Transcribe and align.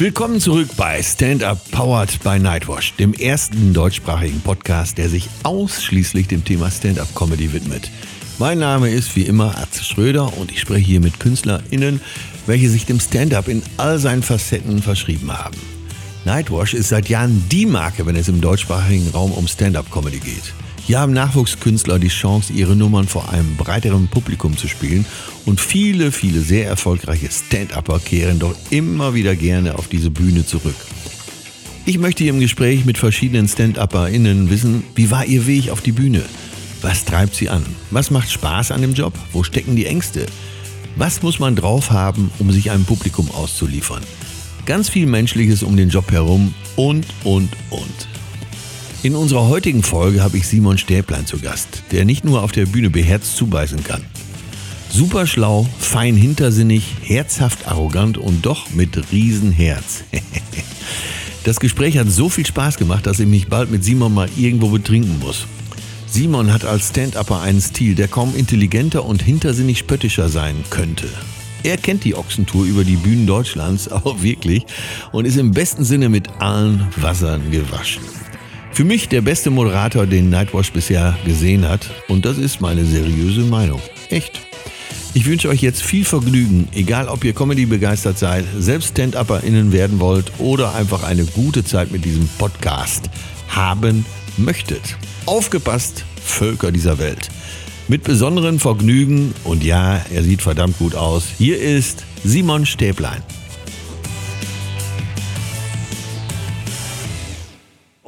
Willkommen 0.00 0.38
zurück 0.38 0.68
bei 0.76 1.02
Stand 1.02 1.42
Up 1.42 1.58
Powered 1.72 2.22
by 2.22 2.38
Nightwash, 2.38 2.94
dem 2.94 3.14
ersten 3.14 3.74
deutschsprachigen 3.74 4.40
Podcast, 4.42 4.96
der 4.96 5.08
sich 5.08 5.28
ausschließlich 5.42 6.28
dem 6.28 6.44
Thema 6.44 6.70
Stand-Up 6.70 7.12
Comedy 7.16 7.52
widmet. 7.52 7.90
Mein 8.38 8.60
Name 8.60 8.90
ist 8.90 9.16
wie 9.16 9.22
immer 9.22 9.58
Atze 9.58 9.82
Schröder 9.82 10.38
und 10.38 10.52
ich 10.52 10.60
spreche 10.60 10.86
hier 10.86 11.00
mit 11.00 11.18
KünstlerInnen, 11.18 12.00
welche 12.46 12.70
sich 12.70 12.86
dem 12.86 13.00
Stand-Up 13.00 13.48
in 13.48 13.60
all 13.76 13.98
seinen 13.98 14.22
Facetten 14.22 14.80
verschrieben 14.82 15.36
haben. 15.36 15.56
Nightwash 16.24 16.74
ist 16.74 16.90
seit 16.90 17.08
Jahren 17.08 17.48
die 17.50 17.66
Marke, 17.66 18.06
wenn 18.06 18.14
es 18.14 18.28
im 18.28 18.40
deutschsprachigen 18.40 19.10
Raum 19.10 19.32
um 19.32 19.48
Stand-Up 19.48 19.90
Comedy 19.90 20.20
geht. 20.20 20.54
Hier 20.88 21.00
haben 21.00 21.12
Nachwuchskünstler 21.12 21.98
die 21.98 22.08
Chance, 22.08 22.50
ihre 22.54 22.74
Nummern 22.74 23.06
vor 23.06 23.28
einem 23.30 23.56
breiteren 23.56 24.08
Publikum 24.08 24.56
zu 24.56 24.68
spielen 24.68 25.04
und 25.44 25.60
viele, 25.60 26.10
viele 26.12 26.40
sehr 26.40 26.66
erfolgreiche 26.66 27.28
Stand-Upper 27.30 28.00
kehren 28.00 28.38
doch 28.38 28.54
immer 28.70 29.12
wieder 29.12 29.36
gerne 29.36 29.78
auf 29.78 29.88
diese 29.88 30.08
Bühne 30.08 30.46
zurück. 30.46 30.74
Ich 31.84 31.98
möchte 31.98 32.24
im 32.24 32.40
Gespräch 32.40 32.86
mit 32.86 32.96
verschiedenen 32.96 33.48
Stand-UpperInnen 33.48 34.48
wissen, 34.48 34.82
wie 34.94 35.10
war 35.10 35.26
ihr 35.26 35.46
Weg 35.46 35.68
auf 35.68 35.82
die 35.82 35.92
Bühne? 35.92 36.22
Was 36.80 37.04
treibt 37.04 37.34
sie 37.34 37.50
an? 37.50 37.66
Was 37.90 38.10
macht 38.10 38.30
Spaß 38.30 38.70
an 38.70 38.80
dem 38.80 38.94
Job? 38.94 39.12
Wo 39.34 39.42
stecken 39.42 39.76
die 39.76 39.84
Ängste? 39.84 40.24
Was 40.96 41.20
muss 41.20 41.38
man 41.38 41.54
drauf 41.54 41.90
haben, 41.90 42.30
um 42.38 42.50
sich 42.50 42.70
einem 42.70 42.86
Publikum 42.86 43.30
auszuliefern? 43.32 44.02
Ganz 44.64 44.88
viel 44.88 45.04
Menschliches 45.04 45.62
um 45.62 45.76
den 45.76 45.90
Job 45.90 46.10
herum 46.10 46.54
und, 46.76 47.04
und, 47.24 47.50
und. 47.68 48.17
In 49.04 49.14
unserer 49.14 49.46
heutigen 49.46 49.84
Folge 49.84 50.24
habe 50.24 50.38
ich 50.38 50.48
Simon 50.48 50.76
Stäblein 50.76 51.24
zu 51.24 51.38
Gast, 51.38 51.84
der 51.92 52.04
nicht 52.04 52.24
nur 52.24 52.42
auf 52.42 52.50
der 52.50 52.66
Bühne 52.66 52.90
beherzt 52.90 53.36
zubeißen 53.36 53.84
kann. 53.84 54.04
Super 54.90 55.28
schlau, 55.28 55.68
fein 55.78 56.16
hintersinnig, 56.16 56.82
herzhaft 57.02 57.68
arrogant 57.68 58.18
und 58.18 58.44
doch 58.44 58.70
mit 58.70 59.12
Riesenherz. 59.12 60.02
das 61.44 61.60
Gespräch 61.60 61.96
hat 61.96 62.10
so 62.10 62.28
viel 62.28 62.44
Spaß 62.44 62.76
gemacht, 62.76 63.06
dass 63.06 63.20
ich 63.20 63.28
mich 63.28 63.46
bald 63.46 63.70
mit 63.70 63.84
Simon 63.84 64.14
mal 64.14 64.28
irgendwo 64.36 64.68
betrinken 64.68 65.20
muss. 65.20 65.46
Simon 66.08 66.52
hat 66.52 66.64
als 66.64 66.88
Stand-Upper 66.88 67.40
einen 67.40 67.60
Stil, 67.60 67.94
der 67.94 68.08
kaum 68.08 68.34
intelligenter 68.34 69.04
und 69.04 69.22
hintersinnig 69.22 69.78
spöttischer 69.78 70.28
sein 70.28 70.56
könnte. 70.70 71.06
Er 71.62 71.76
kennt 71.76 72.02
die 72.02 72.16
Ochsentour 72.16 72.64
über 72.64 72.82
die 72.82 72.96
Bühnen 72.96 73.28
Deutschlands 73.28 73.88
auch 73.92 74.22
wirklich 74.22 74.64
und 75.12 75.24
ist 75.24 75.36
im 75.36 75.52
besten 75.52 75.84
Sinne 75.84 76.08
mit 76.08 76.28
allen 76.40 76.88
Wassern 76.96 77.52
gewaschen. 77.52 78.02
Für 78.78 78.84
mich 78.84 79.08
der 79.08 79.22
beste 79.22 79.50
Moderator, 79.50 80.06
den 80.06 80.30
Nightwash 80.30 80.70
bisher 80.70 81.18
gesehen 81.24 81.68
hat. 81.68 81.90
Und 82.06 82.24
das 82.24 82.38
ist 82.38 82.60
meine 82.60 82.84
seriöse 82.84 83.40
Meinung. 83.40 83.82
Echt. 84.08 84.40
Ich 85.14 85.26
wünsche 85.26 85.48
euch 85.48 85.62
jetzt 85.62 85.82
viel 85.82 86.04
Vergnügen, 86.04 86.68
egal 86.72 87.08
ob 87.08 87.24
ihr 87.24 87.32
Comedy 87.32 87.66
begeistert 87.66 88.20
seid, 88.20 88.44
selbst 88.56 88.90
Stand-UpperInnen 88.90 89.72
werden 89.72 89.98
wollt 89.98 90.30
oder 90.38 90.76
einfach 90.76 91.02
eine 91.02 91.24
gute 91.24 91.64
Zeit 91.64 91.90
mit 91.90 92.04
diesem 92.04 92.28
Podcast 92.38 93.10
haben 93.48 94.06
möchtet. 94.36 94.96
Aufgepasst, 95.26 96.04
Völker 96.24 96.70
dieser 96.70 97.00
Welt. 97.00 97.30
Mit 97.88 98.04
besonderem 98.04 98.60
Vergnügen 98.60 99.34
und 99.42 99.64
ja, 99.64 100.04
er 100.14 100.22
sieht 100.22 100.40
verdammt 100.40 100.78
gut 100.78 100.94
aus. 100.94 101.24
Hier 101.36 101.60
ist 101.60 102.04
Simon 102.22 102.64
Stäblein. 102.64 103.24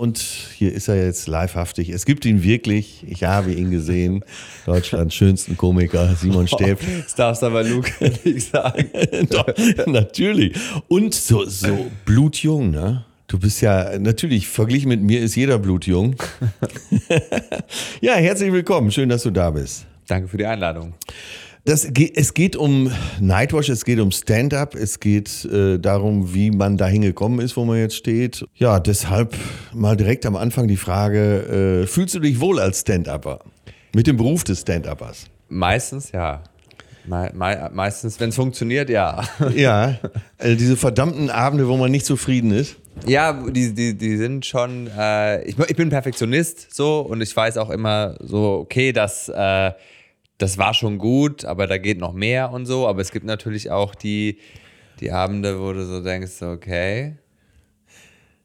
Und 0.01 0.17
hier 0.57 0.73
ist 0.73 0.89
er 0.89 1.05
jetzt 1.05 1.29
livehaftig. 1.29 1.91
Es 1.91 2.07
gibt 2.07 2.25
ihn 2.25 2.43
wirklich. 2.43 3.05
Ich 3.07 3.25
habe 3.25 3.53
ihn 3.53 3.71
gesehen. 3.71 4.25
Deutschlands 4.65 5.15
schönsten 5.15 5.59
Komiker, 5.59 6.15
Simon 6.15 6.49
Stäb. 6.49 6.79
Das 7.03 7.15
darfst 7.15 7.45
aber 7.45 7.63
Luke 7.63 7.93
nicht 8.25 8.51
sagen. 8.51 8.89
Doch, 9.29 9.47
natürlich. 9.85 10.57
Und 10.89 11.15
so, 11.15 11.45
so 11.45 11.91
blutjung, 12.07 12.71
ne? 12.71 13.05
Du 13.27 13.39
bist 13.39 13.61
ja, 13.61 13.99
natürlich, 13.99 14.49
verglichen 14.49 14.89
mit 14.89 15.03
mir 15.03 15.21
ist 15.21 15.35
jeder 15.35 15.59
blutjung. 15.59 16.17
ja, 18.01 18.15
herzlich 18.15 18.55
willkommen. 18.55 18.91
Schön, 18.91 19.11
dass 19.11 19.25
du 19.25 19.31
da 19.31 19.51
bist. 19.51 19.85
Danke 20.07 20.29
für 20.29 20.39
die 20.39 20.47
Einladung. 20.47 20.95
Das, 21.65 21.85
es 21.85 22.35
geht 22.35 22.57
um 22.57 22.91
Nightwash, 23.21 23.69
es 23.69 23.85
geht 23.85 24.01
um 24.01 24.11
Stand-up, 24.13 24.75
es 24.75 24.99
geht 24.99 25.45
äh, 25.45 25.79
darum, 25.79 26.33
wie 26.33 26.51
man 26.51 26.79
da 26.79 26.87
hingekommen 26.87 27.41
ist, 27.41 27.57
wo 27.57 27.65
man 27.65 27.79
jetzt 27.79 27.97
steht. 27.97 28.47
Ja, 28.55 28.81
deshalb 28.81 29.37
mal 29.75 29.95
direkt 29.95 30.25
am 30.25 30.37
Anfang 30.37 30.69
die 30.69 30.79
Frage, 30.79 31.83
äh, 31.83 31.87
fühlst 31.87 32.15
du 32.15 32.21
dich 32.21 32.41
wohl 32.41 32.61
als 32.61 32.81
Stand-Upper? 32.81 33.41
Mit 33.95 34.07
dem 34.07 34.17
Beruf 34.17 34.43
des 34.45 34.63
Stand-Uppers? 34.63 35.27
Meistens 35.49 36.13
ja. 36.13 36.43
Me 37.07 37.31
me 37.35 37.71
meistens, 37.73 38.21
wenn 38.21 38.31
es 38.31 38.37
funktioniert, 38.37 38.89
ja. 38.89 39.23
Ja, 39.55 39.99
also 40.39 40.57
diese 40.59 40.77
verdammten 40.77 41.29
Abende, 41.29 41.69
wo 41.69 41.77
man 41.77 41.91
nicht 41.91 42.07
zufrieden 42.07 42.53
ist. 42.53 42.77
Ja, 43.07 43.33
die, 43.33 43.75
die, 43.75 43.97
die 43.97 44.17
sind 44.17 44.47
schon, 44.47 44.89
äh, 44.97 45.43
ich, 45.45 45.59
ich 45.59 45.77
bin 45.77 45.91
Perfektionist 45.91 46.75
so 46.75 47.01
und 47.01 47.21
ich 47.21 47.35
weiß 47.35 47.57
auch 47.59 47.71
immer 47.71 48.17
so, 48.21 48.61
okay, 48.63 48.93
dass 48.93 49.29
äh, 49.29 49.73
das 50.41 50.57
war 50.57 50.73
schon 50.73 50.99
gut, 50.99 51.45
aber 51.45 51.67
da 51.67 51.79
geht 51.79 51.99
noch 51.99 52.13
mehr 52.13 52.51
und 52.51 52.67
so. 52.67 52.89
Aber 52.89 53.01
es 53.01 53.13
gibt 53.13 53.27
natürlich 53.27 53.71
auch 53.71 53.95
die, 53.95 54.39
die 55.01 55.13
Abende, 55.13 55.61
wo 55.61 55.73
du 55.73 55.85
so 55.85 56.03
denkst, 56.03 56.43
okay, 56.43 57.17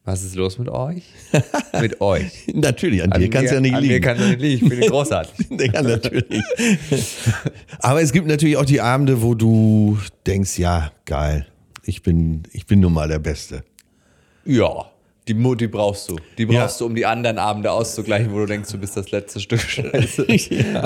was 0.04 0.24
ist 0.24 0.36
los 0.36 0.60
mit 0.60 0.70
euch? 0.70 1.04
mit 1.82 2.02
euch. 2.02 2.48
natürlich, 2.54 3.02
an, 3.02 3.14
an 3.14 3.22
dir 3.22 3.30
kann 3.30 3.46
es 3.46 3.52
ja 3.52 3.60
nicht 3.60 3.74
an 3.74 3.82
liegen. 3.82 3.94
An 3.94 4.00
mir 4.00 4.02
kann 4.02 4.18
es 4.20 4.28
nicht 4.30 4.42
liegen, 4.42 4.74
ich 4.74 4.80
bin 4.80 4.90
großartig. 4.90 5.48
ja, 5.50 5.82
natürlich. 5.82 6.44
aber 7.80 8.02
es 8.02 8.12
gibt 8.12 8.28
natürlich 8.28 8.58
auch 8.58 8.66
die 8.66 8.82
Abende, 8.82 9.22
wo 9.22 9.34
du 9.34 9.98
denkst, 10.28 10.60
ja, 10.60 10.92
geil, 11.06 11.48
ich 11.84 12.04
bin, 12.04 12.44
ich 12.52 12.66
bin 12.66 12.82
nun 12.82 12.94
mal 12.94 13.08
der 13.08 13.20
Beste. 13.20 13.64
Ja. 14.44 14.92
Die, 15.28 15.34
die 15.34 15.68
brauchst 15.68 16.10
du. 16.10 16.18
Die 16.38 16.46
brauchst 16.46 16.80
ja. 16.80 16.86
du, 16.86 16.86
um 16.86 16.96
die 16.96 17.06
anderen 17.06 17.40
Abende 17.40 17.72
auszugleichen, 17.72 18.32
wo 18.32 18.40
du 18.40 18.46
denkst, 18.46 18.72
du 18.72 18.78
bist 18.78 18.96
das 18.96 19.10
letzte 19.10 19.40
Stück 19.40 19.60
Scheiße. 19.60 20.28
ja. 20.54 20.84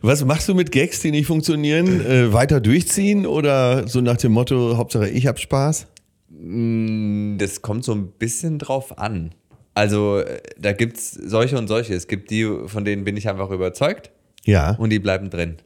Was 0.00 0.24
machst 0.24 0.48
du 0.48 0.54
mit 0.54 0.70
Gags, 0.70 1.00
die 1.00 1.10
nicht 1.10 1.26
funktionieren? 1.26 2.00
Äh, 2.06 2.32
weiter 2.32 2.60
durchziehen 2.60 3.26
oder 3.26 3.88
so 3.88 4.00
nach 4.00 4.16
dem 4.16 4.32
Motto, 4.32 4.76
Hauptsache 4.76 5.08
ich 5.08 5.26
hab 5.26 5.40
Spaß? 5.40 5.88
Mm, 6.30 7.36
das 7.38 7.60
kommt 7.60 7.84
so 7.84 7.92
ein 7.92 8.12
bisschen 8.12 8.60
drauf 8.60 8.96
an. 8.96 9.32
Also 9.74 10.20
äh, 10.20 10.40
da 10.56 10.72
gibt 10.72 10.98
es 10.98 11.10
solche 11.10 11.58
und 11.58 11.66
solche. 11.66 11.94
Es 11.94 12.06
gibt 12.06 12.30
die, 12.30 12.48
von 12.66 12.84
denen 12.84 13.02
bin 13.02 13.16
ich 13.16 13.28
einfach 13.28 13.50
überzeugt. 13.50 14.12
Ja. 14.44 14.76
Und 14.76 14.90
die 14.90 15.00
bleiben 15.00 15.30
drin. 15.30 15.56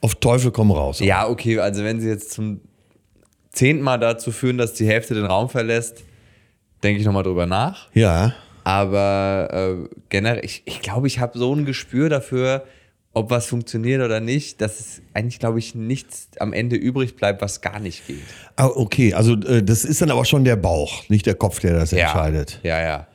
Auf 0.00 0.16
Teufel 0.16 0.50
komm 0.50 0.72
raus. 0.72 1.00
Oder? 1.00 1.08
Ja, 1.08 1.28
okay. 1.28 1.60
Also 1.60 1.84
wenn 1.84 2.00
sie 2.00 2.08
jetzt 2.08 2.32
zum 2.32 2.62
zehnten 3.52 3.84
Mal 3.84 3.98
dazu 3.98 4.32
führen, 4.32 4.58
dass 4.58 4.74
die 4.74 4.86
Hälfte 4.86 5.14
den 5.14 5.24
Raum 5.26 5.48
verlässt, 5.48 6.02
denke 6.82 7.00
ich 7.00 7.06
nochmal 7.06 7.22
drüber 7.22 7.46
nach. 7.46 7.88
Ja. 7.94 8.34
Aber 8.64 9.48
äh, 9.52 9.88
generell, 10.08 10.44
ich, 10.44 10.62
ich 10.64 10.80
glaube, 10.80 11.06
ich 11.06 11.18
habe 11.18 11.38
so 11.38 11.54
ein 11.54 11.64
Gespür 11.64 12.08
dafür, 12.08 12.64
ob 13.14 13.30
was 13.30 13.46
funktioniert 13.46 14.02
oder 14.02 14.20
nicht, 14.20 14.60
dass 14.60 14.80
es 14.80 15.02
eigentlich, 15.12 15.38
glaube 15.38 15.58
ich, 15.58 15.74
nichts 15.74 16.28
am 16.38 16.52
Ende 16.52 16.76
übrig 16.76 17.16
bleibt, 17.16 17.42
was 17.42 17.60
gar 17.60 17.78
nicht 17.78 18.06
geht. 18.06 18.22
Ah, 18.56 18.66
okay, 18.66 19.12
also 19.14 19.34
äh, 19.34 19.62
das 19.62 19.84
ist 19.84 20.00
dann 20.00 20.10
aber 20.10 20.24
schon 20.24 20.44
der 20.44 20.56
Bauch, 20.56 21.08
nicht 21.08 21.26
der 21.26 21.34
Kopf, 21.34 21.60
der 21.60 21.74
das 21.74 21.90
ja. 21.90 22.04
entscheidet. 22.04 22.60
Ja, 22.62 22.80
ja. 22.80 23.06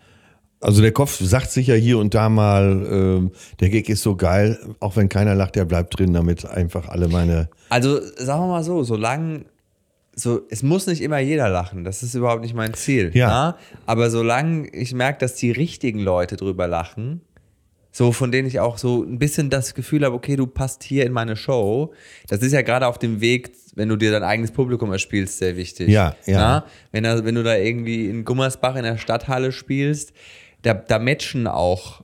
Also 0.60 0.82
der 0.82 0.92
Kopf 0.92 1.20
sagt 1.20 1.52
sich 1.52 1.68
ja 1.68 1.76
hier 1.76 2.00
und 2.00 2.14
da 2.14 2.30
mal, 2.30 3.30
äh, 3.30 3.56
der 3.60 3.70
Gag 3.70 3.90
ist 3.90 4.02
so 4.02 4.16
geil, 4.16 4.60
auch 4.80 4.96
wenn 4.96 5.08
keiner 5.08 5.36
lacht, 5.36 5.56
der 5.56 5.66
bleibt 5.66 5.98
drin, 5.98 6.14
damit 6.14 6.46
einfach 6.46 6.90
alle 6.90 7.08
meine. 7.08 7.50
Also 7.70 8.00
sagen 8.18 8.42
wir 8.42 8.48
mal 8.48 8.64
so, 8.64 8.84
solange 8.84 9.46
so, 10.20 10.42
es 10.50 10.64
muss 10.64 10.88
nicht 10.88 11.02
immer 11.02 11.20
jeder 11.20 11.48
lachen, 11.48 11.84
das 11.84 12.02
ist 12.02 12.16
überhaupt 12.16 12.42
nicht 12.42 12.56
mein 12.56 12.74
Ziel. 12.74 13.12
Ja. 13.14 13.28
Na? 13.28 13.48
Ne? 13.50 13.56
Aber 13.86 14.10
solange 14.10 14.68
ich 14.70 14.94
merke, 14.94 15.20
dass 15.20 15.36
die 15.36 15.52
richtigen 15.52 16.00
Leute 16.00 16.38
drüber 16.38 16.68
lachen, 16.68 17.22
so 17.92 18.12
von 18.12 18.32
denen 18.32 18.48
ich 18.48 18.60
auch 18.60 18.80
so 18.80 19.04
ein 19.04 19.20
bisschen 19.20 19.52
das 19.52 19.76
Gefühl 19.76 20.04
habe, 20.04 20.16
okay, 20.16 20.36
du 20.36 20.48
passt 20.48 20.84
hier 20.84 21.06
in 21.06 21.12
meine 21.12 21.36
Show. 21.36 21.94
Das 22.28 22.42
ist 22.42 22.52
ja 22.52 22.64
gerade 22.64 22.88
auf 22.88 22.98
dem 22.98 23.22
Weg, 23.22 23.52
wenn 23.76 23.90
du 23.90 23.96
dir 23.96 24.12
dein 24.12 24.24
eigenes 24.24 24.52
Publikum 24.52 24.92
erspielst, 24.92 25.38
sehr 25.38 25.56
wichtig. 25.56 25.90
Ja, 25.90 26.16
ja. 26.26 26.38
Na? 26.38 26.66
Wenn, 26.92 27.04
da, 27.04 27.24
wenn 27.24 27.36
du 27.36 27.44
da 27.44 27.56
irgendwie 27.56 28.10
in 28.10 28.26
Gummersbach 28.26 28.76
in 28.76 28.84
der 28.84 28.98
Stadthalle 28.98 29.52
spielst, 29.52 30.14
da, 30.64 30.74
da 30.74 30.98
matchen 30.98 31.46
auch 31.46 32.04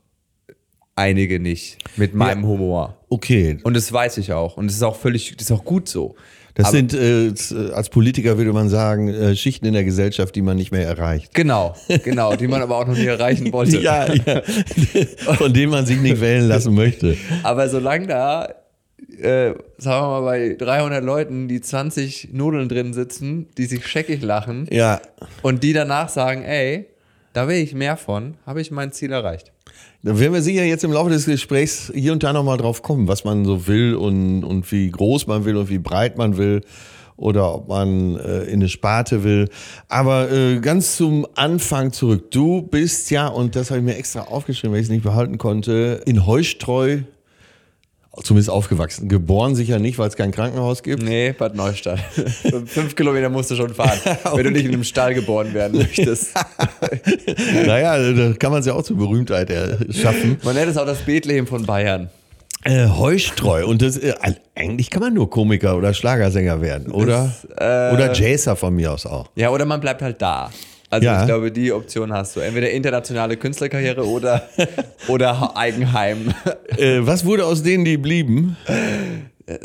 einige 0.96 1.40
nicht 1.40 1.78
mit 1.98 2.14
meinem 2.14 2.44
ja. 2.44 2.48
Humor. 2.48 2.98
Okay. 3.10 3.58
Und 3.64 3.76
das 3.76 3.92
weiß 3.92 4.18
ich 4.18 4.34
auch. 4.34 4.58
Und 4.58 4.68
das 4.68 4.76
ist 4.76 4.84
auch 4.84 4.96
völlig, 4.96 5.36
das 5.38 5.48
ist 5.48 5.52
auch 5.52 5.66
gut 5.66 5.90
so. 5.90 6.16
Das 6.56 6.68
Aber 6.68 6.78
sind, 6.78 6.94
äh, 6.94 7.34
als 7.74 7.90
Politiker 7.90 8.38
würde 8.38 8.54
man 8.54 8.70
sagen, 8.70 9.08
äh, 9.08 9.36
Schichten 9.36 9.66
in 9.66 9.74
der 9.74 9.84
Gesellschaft, 9.84 10.36
die 10.36 10.44
man 10.44 10.56
nicht 10.56 10.72
mehr 10.72 10.86
erreicht. 10.86 11.34
Genau, 11.34 11.76
genau, 12.04 12.36
die 12.36 12.48
man 12.48 12.62
aber 12.62 12.78
auch 12.78 12.88
noch 12.88 12.96
nie 12.96 13.06
erreichen 13.06 13.52
wollte. 13.52 13.80
ja, 13.80 14.14
ja, 14.14 14.42
von 15.36 15.52
denen 15.52 15.72
man 15.72 15.86
sich 15.86 16.00
nicht 16.00 16.22
wählen 16.22 16.48
lassen 16.48 16.76
möchte. 16.76 17.18
Aber 17.42 17.68
solange 17.70 18.06
da, 18.06 18.50
äh, 19.20 19.54
sagen 19.78 20.06
wir 20.06 20.22
mal, 20.22 20.22
bei 20.22 20.56
300 20.60 21.04
Leuten, 21.04 21.48
die 21.48 21.60
20 21.60 22.30
Nudeln 22.34 22.70
drin 22.70 22.94
sitzen, 22.94 23.48
die 23.58 23.66
sich 23.66 23.88
scheckig 23.88 24.22
lachen 24.22 24.68
ja. 24.70 25.02
und 25.42 25.64
die 25.64 25.74
danach 25.74 26.10
sagen, 26.10 26.44
ey, 26.44 26.86
da 27.34 27.48
will 27.48 27.58
ich 27.58 27.74
mehr 27.74 27.98
von, 27.98 28.36
habe 28.46 28.62
ich 28.62 28.70
mein 28.70 28.92
Ziel 28.92 29.12
erreicht. 29.12 29.53
Da 30.06 30.20
werden 30.20 30.34
wir 30.34 30.42
sicher 30.42 30.66
jetzt 30.66 30.84
im 30.84 30.92
Laufe 30.92 31.10
des 31.10 31.26
Gesprächs 31.26 31.90
hier 31.96 32.12
und 32.12 32.24
da 32.24 32.34
nochmal 32.34 32.58
drauf 32.58 32.82
kommen, 32.82 33.08
was 33.08 33.24
man 33.24 33.46
so 33.46 33.68
will 33.68 33.96
und, 33.96 34.44
und 34.44 34.70
wie 34.70 34.92
groß 34.92 35.28
man 35.28 35.46
will 35.46 35.56
und 35.56 35.70
wie 35.70 35.78
breit 35.78 36.18
man 36.18 36.36
will 36.36 36.60
oder 37.16 37.56
ob 37.56 37.70
man 37.70 38.18
äh, 38.18 38.44
in 38.44 38.56
eine 38.56 38.68
Sparte 38.68 39.24
will. 39.24 39.48
Aber 39.88 40.30
äh, 40.30 40.60
ganz 40.60 40.98
zum 40.98 41.26
Anfang 41.36 41.94
zurück. 41.94 42.32
Du 42.32 42.64
bist 42.64 43.12
ja, 43.12 43.28
und 43.28 43.56
das 43.56 43.72
habe 43.72 43.80
ich 43.80 43.86
mir 43.86 43.96
extra 43.96 44.24
aufgeschrieben, 44.24 44.74
weil 44.74 44.82
ich 44.82 44.88
es 44.88 44.92
nicht 44.92 45.06
behalten 45.06 45.38
konnte, 45.38 46.02
in 46.06 46.26
Heustreu 46.26 47.04
zumindest 48.22 48.50
aufgewachsen. 48.50 49.10
Geboren 49.10 49.56
sicher 49.56 49.80
nicht, 49.80 49.98
weil 49.98 50.08
es 50.08 50.16
kein 50.16 50.32
Krankenhaus 50.32 50.84
gibt. 50.84 51.02
Nee, 51.02 51.34
Bad 51.34 51.56
Neustadt. 51.56 52.00
Fünf 52.66 52.96
Kilometer 52.96 53.30
musst 53.30 53.52
du 53.52 53.56
schon 53.56 53.74
fahren, 53.74 54.00
okay. 54.06 54.38
wenn 54.38 54.44
du 54.44 54.52
nicht 54.52 54.66
in 54.66 54.74
einem 54.74 54.84
Stall 54.84 55.14
geboren 55.14 55.54
werden 55.54 55.80
möchtest. 55.80 56.34
naja, 57.66 57.98
da 58.14 58.34
kann 58.34 58.52
man 58.52 58.60
es 58.60 58.68
ja 58.68 58.74
auch 58.74 58.84
zur 58.84 58.98
Berühmtheit 58.98 59.50
schaffen. 59.92 60.38
Man 60.44 60.56
nennt 60.56 60.70
es 60.70 60.78
auch 60.78 60.86
das 60.86 61.00
Bethlehem 61.00 61.48
von 61.48 61.66
Bayern. 61.66 62.10
Äh, 62.66 62.88
Heustreu. 62.88 63.66
Und 63.66 63.82
das, 63.82 63.98
äh, 63.98 64.14
eigentlich 64.56 64.90
kann 64.90 65.02
man 65.02 65.14
nur 65.14 65.30
Komiker 65.30 65.76
oder 65.76 65.94
Schlagersänger 65.94 66.62
werden, 66.62 66.92
oder? 66.92 67.34
Das, 67.58 67.92
äh, 67.92 67.94
oder 67.94 68.14
Jazzer 68.14 68.56
von 68.56 68.74
mir 68.74 68.94
aus 68.94 69.06
auch. 69.06 69.30
Ja, 69.36 69.50
oder 69.50 69.66
man 69.66 69.82
bleibt 69.82 70.02
halt 70.02 70.22
da. 70.22 70.50
Also 70.94 71.08
ja. 71.08 71.22
ich 71.22 71.26
glaube, 71.26 71.52
die 71.52 71.72
Option 71.72 72.14
hast 72.14 72.36
du. 72.36 72.40
Entweder 72.40 72.70
internationale 72.70 73.36
Künstlerkarriere 73.36 74.06
oder, 74.08 74.48
oder 75.08 75.58
Eigenheim. 75.58 76.34
Äh, 76.78 77.06
was 77.06 77.24
wurde 77.24 77.46
aus 77.46 77.62
denen, 77.62 77.86
die 77.86 77.98
blieben? 77.98 78.58
Äh, 78.66 79.60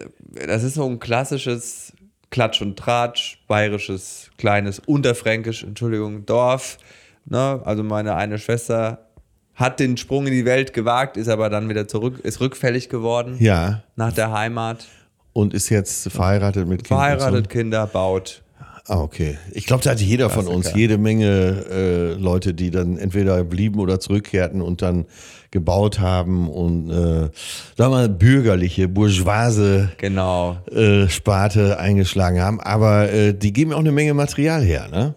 das 0.47 0.63
ist 0.63 0.75
so 0.75 0.85
ein 0.87 0.99
klassisches 0.99 1.95
Klatsch 2.29 2.61
und 2.61 2.79
Tratsch, 2.79 3.39
bayerisches, 3.49 4.31
kleines, 4.37 4.79
unterfränkisch, 4.79 5.65
Entschuldigung, 5.65 6.27
Dorf. 6.27 6.77
Ne? 7.25 7.63
Also 7.65 7.83
meine 7.83 8.15
eine 8.15 8.39
Schwester 8.39 9.07
hat 9.55 9.81
den 9.81 9.97
Sprung 9.97 10.27
in 10.27 10.35
die 10.35 10.45
Welt 10.45 10.75
gewagt, 10.75 11.17
ist 11.17 11.29
aber 11.29 11.49
dann 11.49 11.71
wieder 11.71 11.89
zurück, 11.89 12.21
ist 12.23 12.41
rückfällig 12.41 12.91
geworden. 12.91 13.37
Ja. 13.41 13.83
Nach 13.97 14.13
der 14.13 14.31
Heimat. 14.31 14.87
Und 15.33 15.55
ist 15.55 15.71
jetzt 15.71 16.13
verheiratet 16.13 16.69
mit 16.69 16.85
Kindern. 16.85 17.19
Verheiratet, 17.19 17.49
Kinder, 17.49 17.87
baut. 17.87 18.43
Ah, 18.89 19.01
okay. 19.03 19.37
Ich 19.53 19.67
glaube, 19.67 19.85
da 19.85 19.91
hatte 19.91 20.03
jeder 20.03 20.29
Klassiker. 20.29 20.47
von 20.47 20.57
uns 20.57 20.73
jede 20.75 20.97
Menge 20.97 21.65
äh, 21.71 22.13
Leute, 22.15 22.55
die 22.55 22.71
dann 22.71 22.97
entweder 22.97 23.45
blieben 23.45 23.81
oder 23.81 24.01
zurückkehrten 24.01 24.63
und 24.63 24.81
dann 24.81 25.05
gebaut 25.51 26.01
haben 26.01 26.49
und, 26.49 26.91
äh, 26.91 26.95
sagen 26.95 27.31
wir 27.77 27.89
mal, 27.91 28.09
bürgerliche, 28.09 28.89
bourgeoise 28.89 29.91
genau. 29.99 30.57
äh, 30.71 31.07
Sparte 31.09 31.79
eingeschlagen 31.79 32.41
haben. 32.41 32.61
Aber 32.61 33.13
äh, 33.13 33.35
die 33.35 33.53
geben 33.53 33.75
auch 33.75 33.79
eine 33.79 33.93
Menge 33.93 34.15
Material 34.15 34.63
her, 34.63 34.89
ne? 34.89 35.15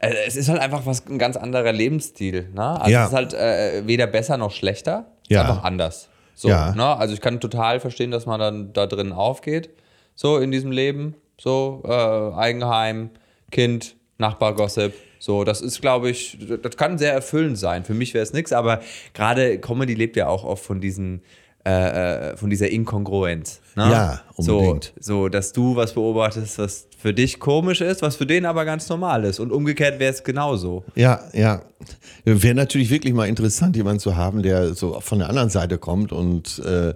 Äh, 0.00 0.14
es 0.26 0.34
ist 0.34 0.48
halt 0.48 0.60
einfach 0.60 0.84
was 0.84 1.06
ein 1.06 1.18
ganz 1.18 1.36
anderer 1.36 1.72
Lebensstil. 1.72 2.48
Ne? 2.52 2.80
Also 2.80 2.90
ja. 2.90 3.02
es 3.04 3.08
ist 3.10 3.14
halt 3.14 3.34
äh, 3.34 3.86
weder 3.86 4.08
besser 4.08 4.36
noch 4.36 4.50
schlechter. 4.50 5.06
Ja. 5.28 5.42
einfach 5.42 5.64
anders. 5.64 6.08
So, 6.34 6.48
ja. 6.48 6.74
ne? 6.74 6.84
Also 6.84 7.14
ich 7.14 7.20
kann 7.20 7.40
total 7.40 7.80
verstehen, 7.80 8.10
dass 8.10 8.26
man 8.26 8.40
dann 8.40 8.72
da 8.72 8.86
drin 8.86 9.12
aufgeht, 9.12 9.70
so 10.14 10.38
in 10.38 10.50
diesem 10.50 10.70
Leben. 10.70 11.14
So, 11.38 11.82
äh, 11.84 11.90
Eigenheim, 11.90 13.10
Kind, 13.50 13.96
Nachbargossip. 14.18 14.94
So, 15.18 15.44
das 15.44 15.60
ist, 15.60 15.80
glaube 15.80 16.10
ich, 16.10 16.38
das 16.62 16.76
kann 16.76 16.98
sehr 16.98 17.12
erfüllend 17.12 17.58
sein. 17.58 17.84
Für 17.84 17.94
mich 17.94 18.14
wäre 18.14 18.22
es 18.22 18.32
nichts, 18.32 18.52
aber 18.52 18.80
gerade 19.14 19.58
Comedy 19.58 19.94
lebt 19.94 20.16
ja 20.16 20.28
auch 20.28 20.44
oft 20.44 20.64
von 20.64 20.80
diesen 20.80 21.22
äh, 21.66 22.32
äh, 22.32 22.36
von 22.36 22.50
dieser 22.50 22.68
Inkongruenz. 22.68 23.62
Ne? 23.74 23.84
Ja, 23.90 24.20
unbedingt. 24.36 24.92
So, 25.00 25.22
so, 25.22 25.28
dass 25.30 25.54
du 25.54 25.76
was 25.76 25.94
beobachtest, 25.94 26.58
was 26.58 26.88
für 26.98 27.14
dich 27.14 27.40
komisch 27.40 27.80
ist, 27.80 28.02
was 28.02 28.16
für 28.16 28.26
den 28.26 28.44
aber 28.44 28.66
ganz 28.66 28.86
normal 28.90 29.24
ist. 29.24 29.40
Und 29.40 29.50
umgekehrt 29.50 29.98
wäre 29.98 30.12
es 30.12 30.22
genauso. 30.22 30.84
Ja, 30.94 31.20
ja. 31.32 31.62
Wäre 32.26 32.54
natürlich 32.54 32.90
wirklich 32.90 33.14
mal 33.14 33.28
interessant, 33.28 33.76
jemanden 33.76 34.00
zu 34.00 34.14
haben, 34.14 34.42
der 34.42 34.74
so 34.74 35.00
von 35.00 35.20
der 35.20 35.30
anderen 35.30 35.48
Seite 35.48 35.78
kommt 35.78 36.12
und 36.12 36.58
äh, 36.58 36.92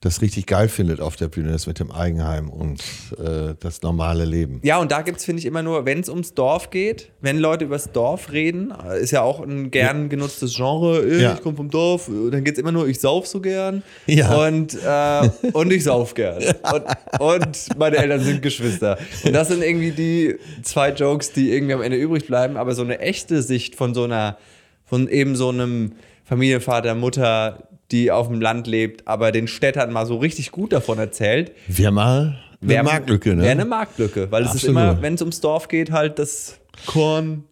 das 0.00 0.22
richtig 0.22 0.46
geil 0.46 0.68
findet 0.68 1.00
auf 1.00 1.16
der 1.16 1.26
Bühne, 1.26 1.50
das 1.50 1.66
mit 1.66 1.80
dem 1.80 1.90
Eigenheim 1.90 2.48
und 2.50 2.80
äh, 3.18 3.54
das 3.58 3.82
normale 3.82 4.24
Leben. 4.24 4.60
Ja, 4.62 4.78
und 4.78 4.92
da 4.92 5.02
gibt 5.02 5.18
es, 5.18 5.24
finde 5.24 5.40
ich, 5.40 5.46
immer 5.46 5.62
nur, 5.62 5.86
wenn 5.86 5.98
es 5.98 6.08
ums 6.08 6.34
Dorf 6.34 6.70
geht, 6.70 7.10
wenn 7.20 7.38
Leute 7.38 7.64
übers 7.64 7.90
Dorf 7.90 8.30
reden, 8.30 8.72
ist 9.00 9.10
ja 9.10 9.22
auch 9.22 9.40
ein 9.40 9.72
gern 9.72 10.08
genutztes 10.08 10.54
Genre, 10.54 11.04
ich 11.04 11.22
ja. 11.22 11.34
komme 11.34 11.56
vom 11.56 11.70
Dorf, 11.70 12.08
dann 12.30 12.44
geht 12.44 12.54
es 12.54 12.60
immer 12.60 12.70
nur, 12.70 12.86
ich 12.86 13.00
sauf 13.00 13.26
so 13.26 13.40
gern 13.40 13.82
ja. 14.06 14.36
und, 14.36 14.78
äh, 14.84 15.30
und 15.52 15.72
ich 15.72 15.84
sauf 15.84 16.14
gern. 16.14 16.42
Und, 16.68 16.84
und 17.20 17.78
meine 17.78 17.96
Eltern 17.96 18.20
sind 18.20 18.42
Geschwister. 18.42 18.98
Und 19.24 19.32
das 19.32 19.48
sind 19.48 19.62
irgendwie 19.62 19.92
die 19.92 20.36
zwei 20.62 20.90
Jokes, 20.90 21.32
die 21.32 21.50
irgendwie 21.50 21.74
am 21.74 21.82
Ende 21.82 21.96
übrig 21.96 22.26
bleiben, 22.26 22.56
aber 22.56 22.74
so 22.74 22.82
eine 22.82 22.98
echte 23.00 23.42
Sicht 23.42 23.74
von 23.74 23.94
so 23.94 24.04
einer, 24.04 24.36
von 24.84 25.08
eben 25.08 25.34
so 25.34 25.48
einem 25.48 25.92
Familienvater, 26.24 26.94
Mutter, 26.94 27.67
die 27.90 28.10
auf 28.10 28.28
dem 28.28 28.40
Land 28.40 28.66
lebt, 28.66 29.06
aber 29.06 29.32
den 29.32 29.48
Städtern 29.48 29.92
mal 29.92 30.06
so 30.06 30.16
richtig 30.16 30.50
gut 30.50 30.72
davon 30.72 30.98
erzählt. 30.98 31.52
Wäre 31.66 31.92
mal 31.92 32.38
eine 32.60 32.70
wär, 32.70 32.82
Marktlücke, 32.82 33.34
ne? 33.34 33.42
Wäre 33.42 33.52
eine 33.52 33.64
Marktlücke, 33.64 34.30
weil 34.30 34.44
es 34.44 34.54
ist 34.54 34.64
immer, 34.64 35.00
wenn 35.00 35.14
es 35.14 35.22
ums 35.22 35.40
Dorf 35.40 35.68
geht, 35.68 35.90
halt 35.90 36.18
das 36.18 36.58
Korn. 36.86 37.44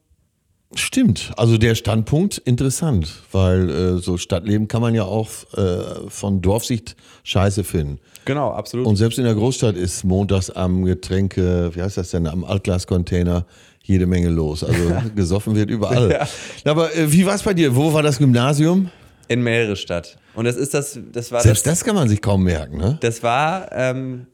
Stimmt, 0.74 1.32
also 1.36 1.58
der 1.58 1.74
Standpunkt 1.74 2.38
interessant, 2.38 3.22
weil 3.30 3.70
äh, 3.70 3.98
so 3.98 4.18
Stadtleben 4.18 4.66
kann 4.66 4.82
man 4.82 4.94
ja 4.94 5.04
auch 5.04 5.30
äh, 5.56 6.08
von 6.08 6.42
Dorfsicht 6.42 6.96
scheiße 7.22 7.62
finden. 7.62 8.00
Genau, 8.24 8.50
absolut. 8.50 8.86
Und 8.86 8.96
selbst 8.96 9.18
in 9.18 9.24
der 9.24 9.34
Großstadt 9.34 9.76
ist 9.76 10.02
montags 10.04 10.50
am 10.50 10.84
Getränke, 10.84 11.70
wie 11.74 11.80
heißt 11.80 11.96
das 11.96 12.10
denn, 12.10 12.26
am 12.26 12.44
Altglascontainer 12.44 13.46
jede 13.84 14.06
Menge 14.06 14.28
los. 14.28 14.64
Also 14.64 14.82
gesoffen 15.14 15.54
wird 15.54 15.70
überall. 15.70 16.10
Ja. 16.10 16.28
Aber 16.70 16.94
äh, 16.94 17.10
wie 17.12 17.24
war 17.24 17.36
es 17.36 17.44
bei 17.44 17.54
dir? 17.54 17.74
Wo 17.76 17.92
war 17.92 18.02
das 18.02 18.18
Gymnasium? 18.18 18.90
In 19.28 19.42
Mehrestadt. 19.42 20.18
Und 20.34 20.44
das 20.44 20.56
ist 20.56 20.74
das, 20.74 20.98
das 21.12 21.32
war 21.32 21.40
Selbst 21.40 21.66
das, 21.66 21.78
das 21.78 21.84
kann 21.84 21.94
man 21.94 22.08
sich 22.08 22.22
kaum 22.22 22.44
merken, 22.44 22.76
ne? 22.76 22.98
Das 23.00 23.22
war, 23.22 23.72
ähm, 23.72 24.26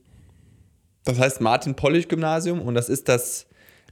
das 1.04 1.18
heißt 1.18 1.40
Martin-Pollich-Gymnasium 1.40 2.60
und 2.60 2.74
das 2.74 2.88
ist 2.88 3.08
das 3.08 3.46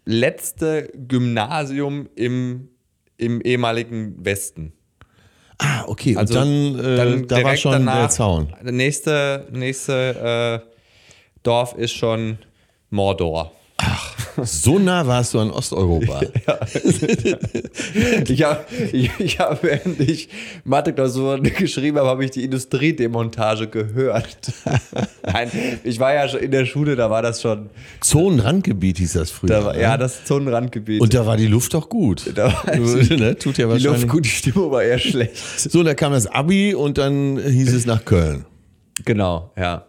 letzte 0.05 0.91
Gymnasium 0.95 2.09
im, 2.15 2.69
im 3.17 3.41
ehemaligen 3.41 4.25
Westen. 4.25 4.73
Ah, 5.59 5.85
okay. 5.87 6.17
Also 6.17 6.39
und 6.39 6.77
dann, 6.77 6.85
äh, 6.85 6.97
dann 6.97 7.29
da 7.29 7.45
war 7.45 7.57
schon 7.57 7.73
danach, 7.73 7.99
der 7.99 8.09
Zaun. 8.09 8.55
Das 8.63 8.73
nächste, 8.73 9.47
nächste 9.53 10.63
äh, 10.65 10.71
Dorf 11.43 11.75
ist 11.75 11.93
schon 11.93 12.39
Mordor. 12.89 13.53
Ach, 13.77 14.10
so 14.45 14.79
nah 14.79 15.07
warst 15.07 15.35
du 15.35 15.41
an 15.41 15.51
Osteuropa. 15.51 16.21
Ja. 16.41 16.59
Ich 18.29 18.43
habe, 18.43 18.65
ich, 18.93 19.11
ich 19.19 19.39
hab, 19.39 19.63
während 19.63 20.01
ich 20.01 20.29
Mathe-Klausuren 20.65 21.43
geschrieben 21.43 21.99
habe, 21.99 22.09
habe 22.09 22.25
ich 22.25 22.31
die 22.31 22.45
Industriedemontage 22.45 23.69
gehört. 23.69 24.53
Nein, 25.27 25.51
ich 25.85 25.99
war 25.99 26.15
ja 26.15 26.29
schon 26.29 26.41
in 26.41 26.51
der 26.51 26.67
Schule, 26.67 26.97
da 26.97 27.11
war 27.11 27.23
das 27.23 27.43
schon. 27.43 27.71
Zonenrandgebiet 28.01 28.99
hieß 28.99 29.15
das 29.15 29.31
früher. 29.31 29.65
War, 29.65 29.75
ne? 29.75 29.83
Ja, 29.83 29.97
das 29.97 30.25
Zonenrandgebiet. 30.25 31.01
Und 31.01 31.15
da 31.15 31.27
war 31.27 31.37
die 31.37 31.47
Luft 31.47 31.75
doch 31.75 31.89
gut. 31.89 32.31
Da 32.35 32.53
war 32.53 32.73
die, 32.77 33.17
ne? 33.17 33.37
Tut 33.37 33.59
ja 33.59 33.69
wahrscheinlich. 33.69 33.83
Die 33.83 34.01
Luft 34.03 34.09
gut, 34.09 34.25
die 34.25 34.31
Stimmung 34.31 34.71
war 34.71 34.83
eher 34.83 34.99
schlecht. 34.99 35.37
So, 35.37 35.83
da 35.83 35.95
kam 35.95 36.13
das 36.13 36.27
Abi 36.27 36.75
und 36.75 36.99
dann 36.99 37.39
hieß 37.39 37.73
es 37.73 37.87
nach 37.87 38.05
Köln. 38.05 38.45
Genau, 39.05 39.53
ja 39.57 39.87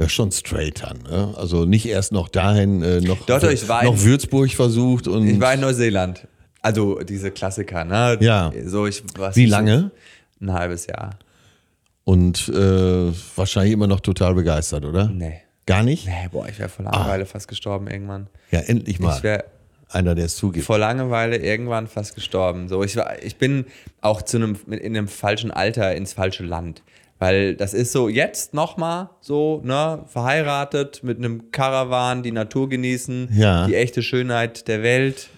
ja, 0.00 0.08
schon 0.08 0.32
straight 0.32 0.82
an. 0.82 0.98
Ne? 1.08 1.34
Also 1.36 1.64
nicht 1.64 1.86
erst 1.86 2.12
noch 2.12 2.28
dahin, 2.28 2.82
äh, 2.82 3.00
noch, 3.00 3.28
war 3.28 3.84
noch 3.84 3.92
in, 3.94 4.02
Würzburg 4.02 4.50
versucht. 4.50 5.06
Und 5.06 5.28
ich 5.28 5.40
war 5.40 5.54
in 5.54 5.60
Neuseeland. 5.60 6.26
Also 6.62 7.00
diese 7.00 7.30
Klassiker, 7.30 7.84
ne? 7.84 8.18
Ja. 8.20 8.52
So, 8.64 8.86
ich, 8.86 9.02
Wie 9.34 9.46
lange? 9.46 9.90
Ein 10.40 10.52
halbes 10.52 10.86
Jahr. 10.86 11.10
Und 12.04 12.48
äh, 12.48 13.12
wahrscheinlich 13.36 13.72
immer 13.72 13.86
noch 13.86 14.00
total 14.00 14.34
begeistert, 14.34 14.84
oder? 14.84 15.08
Nee. 15.08 15.42
Gar 15.66 15.82
nicht? 15.82 16.06
Nee, 16.06 16.28
boah, 16.32 16.48
ich 16.48 16.58
wäre 16.58 16.68
vor 16.68 16.86
ah. 16.86 16.96
Langeweile 16.96 17.22
ah. 17.24 17.26
fast 17.26 17.46
gestorben 17.46 17.86
irgendwann. 17.86 18.26
Ja, 18.50 18.60
endlich 18.60 18.98
mal. 18.98 19.16
Ich 19.16 19.22
wäre 19.22 19.44
einer, 19.88 20.14
der 20.14 20.26
es 20.26 20.36
zugibt. 20.36 20.64
Vor 20.64 20.78
Langeweile 20.78 21.36
irgendwann 21.36 21.88
fast 21.88 22.14
gestorben. 22.14 22.68
So, 22.68 22.82
ich, 22.82 22.96
war, 22.96 23.22
ich 23.22 23.36
bin 23.36 23.66
auch 24.00 24.22
zu 24.22 24.38
einem, 24.38 24.56
in 24.68 24.96
einem 24.96 25.08
falschen 25.08 25.50
Alter 25.50 25.94
ins 25.94 26.14
falsche 26.14 26.42
Land. 26.42 26.82
Weil 27.20 27.54
das 27.54 27.74
ist 27.74 27.92
so 27.92 28.08
jetzt 28.08 28.54
nochmal 28.54 29.10
so, 29.20 29.60
ne, 29.62 30.04
verheiratet 30.08 31.02
mit 31.04 31.18
einem 31.18 31.52
Karawan, 31.52 32.22
die 32.22 32.32
Natur 32.32 32.68
genießen, 32.68 33.28
ja. 33.32 33.66
die 33.66 33.74
echte 33.74 34.02
Schönheit 34.02 34.66
der 34.68 34.82
Welt, 34.82 35.28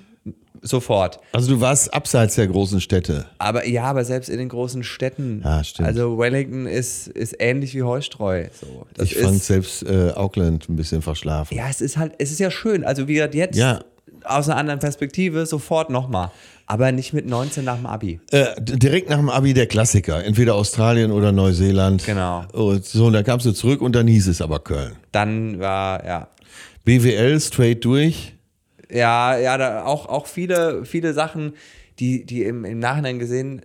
sofort. 0.63 1.19
Also 1.33 1.55
du 1.55 1.61
warst 1.61 1.93
abseits 1.93 2.37
der 2.37 2.47
großen 2.47 2.81
Städte. 2.81 3.27
Aber 3.39 3.67
ja, 3.67 3.83
aber 3.85 4.05
selbst 4.05 4.31
in 4.31 4.39
den 4.39 4.49
großen 4.49 4.85
Städten. 4.85 5.43
Ja, 5.45 5.65
stimmt. 5.65 5.89
Also 5.89 6.17
Wellington 6.19 6.67
ist, 6.67 7.09
ist 7.09 7.35
ähnlich 7.41 7.75
wie 7.75 7.83
Heustreu. 7.83 8.47
So, 8.61 8.87
ich 9.03 9.17
fand 9.17 9.43
selbst 9.43 9.83
äh, 9.83 10.13
Auckland 10.15 10.69
ein 10.69 10.77
bisschen 10.77 11.03
verschlafen. 11.03 11.57
Ja, 11.57 11.69
es 11.69 11.81
ist 11.81 11.97
halt, 11.97 12.15
es 12.19 12.31
ist 12.31 12.39
ja 12.39 12.53
schön. 12.53 12.85
Also 12.85 13.09
wie 13.09 13.15
gesagt, 13.15 13.35
jetzt 13.35 13.59
ja. 13.59 13.81
Aus 14.25 14.49
einer 14.49 14.59
anderen 14.59 14.81
Perspektive 14.81 15.47
sofort 15.47 15.91
nochmal. 15.91 16.31
Aber 16.67 16.93
nicht 16.93 17.13
mit 17.13 17.27
19 17.27 17.65
nach 17.65 17.77
dem 17.77 17.87
Abi. 17.87 18.21
Äh, 18.31 18.47
direkt 18.59 19.11
nach 19.11 19.19
dem 19.19 19.29
Abi 19.29 19.53
der 19.53 19.67
Klassiker. 19.67 20.25
Entweder 20.25 20.55
Australien 20.55 21.11
oder 21.11 21.33
Neuseeland. 21.33 22.05
Genau. 22.05 22.45
Und 22.53 22.85
so, 22.85 23.07
und 23.07 23.13
dann 23.13 23.25
kamst 23.25 23.45
du 23.45 23.53
zurück 23.53 23.83
und 23.83 23.95
dann 23.95 24.07
hieß 24.07 24.29
es 24.29 24.41
aber 24.41 24.61
Köln. 24.61 24.97
Dann 25.11 25.59
war, 25.59 26.05
ja. 26.05 26.29
BWL 26.85 27.41
straight 27.41 27.85
durch. 27.85 28.35
Ja, 28.91 29.37
ja, 29.39 29.57
da 29.59 29.85
auch, 29.85 30.07
auch 30.07 30.27
viele, 30.27 30.85
viele 30.85 31.15
Sachen, 31.15 31.55
die, 31.99 32.25
die 32.25 32.43
im, 32.45 32.65
im 32.65 32.79
Nachhinein 32.79 33.19
gesehen, 33.19 33.63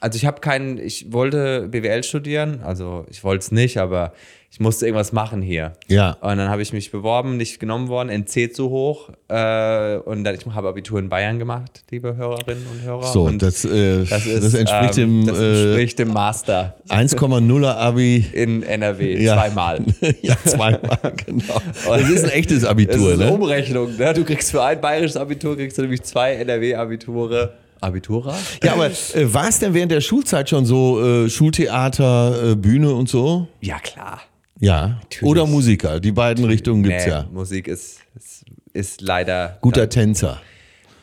also 0.00 0.16
ich 0.16 0.24
habe 0.24 0.40
keinen, 0.40 0.78
ich 0.78 1.12
wollte 1.12 1.68
BWL 1.68 2.02
studieren, 2.04 2.60
also 2.62 3.04
ich 3.10 3.22
wollte 3.22 3.44
es 3.44 3.52
nicht, 3.52 3.78
aber 3.78 4.12
ich 4.52 4.58
musste 4.58 4.84
irgendwas 4.84 5.12
machen 5.12 5.42
hier. 5.42 5.74
Ja. 5.86 6.16
Und 6.20 6.38
dann 6.38 6.48
habe 6.48 6.60
ich 6.60 6.72
mich 6.72 6.90
beworben, 6.90 7.36
nicht 7.36 7.60
genommen 7.60 7.86
worden, 7.86 8.08
NC 8.08 8.52
zu 8.52 8.68
hoch. 8.68 9.10
Äh, 9.28 9.98
und 9.98 10.24
dann, 10.24 10.34
ich 10.34 10.44
habe 10.44 10.68
Abitur 10.68 10.98
in 10.98 11.08
Bayern 11.08 11.38
gemacht, 11.38 11.84
liebe 11.90 12.16
Hörerinnen 12.16 12.66
und 12.66 12.82
Hörer. 12.82 13.04
So, 13.04 13.22
und 13.22 13.40
das, 13.42 13.64
äh, 13.64 14.04
das, 14.04 14.26
ist, 14.26 14.54
entspricht 14.54 14.98
ähm, 14.98 15.24
dem 15.24 15.26
das 15.26 15.38
äh, 15.38 15.62
entspricht 15.62 15.98
dem 16.00 16.12
Master 16.12 16.74
1,0er 16.88 17.76
Abi. 17.76 18.26
in 18.32 18.64
NRW, 18.64 19.22
Ja. 19.22 19.36
zweimal. 19.36 19.84
ja, 20.22 20.36
zweimal, 20.44 20.98
genau. 21.26 21.62
Das 21.86 22.10
ist 22.10 22.24
ein 22.24 22.30
echtes 22.30 22.62
Das 22.62 22.70
Abitur, 22.70 23.12
ist 23.12 23.20
eine 23.20 23.30
ne? 23.30 23.32
Umrechnung. 23.32 23.96
Ne? 23.96 24.14
Du 24.14 24.24
kriegst 24.24 24.50
für 24.50 24.64
ein 24.64 24.80
bayerisches 24.80 25.16
Abitur 25.16 25.56
kriegst 25.56 25.78
du 25.78 25.82
nämlich 25.82 26.02
zwei 26.02 26.32
NRW-Abiture. 26.34 27.54
Abitura? 27.80 28.36
Ja, 28.62 28.72
aber 28.74 28.86
äh, 28.86 29.32
war 29.32 29.48
es 29.48 29.60
denn 29.60 29.72
während 29.74 29.92
der 29.92 30.00
Schulzeit 30.00 30.50
schon 30.50 30.66
so 30.66 31.00
äh, 31.02 31.30
Schultheater, 31.30 32.50
äh, 32.50 32.54
Bühne 32.56 32.92
und 32.92 33.08
so? 33.08 33.46
Ja, 33.60 33.78
klar. 33.78 34.20
Ja. 34.60 35.00
Oder 35.22 35.46
Musiker. 35.46 36.00
Die 36.00 36.12
beiden 36.12 36.44
Richtungen 36.44 36.82
gibt's 36.82 37.04
Nee, 37.06 37.10
ja. 37.10 37.26
Musik 37.32 37.66
ist, 37.66 38.00
ist, 38.14 38.44
ist 38.72 39.00
leider. 39.00 39.58
Guter 39.62 39.88
Tänzer. 39.88 40.40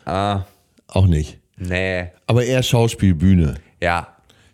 Ah, 0.04 0.44
Auch 0.86 1.06
nicht. 1.06 1.38
nee. 1.56 2.06
Aber 2.26 2.44
eher 2.44 2.62
Schauspiel, 2.62 3.14
Bühne. 3.14 3.54
Ja, 3.82 4.08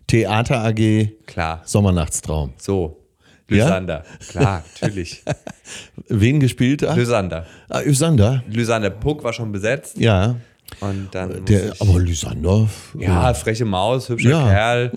Theater 0.07 0.63
AG, 0.65 1.09
klar. 1.25 1.61
Sommernachtstraum. 1.65 2.53
So. 2.57 3.01
Ja? 3.49 3.65
Lysander. 3.65 4.03
Klar, 4.27 4.63
natürlich. 4.81 5.23
Wen 6.09 6.39
gespielt? 6.39 6.81
Lysander. 6.81 7.45
Ah, 7.69 7.79
Lysander. 7.81 8.43
Lysander 8.49 8.89
Puck 8.89 9.23
war 9.23 9.33
schon 9.33 9.51
besetzt. 9.51 9.97
Ja. 9.99 10.35
Und 10.81 11.09
dann. 11.11 11.45
Der, 11.45 11.67
musste 11.67 11.81
aber 11.81 11.99
Lysander. 11.99 12.69
ich, 12.97 13.01
ja, 13.01 13.33
freche 13.33 13.65
Maus, 13.65 14.09
hübscher 14.09 14.29
Ja. 14.29 14.47
Kerl. 14.49 14.91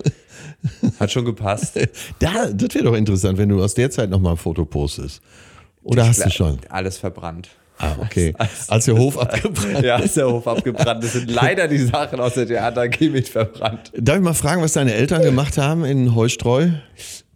Hat 0.99 1.11
schon 1.11 1.25
gepasst. 1.25 1.79
Da, 2.19 2.47
das 2.51 2.73
wäre 2.75 2.85
doch 2.85 2.95
interessant, 2.95 3.37
wenn 3.37 3.49
du 3.49 3.63
aus 3.63 3.73
der 3.75 3.89
Zeit 3.91 4.09
nochmal 4.09 4.33
ein 4.33 4.37
Foto 4.37 4.65
postest. 4.65 5.21
Oder 5.83 6.07
hast 6.07 6.25
du 6.25 6.29
schon? 6.29 6.59
Alles 6.69 6.97
verbrannt. 6.97 7.49
Ah, 7.77 7.95
okay. 8.01 8.33
Als 8.67 8.85
der 8.85 8.97
Hof 8.97 9.17
abgebrannt. 9.17 9.85
Ja, 9.85 9.97
ist 9.97 10.17
der 10.17 10.29
Hof 10.29 10.45
abgebrannt. 10.47 11.01
Das 11.03 11.13
sind 11.13 11.31
leider 11.31 11.67
die 11.69 11.77
Sachen 11.77 12.19
aus 12.19 12.33
der 12.33 12.45
Theater 12.45 12.81
AG 12.81 12.99
mit 13.09 13.29
verbrannt. 13.29 13.91
Darf 13.97 14.17
ich 14.17 14.21
mal 14.23 14.33
fragen, 14.33 14.61
was 14.61 14.73
deine 14.73 14.93
Eltern 14.93 15.21
gemacht 15.21 15.57
haben 15.57 15.85
in 15.85 16.13
Heustreu? 16.13 16.67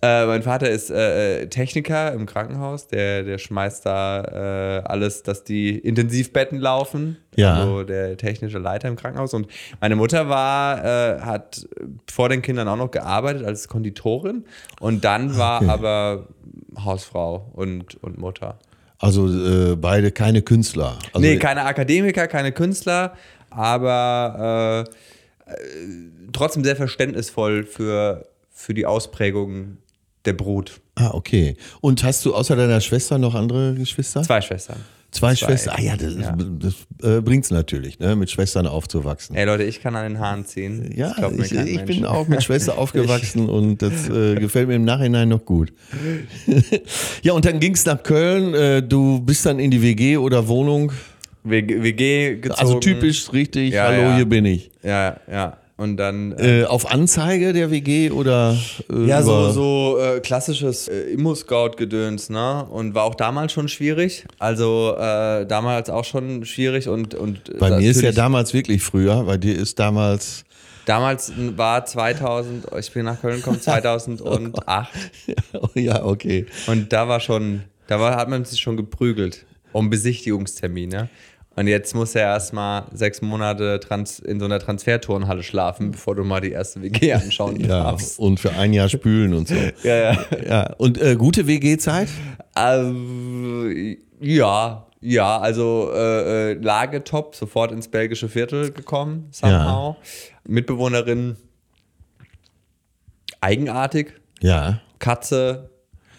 Äh, 0.04 0.26
mein 0.26 0.44
Vater 0.44 0.70
ist 0.70 0.92
äh, 0.92 1.44
äh, 1.44 1.48
Techniker 1.48 2.12
im 2.12 2.26
Krankenhaus. 2.26 2.88
Der, 2.88 3.24
der 3.24 3.38
schmeißt 3.38 3.86
da 3.86 4.82
äh, 4.82 4.84
alles, 4.84 5.24
dass 5.24 5.46
die 5.46 5.78
Intensivbetten 5.78 6.60
laufen. 6.60 7.16
Ja. 7.38 7.54
Also 7.54 7.84
der 7.84 8.18
technische 8.18 8.58
Leiter 8.58 8.90
im 8.90 8.98
Krankenhaus. 8.98 9.34
Und 9.34 9.48
meine 9.80 9.96
Mutter 9.96 10.28
war, 10.28 10.84
äh, 10.84 11.22
hat 11.22 11.66
vor 12.12 12.28
den 12.28 12.42
Kindern 12.42 12.68
auch 12.68 12.76
noch 12.76 12.92
gearbeitet 12.92 13.46
als 13.46 13.70
Konditorin. 13.70 14.44
Und 14.82 15.06
dann 15.06 15.38
war 15.38 15.62
Okay. 15.62 15.70
aber 15.70 16.28
Hausfrau 16.84 17.50
und, 17.54 17.96
und 18.04 18.18
Mutter. 18.18 18.60
Also 19.00 19.30
äh, 19.30 19.78
beide 19.78 20.12
keine 20.12 20.42
Künstler. 20.42 20.98
Also, 21.14 21.20
nee, 21.26 21.38
keine 21.38 21.64
Akademiker, 21.64 22.28
keine 22.28 22.52
Künstler, 22.52 23.14
aber 23.52 24.86
trotzdem 26.34 26.64
sehr 26.64 26.76
verständnisvoll 26.76 27.64
für, 27.64 28.28
für 28.50 28.74
die 28.74 28.86
Ausprägung 28.86 29.78
der 30.26 30.34
Brut. 30.34 30.80
Ah, 30.96 31.12
okay. 31.14 31.56
Und 31.82 32.04
hast 32.04 32.24
du 32.26 32.34
außer 32.36 32.56
deiner 32.56 32.82
Schwester 32.82 33.18
noch 33.18 33.36
andere 33.36 33.74
Geschwister? 33.76 34.22
Zwei 34.24 34.42
Schwestern. 34.42 34.78
Zwei 35.12 35.36
zwei. 35.36 35.48
Schwestern. 35.48 35.76
Ah 35.78 35.82
ja, 35.82 35.96
das, 35.96 36.16
Ja. 36.16 36.36
das 36.36 36.74
äh, 37.04 37.22
bringt's 37.22 37.52
natürlich, 37.52 38.00
ne, 38.00 38.16
mit 38.16 38.32
Schwestern 38.32 38.66
aufzuwachsen. 38.66 39.36
Ey 39.36 39.46
Leute, 39.46 39.64
ich 39.64 39.80
kann 39.82 39.96
an 39.96 40.04
den 40.12 40.20
Haaren 40.20 40.44
ziehen. 40.46 40.92
Ja, 40.96 41.14
Das 41.20 41.32
mir 41.32 41.46
ich, 41.46 41.52
ich 41.76 41.86
bin 41.86 42.06
auch 42.06 42.28
mit 42.28 42.42
Schwester 42.44 42.78
aufgewachsen 42.80 43.48
und 43.48 43.82
das 43.84 44.10
äh, 44.10 44.34
gefällt 44.36 44.68
mir 44.70 44.76
im 44.76 44.86
Nachhinein 44.86 45.30
noch 45.30 45.46
gut. 45.46 45.72
ja, 47.22 47.34
und 47.34 47.46
dann 47.46 47.60
ging's 47.60 47.86
nach 47.86 48.02
Köln. 48.02 48.54
Äh, 48.54 48.82
du 48.82 49.20
bist 49.22 49.46
dann 49.46 49.60
in 49.60 49.70
die 49.72 49.82
WG 49.82 50.18
oder 50.18 50.48
Wohnung. 50.48 50.92
WG 51.44 52.36
gezogen. 52.38 52.60
Also 52.60 52.80
typisch 52.80 53.32
richtig, 53.34 53.74
Ja, 53.74 53.84
hallo, 53.84 54.02
ja. 54.02 54.16
hier 54.16 54.26
bin 54.26 54.46
ich. 54.46 54.72
Ja, 54.82 55.18
ja. 55.30 55.58
Und 55.76 55.98
dann. 55.98 56.34
Äh, 56.34 56.62
Äh, 56.62 56.66
auf 56.66 56.92
Anzeige 56.92 57.52
der 57.52 57.72
WG 57.72 58.12
oder 58.12 58.56
äh, 58.92 59.06
ja, 59.06 59.24
so, 59.24 59.50
so 59.52 59.98
äh, 60.00 60.20
klassisches 60.20 60.88
äh, 60.88 61.14
Immo-Scout-Gedöns, 61.14 62.30
ne? 62.30 62.66
Und 62.70 62.94
war 62.94 63.04
auch 63.06 63.16
damals 63.16 63.54
schon 63.54 63.68
schwierig. 63.68 64.26
Also 64.40 64.96
äh, 64.98 65.46
damals 65.48 65.90
auch 65.90 66.06
schon 66.06 66.46
schwierig 66.46 66.88
und. 66.88 67.16
und 67.16 67.58
Bei 67.58 67.78
mir 67.78 67.90
ist 67.90 68.02
ja 68.02 68.12
damals 68.12 68.54
wirklich 68.54 68.84
früher, 68.84 69.24
bei 69.24 69.38
dir 69.38 69.56
ist 69.58 69.80
damals. 69.80 70.46
Damals 70.86 71.32
war 71.56 71.86
2000, 71.86 72.66
ich 72.78 72.92
bin 72.92 73.06
nach 73.06 73.22
Köln 73.22 73.38
gekommen, 73.38 73.62
2008. 73.62 74.90
ja, 75.76 76.04
okay. 76.04 76.46
Und 76.68 76.92
da 76.92 77.08
war 77.08 77.20
schon, 77.22 77.64
da 77.88 78.00
war, 78.00 78.16
hat 78.18 78.30
man 78.30 78.44
sich 78.46 78.60
schon 78.60 78.76
geprügelt 78.78 79.46
um 79.72 79.90
Besichtigungstermine. 79.90 81.10
Und 81.56 81.68
jetzt 81.68 81.94
muss 81.94 82.16
er 82.16 82.24
erstmal 82.24 82.86
sechs 82.94 83.22
Monate 83.22 83.80
trans 83.80 84.18
in 84.20 84.40
so 84.40 84.46
einer 84.46 84.58
Transferturnhalle 84.60 85.44
schlafen, 85.44 85.92
bevor 85.92 86.16
du 86.16 86.24
mal 86.24 86.42
die 86.42 86.52
erste 86.52 86.82
WG 86.82 87.14
anschauen 87.14 87.60
Ja, 87.60 87.68
darfst. 87.68 88.18
und 88.18 88.40
für 88.40 88.54
ein 88.54 88.74
Jahr 88.74 88.90
spülen 88.90 89.34
und 89.36 89.48
so. 89.48 89.56
Ja, 89.84 89.96
ja. 90.14 90.26
Ja, 90.48 90.74
und 90.78 91.00
äh, 91.00 91.16
gute 91.16 91.46
WG-Zeit? 91.46 92.08
Ähm, 92.56 93.98
ja, 94.20 94.88
ja, 95.02 95.38
also 95.40 95.92
äh, 95.94 96.52
äh, 96.52 96.54
Lage 96.54 97.04
top, 97.04 97.36
sofort 97.36 97.72
ins 97.72 97.88
belgische 97.88 98.30
Viertel 98.30 98.72
gekommen, 98.72 99.28
somehow. 99.32 99.96
Mitbewohnerin 100.48 101.36
eigenartig, 103.42 104.14
Ja. 104.42 104.82
Katze, 105.00 105.70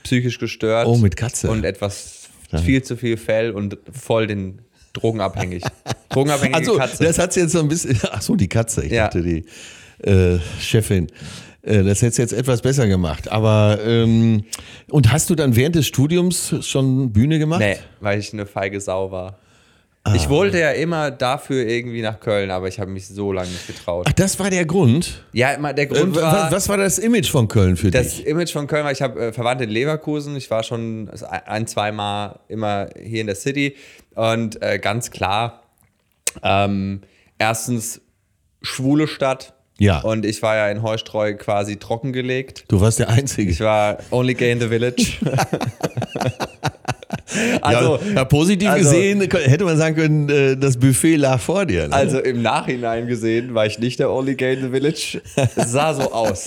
psychisch 0.03 0.39
gestört. 0.39 0.87
Oh, 0.87 0.97
mit 0.97 1.17
Katze. 1.17 1.51
Und 1.51 1.65
etwas 1.65 2.29
viel 2.63 2.83
zu 2.83 2.97
viel 2.97 3.17
Fell 3.17 3.51
und 3.51 3.79
voll 3.91 4.27
den 4.27 4.61
Drogenabhängig. 4.95 5.63
Drogenabhängige 6.09 6.57
Also, 6.59 6.77
Katze. 6.79 7.05
das 7.05 7.19
hat 7.19 7.37
jetzt 7.37 7.53
so 7.53 7.61
ein 7.61 7.69
bisschen. 7.69 7.99
Ach 8.11 8.23
so, 8.23 8.35
die 8.37 8.49
Katze. 8.49 8.85
Ich 8.87 8.93
Ja. 8.93 9.05
dachte, 9.05 9.23
die 9.23 9.45
äh, 10.09 10.39
Chefin. 10.61 11.09
Äh, 11.63 11.83
Das 11.83 12.03
hätte 12.03 12.21
jetzt 12.23 12.33
etwas 12.33 12.63
besser 12.63 12.87
gemacht. 12.87 13.31
Aber, 13.31 13.79
ähm, 13.87 14.45
und 14.91 15.13
hast 15.13 15.31
du 15.31 15.35
dann 15.35 15.57
während 15.57 15.75
des 15.77 15.87
Studiums 15.87 16.55
schon 16.63 17.13
Bühne 17.13 17.39
gemacht? 17.39 17.61
nee, 17.61 17.77
weil 18.01 18.19
ich 18.19 18.33
eine 18.33 18.47
feige 18.47 18.81
Sau 18.81 19.11
war. 19.11 19.39
Ah. 20.07 20.15
Ich 20.15 20.29
wollte 20.29 20.59
ja 20.61 20.73
immer 20.73 21.11
dafür 21.11 21.67
irgendwie 21.67 22.03
nach 22.03 22.21
Köln, 22.21 22.51
aber 22.51 22.69
ich 22.69 22.79
habe 22.79 22.91
mich 22.91 23.07
so 23.09 23.33
lange 23.33 23.49
nicht 23.49 23.67
getraut. 23.67 24.05
Ach, 24.07 24.13
das 24.13 24.39
war 24.39 24.51
der 24.51 24.67
Grund. 24.67 25.25
Ja, 25.33 25.53
immer 25.53 25.73
der 25.73 25.85
Äh, 25.85 25.95
Grund 25.95 26.15
wa- 26.17 26.21
war, 26.21 26.53
was 26.53 26.69
war 26.69 26.77
das 26.77 26.99
Image 26.99 27.31
von 27.31 27.49
Köln 27.49 27.79
für 27.79 27.91
das 27.91 28.17
dich? 28.17 28.27
Image 28.27 28.53
von 28.53 28.67
Köln 28.67 28.85
war, 28.85 28.93
ich 28.93 29.01
habe 29.01 29.19
äh, 29.29 29.33
Verwandte 29.33 29.65
in 29.65 29.71
Leverkusen, 29.71 30.37
ich 30.37 30.51
war 30.51 30.63
schon 30.63 31.09
ein, 31.47 31.67
zwei 31.67 31.91
Mal 31.91 32.39
immer 32.49 32.89
hier 33.03 33.23
in 33.23 33.29
der 33.29 33.37
City 33.37 33.77
und 34.15 34.61
äh, 34.63 34.79
ganz 34.79 35.11
klar, 35.11 35.63
ähm, 36.43 37.03
erstens 37.39 38.01
schwule 38.63 39.07
Stadt 39.09 39.55
Ja. 39.79 40.01
und 40.01 40.25
ich 40.25 40.43
war 40.43 40.57
ja 40.57 40.69
in 40.69 40.83
Heustreu 40.83 41.35
quasi 41.37 41.77
trockengelegt. 41.77 42.65
Du 42.69 42.81
warst 42.81 42.99
der 42.99 43.09
Einzige. 43.11 43.51
Ich 43.51 43.61
war 43.61 43.99
only 44.11 44.35
gay 44.35 44.53
in 44.53 44.61
the 44.61 44.69
village. 44.69 45.19
also, 47.65 47.99
ja, 48.09 48.13
ja, 48.17 48.25
positiv 48.25 48.69
also- 48.69 48.91
gesehen 48.91 49.21
hätte 49.21 49.65
man 49.65 49.77
sagen 49.77 49.97
können, 49.97 50.29
äh, 50.29 50.57
das 50.57 50.77
Buffet 50.77 51.17
lag 51.17 51.41
vor 51.41 51.67
dir. 51.67 51.89
Ne? 51.89 51.95
also 51.95 52.19
im 52.21 52.43
Nachhinein 52.43 53.07
gesehen 53.07 53.55
war 53.55 53.67
ich 53.67 53.79
nicht 53.79 53.99
der 53.99 54.11
only 54.11 54.35
gay 54.35 54.55
in 54.55 54.63
the 54.63 54.69
village. 54.71 55.21
Es 55.57 55.73
sah 55.73 55.95
so 55.95 56.13
aus. 56.13 56.45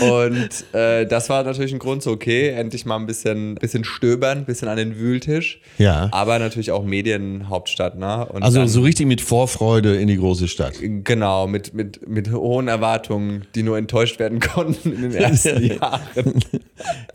Und 0.00 0.48
äh, 0.74 1.06
das 1.06 1.28
war 1.28 1.42
natürlich 1.44 1.72
ein 1.72 1.78
Grund, 1.78 2.02
so 2.02 2.10
okay, 2.12 2.50
endlich 2.50 2.84
mal 2.86 2.96
ein 2.96 3.06
bisschen, 3.06 3.54
bisschen 3.56 3.84
stöbern, 3.84 4.38
ein 4.38 4.44
bisschen 4.44 4.68
an 4.68 4.76
den 4.76 4.96
Wühltisch. 4.98 5.60
Ja. 5.78 6.08
Aber 6.12 6.38
natürlich 6.38 6.70
auch 6.70 6.84
Medienhauptstadt, 6.84 7.98
ne? 7.98 8.26
Und 8.26 8.42
also 8.42 8.58
dann- 8.58 8.68
so 8.68 8.80
richtig 8.82 9.06
mit 9.06 9.20
Vorfreude 9.20 9.96
in 9.96 10.08
die 10.08 10.16
große 10.16 10.48
Stadt. 10.48 10.74
Genau, 10.80 11.46
mit, 11.46 11.74
mit, 11.74 12.08
mit 12.08 12.30
hohen 12.32 12.68
Erwartungen, 12.68 13.44
die 13.54 13.62
nur 13.62 13.78
enttäuscht 13.78 14.18
werden 14.18 14.40
konnten 14.40 14.92
in 14.92 15.02
den 15.02 15.14
ersten 15.14 15.62
Jahren. 15.78 16.00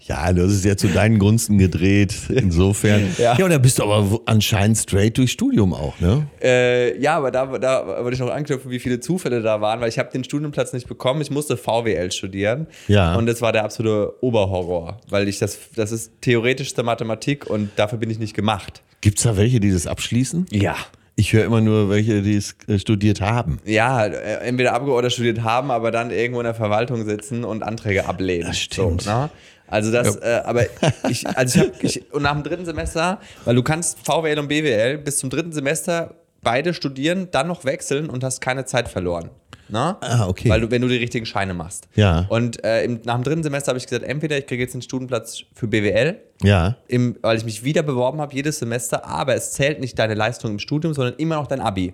Ja, 0.07 0.31
du 0.33 0.43
hast 0.43 0.51
es 0.53 0.63
ja 0.63 0.77
zu 0.77 0.87
deinen 0.87 1.19
Gunsten 1.19 1.57
gedreht. 1.57 2.13
Insofern. 2.29 2.86
Ja. 3.17 3.35
ja, 3.37 3.45
und 3.45 3.51
da 3.51 3.57
bist 3.57 3.79
du 3.79 3.83
aber 3.83 4.19
anscheinend 4.25 4.77
straight 4.77 5.17
durch 5.17 5.31
Studium 5.31 5.73
auch, 5.73 5.99
ne? 5.99 6.27
Äh, 6.41 6.99
ja, 6.99 7.17
aber 7.17 7.31
da, 7.31 7.45
da 7.57 7.87
wollte 8.03 8.13
ich 8.13 8.19
noch 8.19 8.29
anknüpfen, 8.29 8.69
wie 8.69 8.79
viele 8.79 8.99
Zufälle 8.99 9.41
da 9.41 9.59
waren, 9.61 9.81
weil 9.81 9.89
ich 9.89 9.97
habe 9.97 10.11
den 10.11 10.23
Studienplatz 10.23 10.73
nicht 10.73 10.87
bekommen. 10.87 11.21
Ich 11.21 11.31
musste 11.31 11.57
VWL 11.57 12.11
studieren. 12.11 12.67
Ja. 12.87 13.15
Und 13.15 13.25
das 13.25 13.41
war 13.41 13.51
der 13.51 13.63
absolute 13.63 14.13
Oberhorror, 14.21 14.99
weil 15.09 15.27
ich 15.27 15.39
das, 15.39 15.57
das 15.75 15.91
ist 15.91 16.11
theoretischste 16.21 16.83
Mathematik 16.83 17.49
und 17.49 17.71
dafür 17.75 17.97
bin 17.97 18.09
ich 18.09 18.19
nicht 18.19 18.35
gemacht. 18.35 18.83
Gibt's 19.01 19.23
da 19.23 19.37
welche, 19.37 19.59
die 19.59 19.71
das 19.71 19.87
abschließen? 19.87 20.47
Ja. 20.51 20.75
Ich 21.19 21.33
höre 21.33 21.45
immer 21.45 21.61
nur 21.61 21.89
welche, 21.89 22.21
die 22.21 22.35
es 22.35 22.55
äh, 22.67 22.77
studiert 22.77 23.21
haben. 23.21 23.59
Ja, 23.65 24.05
äh, 24.05 24.45
entweder 24.47 24.73
Abgeordneter 24.73 25.09
studiert 25.09 25.41
haben, 25.41 25.71
aber 25.71 25.89
dann 25.89 26.11
irgendwo 26.11 26.39
in 26.41 26.45
der 26.45 26.53
Verwaltung 26.53 27.05
sitzen 27.05 27.43
und 27.43 27.63
Anträge 27.63 28.05
ablehnen. 28.05 28.45
Das 28.45 28.59
stimmt. 28.59 29.01
So, 29.01 29.09
ne? 29.09 29.29
Also 29.67 29.91
das, 29.91 30.15
äh, 30.17 30.41
aber 30.45 30.63
ich, 31.09 31.27
also 31.27 31.59
ich 31.59 31.65
habe, 31.67 31.77
ich, 31.81 32.13
und 32.13 32.23
nach 32.23 32.33
dem 32.33 32.43
dritten 32.43 32.65
Semester, 32.65 33.19
weil 33.45 33.55
du 33.55 33.63
kannst 33.63 33.99
VWL 34.05 34.39
und 34.39 34.47
BWL 34.47 34.97
bis 34.99 35.17
zum 35.17 35.29
dritten 35.29 35.51
Semester 35.51 36.15
beide 36.41 36.73
studieren, 36.73 37.27
dann 37.31 37.47
noch 37.47 37.65
wechseln 37.65 38.09
und 38.09 38.23
hast 38.23 38.39
keine 38.41 38.65
Zeit 38.65 38.87
verloren. 38.87 39.29
Ne? 39.69 39.97
Ah, 39.99 40.27
okay. 40.29 40.49
Weil 40.49 40.61
du, 40.61 40.71
wenn 40.71 40.81
du 40.81 40.87
die 40.87 40.95
richtigen 40.95 41.25
Scheine 41.25 41.53
machst. 41.53 41.89
Ja. 41.95 42.25
Und 42.29 42.63
äh, 42.63 42.85
im, 42.85 43.01
nach 43.03 43.15
dem 43.15 43.23
dritten 43.25 43.43
Semester 43.43 43.71
habe 43.71 43.77
ich 43.79 43.85
gesagt, 43.85 44.05
entweder 44.05 44.37
ich 44.37 44.45
kriege 44.47 44.63
jetzt 44.63 44.73
einen 44.73 44.81
Studienplatz 44.81 45.41
für 45.53 45.67
BWL, 45.67 46.21
Ja. 46.41 46.77
im, 46.87 47.17
weil 47.21 47.35
ich 47.37 47.43
mich 47.43 47.65
wieder 47.65 47.83
beworben 47.83 48.21
habe, 48.21 48.33
jedes 48.33 48.59
Semester, 48.59 49.05
aber 49.05 49.35
es 49.35 49.51
zählt 49.51 49.81
nicht 49.81 49.99
deine 49.99 50.13
Leistung 50.13 50.51
im 50.51 50.59
Studium, 50.59 50.93
sondern 50.93 51.15
immer 51.15 51.35
noch 51.35 51.47
dein 51.47 51.59
Abi. 51.59 51.93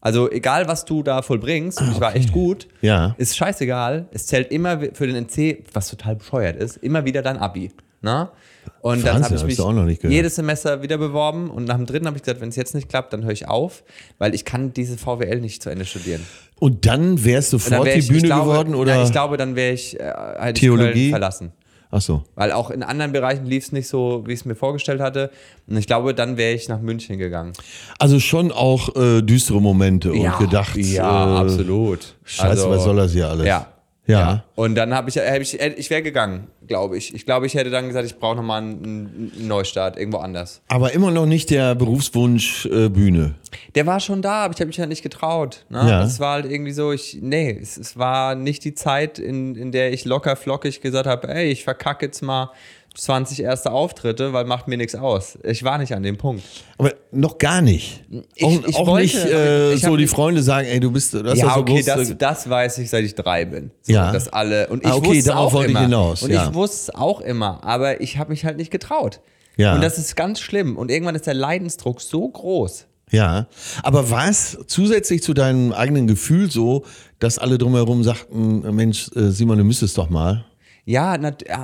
Also 0.00 0.30
egal, 0.30 0.66
was 0.66 0.84
du 0.86 1.02
da 1.02 1.20
vollbringst, 1.22 1.80
und 1.80 1.92
ich 1.92 2.00
war 2.00 2.16
echt 2.16 2.32
gut, 2.32 2.68
Ja. 2.80 3.14
ist 3.18 3.36
scheißegal. 3.36 4.06
Es 4.12 4.26
zählt 4.26 4.50
immer 4.50 4.80
für 4.94 5.06
den 5.06 5.16
NC, 5.16 5.64
was 5.74 5.90
total 5.90 6.16
bescheuert 6.16 6.56
ist, 6.56 6.78
immer 6.78 7.04
wieder 7.04 7.20
dein 7.22 7.36
Abi. 7.36 7.70
Na? 8.00 8.32
Und 8.80 9.04
dann 9.04 9.16
Wahnsinn, 9.16 9.24
habe 9.24 9.36
ich 9.36 9.44
mich 9.44 9.60
auch 9.60 9.72
noch 9.74 9.84
nicht 9.84 10.00
gehört. 10.00 10.14
jedes 10.14 10.36
Semester 10.36 10.80
wieder 10.82 10.96
beworben 10.96 11.50
und 11.50 11.66
nach 11.66 11.76
dem 11.76 11.84
dritten 11.84 12.06
habe 12.06 12.16
ich 12.16 12.22
gesagt, 12.22 12.40
wenn 12.40 12.48
es 12.48 12.56
jetzt 12.56 12.74
nicht 12.74 12.88
klappt, 12.88 13.12
dann 13.12 13.24
höre 13.24 13.32
ich 13.32 13.46
auf, 13.46 13.84
weil 14.16 14.34
ich 14.34 14.46
kann 14.46 14.72
diese 14.72 14.96
VWL 14.96 15.40
nicht 15.40 15.62
zu 15.62 15.68
Ende 15.68 15.84
studieren. 15.84 16.24
Und 16.58 16.86
dann 16.86 17.22
wärst 17.22 17.52
du 17.52 17.56
Und 17.56 17.64
dann 17.64 17.70
sofort 17.72 17.86
wär 17.86 17.94
die 17.94 18.00
ich, 18.00 18.08
Bühne 18.08 18.18
ich 18.20 18.24
glaube, 18.24 18.50
geworden 18.50 18.74
oder? 18.74 18.94
Ja, 18.96 19.04
ich 19.04 19.12
glaube, 19.12 19.36
dann 19.36 19.54
wäre 19.54 19.74
ich 19.74 20.00
äh, 20.00 20.04
halt 20.04 20.56
ich 20.56 20.60
Theologie? 20.60 20.92
Köln 20.92 21.10
verlassen. 21.10 21.52
Ach 21.92 22.00
so. 22.00 22.22
Weil 22.36 22.52
auch 22.52 22.70
in 22.70 22.82
anderen 22.82 23.12
Bereichen 23.12 23.46
lief 23.46 23.64
es 23.64 23.72
nicht 23.72 23.88
so, 23.88 24.22
wie 24.26 24.32
ich 24.32 24.40
es 24.40 24.44
mir 24.44 24.54
vorgestellt 24.54 25.00
hatte. 25.00 25.30
Und 25.66 25.76
ich 25.76 25.86
glaube, 25.86 26.14
dann 26.14 26.36
wäre 26.36 26.52
ich 26.54 26.68
nach 26.68 26.80
München 26.80 27.18
gegangen. 27.18 27.52
Also 27.98 28.20
schon 28.20 28.52
auch 28.52 28.94
äh, 28.94 29.22
düstere 29.22 29.60
Momente 29.60 30.12
und 30.12 30.38
gedacht, 30.38 30.76
Ja, 30.76 31.36
äh, 31.36 31.40
absolut. 31.40 32.14
Scheiße, 32.24 32.48
Also, 32.48 32.70
was 32.70 32.84
soll 32.84 32.96
das 32.96 33.12
hier 33.12 33.28
alles? 33.28 33.46
Ja. 33.46 33.66
Ja. 34.10 34.44
Und 34.54 34.74
dann 34.74 34.94
habe 34.94 35.08
ich, 35.10 35.18
hab 35.18 35.40
ich, 35.40 35.58
ich 35.60 35.90
wäre 35.90 36.02
gegangen, 36.02 36.48
glaube 36.66 36.96
ich. 36.96 37.14
Ich 37.14 37.26
glaube, 37.26 37.46
ich 37.46 37.54
hätte 37.54 37.70
dann 37.70 37.86
gesagt, 37.86 38.06
ich 38.06 38.18
brauche 38.18 38.36
nochmal 38.36 38.62
einen, 38.62 39.32
einen 39.36 39.48
Neustart 39.48 39.98
irgendwo 39.98 40.18
anders. 40.18 40.62
Aber 40.68 40.92
immer 40.92 41.10
noch 41.10 41.26
nicht 41.26 41.50
der 41.50 41.74
Berufswunsch 41.74 42.66
äh, 42.66 42.88
Bühne. 42.88 43.34
Der 43.74 43.86
war 43.86 44.00
schon 44.00 44.22
da, 44.22 44.44
aber 44.44 44.54
ich 44.54 44.60
habe 44.60 44.68
mich 44.68 44.78
halt 44.78 44.88
nicht 44.88 45.02
getraut. 45.02 45.64
Ne? 45.68 45.78
Ja. 45.78 46.02
Es 46.02 46.20
war 46.20 46.34
halt 46.34 46.50
irgendwie 46.50 46.72
so, 46.72 46.92
ich, 46.92 47.18
nee, 47.20 47.58
es, 47.60 47.76
es 47.76 47.96
war 47.96 48.34
nicht 48.34 48.64
die 48.64 48.74
Zeit, 48.74 49.18
in, 49.18 49.54
in 49.54 49.72
der 49.72 49.92
ich 49.92 50.04
locker 50.04 50.36
flockig 50.36 50.80
gesagt 50.80 51.06
habe, 51.06 51.28
ey, 51.28 51.50
ich 51.50 51.64
verkacke 51.64 52.06
jetzt 52.06 52.22
mal 52.22 52.50
20 52.96 53.40
erste 53.42 53.70
Auftritte, 53.70 54.32
weil 54.32 54.44
macht 54.44 54.66
mir 54.68 54.76
nichts 54.76 54.94
aus. 54.94 55.38
Ich 55.44 55.62
war 55.62 55.78
nicht 55.78 55.94
an 55.94 56.02
dem 56.02 56.16
Punkt. 56.18 56.42
Aber 56.76 56.92
noch 57.12 57.38
gar 57.38 57.62
nicht. 57.62 58.04
Ich- 58.34 58.44
auch 58.44 58.66
ich 58.66 58.76
auch 58.76 58.86
wollte, 58.86 59.02
nicht 59.16 59.26
äh, 59.26 59.76
so 59.76 59.96
die 59.96 60.06
Freunde 60.08 60.42
sagen, 60.42 60.66
ey, 60.66 60.80
du 60.80 60.90
bist, 60.90 61.14
du 61.14 61.24
hast 61.24 61.38
ja, 61.38 61.54
so 61.54 61.60
okay, 61.60 61.82
das, 61.82 62.14
das 62.18 62.50
weiß 62.50 62.78
ich, 62.78 62.90
seit 62.90 63.04
ich 63.04 63.14
drei 63.14 63.44
bin. 63.44 63.70
So, 63.82 63.92
Ja. 63.92 64.12
Dass 64.12 64.28
alle, 64.28 64.66
und 64.68 64.84
Ah, 64.84 64.88
ich 64.90 64.94
okay, 64.94 65.08
wusste 65.16 65.30
darauf 65.30 65.54
auch 65.54 65.62
immer. 65.62 65.80
hinaus, 65.82 66.22
Und 66.22 66.30
ja. 66.32 66.48
ich 66.48 66.54
wusste 66.54 66.76
es 66.90 66.94
auch 66.94 67.20
immer, 67.20 67.62
aber 67.64 68.00
ich 68.00 68.18
habe 68.18 68.30
mich 68.30 68.44
halt 68.44 68.56
nicht 68.56 68.70
getraut. 68.70 69.20
Ja. 69.56 69.74
Und 69.74 69.82
das 69.82 69.96
ist 69.98 70.16
ganz 70.16 70.40
schlimm. 70.40 70.76
Und 70.76 70.90
irgendwann 70.90 71.14
ist 71.14 71.26
der 71.26 71.34
Leidensdruck 71.34 72.00
so 72.00 72.28
groß. 72.28 72.86
Ja, 73.12 73.46
aber 73.82 74.10
war 74.10 74.28
es 74.28 74.56
zusätzlich 74.68 75.22
zu 75.22 75.34
deinem 75.34 75.72
eigenen 75.72 76.06
Gefühl 76.06 76.48
so, 76.50 76.84
dass 77.18 77.38
alle 77.38 77.58
drumherum 77.58 78.04
sagten, 78.04 78.60
Mensch, 78.74 79.10
äh, 79.16 79.30
Simon, 79.30 79.58
du 79.58 79.64
müsstest 79.64 79.98
doch 79.98 80.08
mal? 80.10 80.44
Ja, 80.84 81.16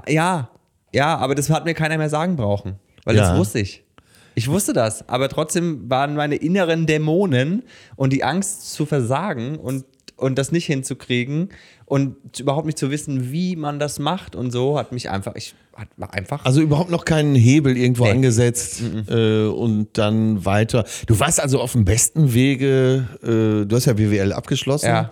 ja, 0.09 0.49
ja, 0.97 1.17
aber 1.19 1.35
das 1.35 1.51
hat 1.51 1.65
mir 1.65 1.75
keiner 1.75 1.99
mehr 1.99 2.09
sagen 2.11 2.37
brauchen. 2.37 2.77
Weil 3.05 3.17
Ja. 3.17 3.29
das 3.31 3.39
wusste 3.39 3.61
ich. 3.61 3.85
Ich 4.35 4.49
wusste 4.49 4.73
das, 4.73 5.09
aber 5.09 5.29
trotzdem 5.29 5.89
waren 5.89 6.15
meine 6.15 6.37
inneren 6.37 6.87
Dämonen 6.87 7.63
und 7.97 8.13
die 8.13 8.23
Angst 8.25 8.73
zu 8.75 8.85
versagen 8.85 9.57
und, 9.57 9.85
und 10.17 10.37
das 10.39 10.53
nicht 10.53 10.67
hinzukriegen 10.67 11.49
und 11.87 12.17
überhaupt 12.39 12.67
nicht 12.67 12.77
zu 12.79 12.91
wissen, 12.91 13.33
wie 13.33 13.57
man 13.57 13.79
das 13.79 13.99
macht 13.99 14.37
und 14.37 14.51
so, 14.51 14.79
hat 14.79 14.93
mich 14.93 15.09
einfach, 15.09 15.35
ich 15.37 15.55
hat, 15.75 15.89
war 15.97 16.13
einfach. 16.13 16.45
Also 16.45 16.61
überhaupt 16.61 16.91
noch 16.91 17.05
keinen 17.07 17.35
Hebel 17.35 17.77
irgendwo 17.79 18.05
Nee. 18.05 18.11
angesetzt 18.11 18.83
äh, 19.09 19.45
und 19.47 19.89
dann 19.95 20.45
weiter. 20.45 20.85
Du 21.07 21.19
warst 21.19 21.41
also 21.41 21.59
auf 21.61 21.73
dem 21.73 21.85
besten 21.87 22.35
Wege, 22.35 23.07
äh, 23.23 23.65
du 23.67 23.77
hast 23.77 23.87
ja 23.87 23.95
BWL 23.95 24.33
abgeschlossen, 24.35 24.87
Ja. 24.89 25.11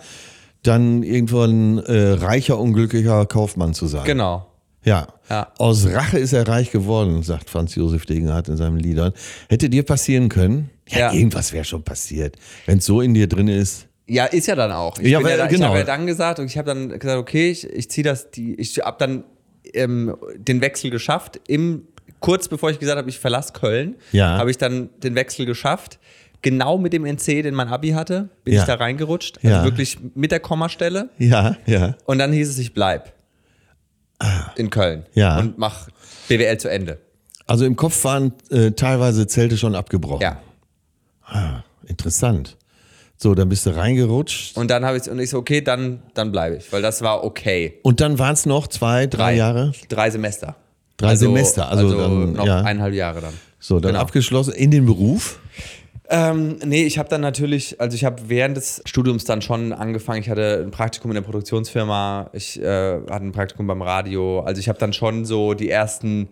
dann 0.62 1.03
irgendwann 1.03 1.79
äh, 1.79 2.11
reicher, 2.12 2.59
unglücklicher 2.59 3.25
Kaufmann 3.26 3.73
zu 3.75 3.87
sein. 3.87 4.05
genau. 4.05 4.47
Ja. 4.85 5.09
Ja. 5.31 5.53
Aus 5.59 5.87
Rache 5.87 6.19
ist 6.19 6.33
er 6.33 6.47
reich 6.47 6.71
geworden, 6.71 7.23
sagt 7.23 7.49
Franz 7.50 7.75
Josef 7.75 8.05
Degenhardt 8.07 8.49
in 8.49 8.57
seinen 8.57 8.79
Liedern. 8.79 9.12
Hätte 9.49 9.69
dir 9.71 9.83
passieren 9.83 10.29
können? 10.29 10.71
Ja, 10.88 10.99
Ja. 10.99 11.12
irgendwas 11.12 11.53
wäre 11.53 11.64
schon 11.64 11.83
passiert. 11.83 12.37
Wenn 12.67 12.79
es 12.79 12.85
so 12.87 13.00
in 13.00 13.14
dir 13.14 13.26
drin 13.26 13.49
ist. 13.49 13.87
Ja, 14.07 14.26
ist 14.26 14.47
ja 14.47 14.55
dann 14.55 14.71
auch. 14.73 14.99
Ich, 14.99 15.09
Ja, 15.09 15.23
weil- 15.23 15.38
ja, 15.38 15.47
genau. 15.47 15.57
ich 15.64 15.68
habe 15.68 15.79
ja 15.79 15.85
dann 15.85 16.07
gesagt 16.07 16.38
und 16.38 16.44
ich 16.47 16.59
habe 16.59 16.66
dann 16.66 16.90
gesagt, 16.99 17.18
okay, 17.18 17.51
ich, 17.51 17.66
ich 17.66 17.90
ziehe 17.90 18.05
das, 18.05 18.31
die, 18.31 18.55
ich 18.57 18.77
habe 18.79 18.97
dann 18.99 19.25
ähm, 19.73 20.14
den 20.37 20.61
Wechsel 20.61 20.90
geschafft. 20.90 21.40
Im, 21.49 21.85
kurz 22.20 22.49
bevor 22.49 22.70
ich 22.70 22.79
gesagt 22.79 22.99
habe, 22.99 23.09
ich 23.09 23.18
verlasse 23.18 23.55
Köln, 23.55 23.97
Ja. 24.12 24.37
habe 24.37 24.51
ich 24.51 24.59
dann 24.59 24.90
den 25.03 25.14
Wechsel 25.14 25.47
geschafft. 25.47 25.99
Genau 26.42 26.77
mit 26.77 26.92
dem 26.92 27.07
NC, 27.07 27.40
den 27.42 27.55
mein 27.55 27.68
Abi 27.68 27.90
hatte, 27.92 28.29
bin 28.44 28.53
ich 28.53 28.62
da 28.64 28.75
reingerutscht. 28.75 29.38
Also 29.42 29.64
wirklich 29.64 29.97
mit 30.14 30.31
der 30.31 30.40
Kommastelle. 30.40 31.09
Ja, 31.18 31.57
ja. 31.64 31.97
Und 32.05 32.18
dann 32.18 32.35
hieß 32.35 32.51
es, 32.51 32.59
ich 32.59 32.75
bleib 32.75 33.14
in 34.57 34.71
Köln 34.71 35.05
Ah. 35.07 35.11
Ja. 35.15 35.39
und 35.39 35.59
mach 35.59 35.89
BWL 36.29 36.59
zu 36.59 36.69
Ende. 36.71 36.99
Also 37.47 37.65
im 37.67 37.77
Kopf 37.77 38.03
waren 38.05 38.33
äh, 38.51 38.71
teilweise 38.71 39.27
Zelte 39.27 39.57
schon 39.59 39.75
abgebrochen. 39.75 40.23
Ja. 40.23 40.41
Interessant. 41.87 42.57
So, 43.17 43.35
dann 43.35 43.49
bist 43.49 43.65
du 43.67 43.71
reingerutscht. 43.77 44.57
Und 44.57 44.71
dann 44.71 44.85
habe 44.85 44.97
ich 44.99 45.09
und 45.09 45.19
ich 45.19 45.31
so, 45.31 45.39
okay, 45.39 45.61
dann, 45.61 46.03
dann 46.15 46.33
bleibe 46.33 46.57
ich, 46.57 46.73
weil 46.73 46.83
das 46.83 47.01
war 47.03 47.25
okay. 47.25 47.79
Und 47.83 48.01
dann 48.01 48.19
waren 48.19 48.35
es 48.35 48.45
noch 48.45 48.67
zwei, 48.67 49.07
drei, 49.07 49.35
Jahre. 49.37 49.73
Drei 49.89 50.11
Semester. 50.11 50.57
Drei 50.97 51.17
Semester, 51.17 51.69
also 51.69 51.97
dann, 51.97 52.33
noch 52.35 52.47
ja. 52.47 52.59
eineinhalb 52.59 52.95
Jahre 52.95 53.21
dann. 53.21 53.35
So, 53.59 53.81
dann 53.81 53.93
Genau. 53.93 54.03
abgeschlossen 54.03 54.53
in 54.55 54.71
den 54.71 54.87
Beruf. 54.87 55.39
Ähm, 56.11 56.59
nee, 56.64 56.85
ich 56.85 56.99
habe 56.99 57.09
dann 57.09 57.23
natürlich, 57.23 57.81
also 57.81 57.95
ich 57.95 58.05
habe 58.05 58.29
während 58.29 58.57
des 58.57 58.83
Studiums 58.85 59.25
dann 59.25 59.40
schon 59.40 59.73
angefangen. 59.73 60.21
Ich 60.21 60.29
hatte 60.29 60.62
ein 60.62 60.71
Praktikum 60.71 61.11
in 61.11 61.14
der 61.14 61.23
Produktionsfirma, 61.23 62.31
ich 62.35 62.61
äh, 62.61 63.01
hatte 63.09 63.25
ein 63.25 63.33
Praktikum 63.33 63.67
beim 63.67 63.81
Radio. 63.81 64.40
Also 64.40 64.61
ich 64.61 64.69
habe 64.69 64.79
dann 64.79 64.93
schon 64.93 65.25
so 65.25 65.55
die 65.55 65.71
ersten. 65.71 66.29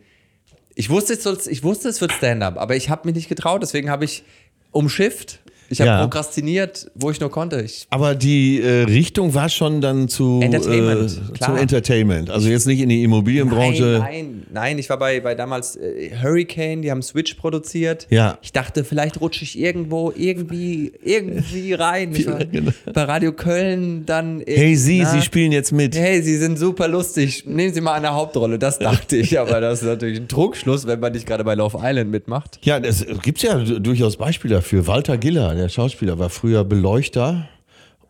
Ich 0.75 0.91
wusste, 0.91 1.15
es, 1.15 1.47
ich 1.47 1.63
wusste, 1.63 1.89
es 1.89 2.01
wird 2.01 2.13
Stand-up, 2.13 2.59
aber 2.59 2.77
ich 2.77 2.91
habe 2.91 3.07
mich 3.07 3.15
nicht 3.15 3.29
getraut. 3.29 3.63
Deswegen 3.63 3.91
habe 3.91 4.05
ich 4.05 4.25
umschifft. 4.73 5.41
Ich 5.73 5.81
habe 5.81 5.89
Ja. 5.91 6.01
prokrastiniert, 6.03 6.91
wo 6.95 7.11
ich 7.11 7.19
nur 7.19 7.31
konnte. 7.31 7.63
Ich, 7.63 7.87
Aber 7.91 8.15
die 8.15 8.61
äh, 8.61 8.83
Richtung 8.85 9.35
war 9.35 9.49
schon 9.49 9.81
dann 9.81 10.07
zu 10.09 10.41
Entertainment, 10.43 11.21
äh. 11.35 11.39
Zum 11.45 11.57
Entertainment. 11.57 12.29
Also 12.31 12.49
jetzt 12.49 12.67
nicht 12.67 12.81
in 12.81 12.89
die 12.91 13.03
Immobilienbranche. 13.03 13.99
Nein, 13.99 14.01
nein, 14.01 14.43
nein. 14.53 14.79
Ich 14.79 14.89
war 14.91 14.99
bei, 14.99 15.21
bei 15.21 15.35
damals 15.35 15.77
äh, 15.77 16.11
Hurricane, 16.23 16.83
die 16.83 16.91
haben 16.91 17.01
Switch 17.03 17.35
produziert. 17.35 18.07
Ja. 18.11 18.39
Ich 18.43 18.53
dachte, 18.53 18.85
vielleicht 18.85 19.21
rutsche 19.21 19.45
ich 19.45 19.59
irgendwo 19.59 20.13
irgendwie, 20.15 20.93
irgendwie 21.03 21.73
rein. 21.73 22.15
Ich 22.15 22.27
war 22.27 22.45
Genau. 22.45 22.71
bei 22.93 23.05
Radio 23.05 23.33
Köln 23.33 24.05
dann. 24.05 24.43
Hey 24.47 24.77
Sie, 24.77 25.01
na, 25.01 25.11
Sie 25.11 25.23
spielen 25.23 25.53
jetzt 25.53 25.73
mit. 25.73 25.97
Hey, 25.97 26.21
Sie 26.23 26.37
sind 26.37 26.59
super 26.59 26.87
lustig. 26.87 27.45
Nehmen 27.47 27.73
Sie 27.73 27.81
mal 27.81 27.95
eine 27.95 28.13
Hauptrolle. 28.13 28.59
Das 28.59 28.79
dachte 28.79 29.17
ich, 29.17 29.39
aber 29.41 29.61
das 29.61 29.81
ist 29.81 29.87
natürlich 29.89 30.21
ein 30.21 30.29
Druckschluss, 30.29 30.87
wenn 30.87 31.01
man 31.01 31.13
nicht 31.13 31.27
gerade 31.27 31.45
bei 31.45 31.55
Love 31.55 31.79
Island 31.83 32.11
mitmacht. 32.11 32.59
Ja, 32.63 32.79
es 32.79 33.07
gibt 33.23 33.43
ja 33.43 33.57
durchaus 33.59 34.17
Beispiele 34.19 34.57
dafür. 34.57 34.87
Walter 34.87 35.17
Giller, 35.17 35.55
der 35.63 35.69
Schauspieler, 35.71 36.19
war 36.19 36.29
früher 36.31 36.65
Beleuchter. 36.65 37.49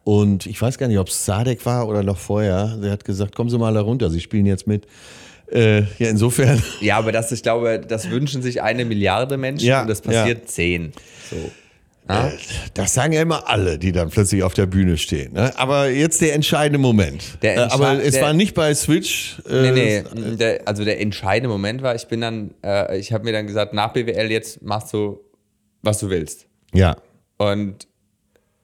Und 0.04 0.46
ich 0.46 0.60
weiß 0.60 0.78
gar 0.78 0.88
nicht, 0.88 0.98
ob 0.98 1.08
es 1.08 1.24
Sadek 1.24 1.64
war 1.64 1.86
oder 1.88 2.02
noch 2.02 2.18
vorher. 2.18 2.76
Der 2.82 2.90
hat 2.90 3.04
gesagt, 3.04 3.36
kommen 3.36 3.50
Sie 3.50 3.58
mal 3.58 3.72
da 3.72 3.80
runter, 3.82 4.10
Sie 4.10 4.20
spielen 4.20 4.46
jetzt 4.46 4.66
mit. 4.66 4.86
Äh, 5.52 5.80
ja, 5.98 6.08
insofern. 6.08 6.60
Ja, 6.80 6.96
aber 6.98 7.12
das, 7.12 7.30
ich 7.30 7.42
glaube, 7.42 7.78
das 7.86 8.10
wünschen 8.10 8.42
sich 8.42 8.62
eine 8.62 8.84
Milliarde 8.84 9.36
Menschen 9.36 9.66
Ja, 9.68 9.82
und 9.82 9.88
das 9.88 10.00
passiert 10.00 10.48
zehn. 10.48 10.92
So. 11.30 11.36
Ja? 12.08 12.32
Das 12.74 12.94
sagen 12.94 13.12
ja 13.12 13.22
immer 13.22 13.48
alle, 13.48 13.78
die 13.78 13.92
dann 13.92 14.10
plötzlich 14.10 14.42
auf 14.42 14.54
der 14.54 14.66
Bühne 14.66 14.96
stehen. 14.98 15.34
Ne? 15.34 15.52
Aber 15.56 15.88
jetzt 15.88 16.20
der 16.20 16.34
entscheidende 16.34 16.78
Moment. 16.78 17.22
Der 17.42 17.56
Äh, 17.56 17.58
Aber 17.70 17.90
entsche- 17.92 18.00
es 18.00 18.14
der- 18.14 18.22
war 18.22 18.32
nicht 18.32 18.54
bei 18.54 18.74
Switch. 18.74 19.40
Äh, 19.48 19.70
Nee, 19.70 20.02
nee, 20.14 20.36
der, 20.36 20.62
also 20.64 20.84
der 20.84 21.00
entscheidende 21.00 21.48
Moment 21.48 21.80
war, 21.82 21.94
ich 21.94 22.06
bin 22.08 22.20
dann, 22.22 22.54
äh, 22.64 22.98
ich 22.98 23.12
habe 23.12 23.22
mir 23.24 23.32
dann 23.32 23.46
gesagt, 23.46 23.72
nach 23.72 23.92
BWL 23.92 24.30
jetzt 24.32 24.62
machst 24.62 24.92
du, 24.92 25.20
was 25.82 26.00
du 26.00 26.10
willst. 26.10 26.46
Ja. 26.74 26.96
Und 27.50 27.88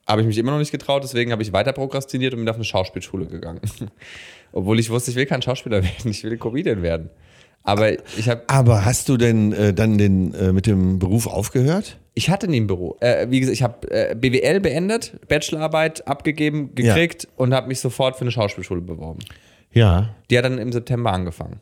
habe 0.07 0.21
ich 0.21 0.27
mich 0.27 0.37
immer 0.37 0.51
noch 0.51 0.59
nicht 0.59 0.71
getraut, 0.71 1.03
deswegen 1.03 1.31
habe 1.31 1.43
ich 1.43 1.53
weiter 1.53 1.71
prokrastiniert 1.73 2.33
und 2.33 2.39
bin 2.39 2.49
auf 2.49 2.55
eine 2.55 2.63
Schauspielschule 2.65 3.27
gegangen. 3.27 3.61
Obwohl 4.51 4.79
ich 4.79 4.89
wusste, 4.89 5.11
ich 5.11 5.17
will 5.17 5.25
kein 5.27 5.41
Schauspieler 5.41 5.83
werden, 5.83 6.09
ich 6.11 6.23
will 6.23 6.37
Comedian 6.37 6.81
werden. 6.81 7.09
Aber 7.63 7.91
ich 8.17 8.27
habe, 8.29 8.41
Aber 8.47 8.85
hast 8.85 9.09
du 9.09 9.17
denn 9.17 9.51
äh, 9.53 9.73
dann 9.73 9.97
den, 9.97 10.33
äh, 10.33 10.51
mit 10.53 10.65
dem 10.65 10.97
Beruf 10.97 11.27
aufgehört? 11.27 11.97
ich 12.15 12.29
hatte 12.29 12.49
nie 12.49 12.59
ein 12.59 12.67
Büro. 12.67 12.97
Äh, 12.99 13.27
wie 13.29 13.39
gesagt, 13.39 13.53
ich 13.55 13.63
habe 13.63 13.91
äh, 13.91 14.13
BWL 14.15 14.59
beendet, 14.59 15.17
Bachelorarbeit 15.29 16.05
abgegeben, 16.07 16.71
Ja. 16.77 16.93
gekriegt 16.95 17.27
und 17.37 17.53
habe 17.53 17.67
mich 17.69 17.79
sofort 17.79 18.15
für 18.17 18.21
eine 18.21 18.31
Schauspielschule 18.31 18.81
beworben. 18.81 19.19
Ja. 19.71 20.15
Die 20.29 20.37
hat 20.37 20.43
dann 20.43 20.57
im 20.57 20.71
September 20.73 21.13
angefangen. 21.13 21.61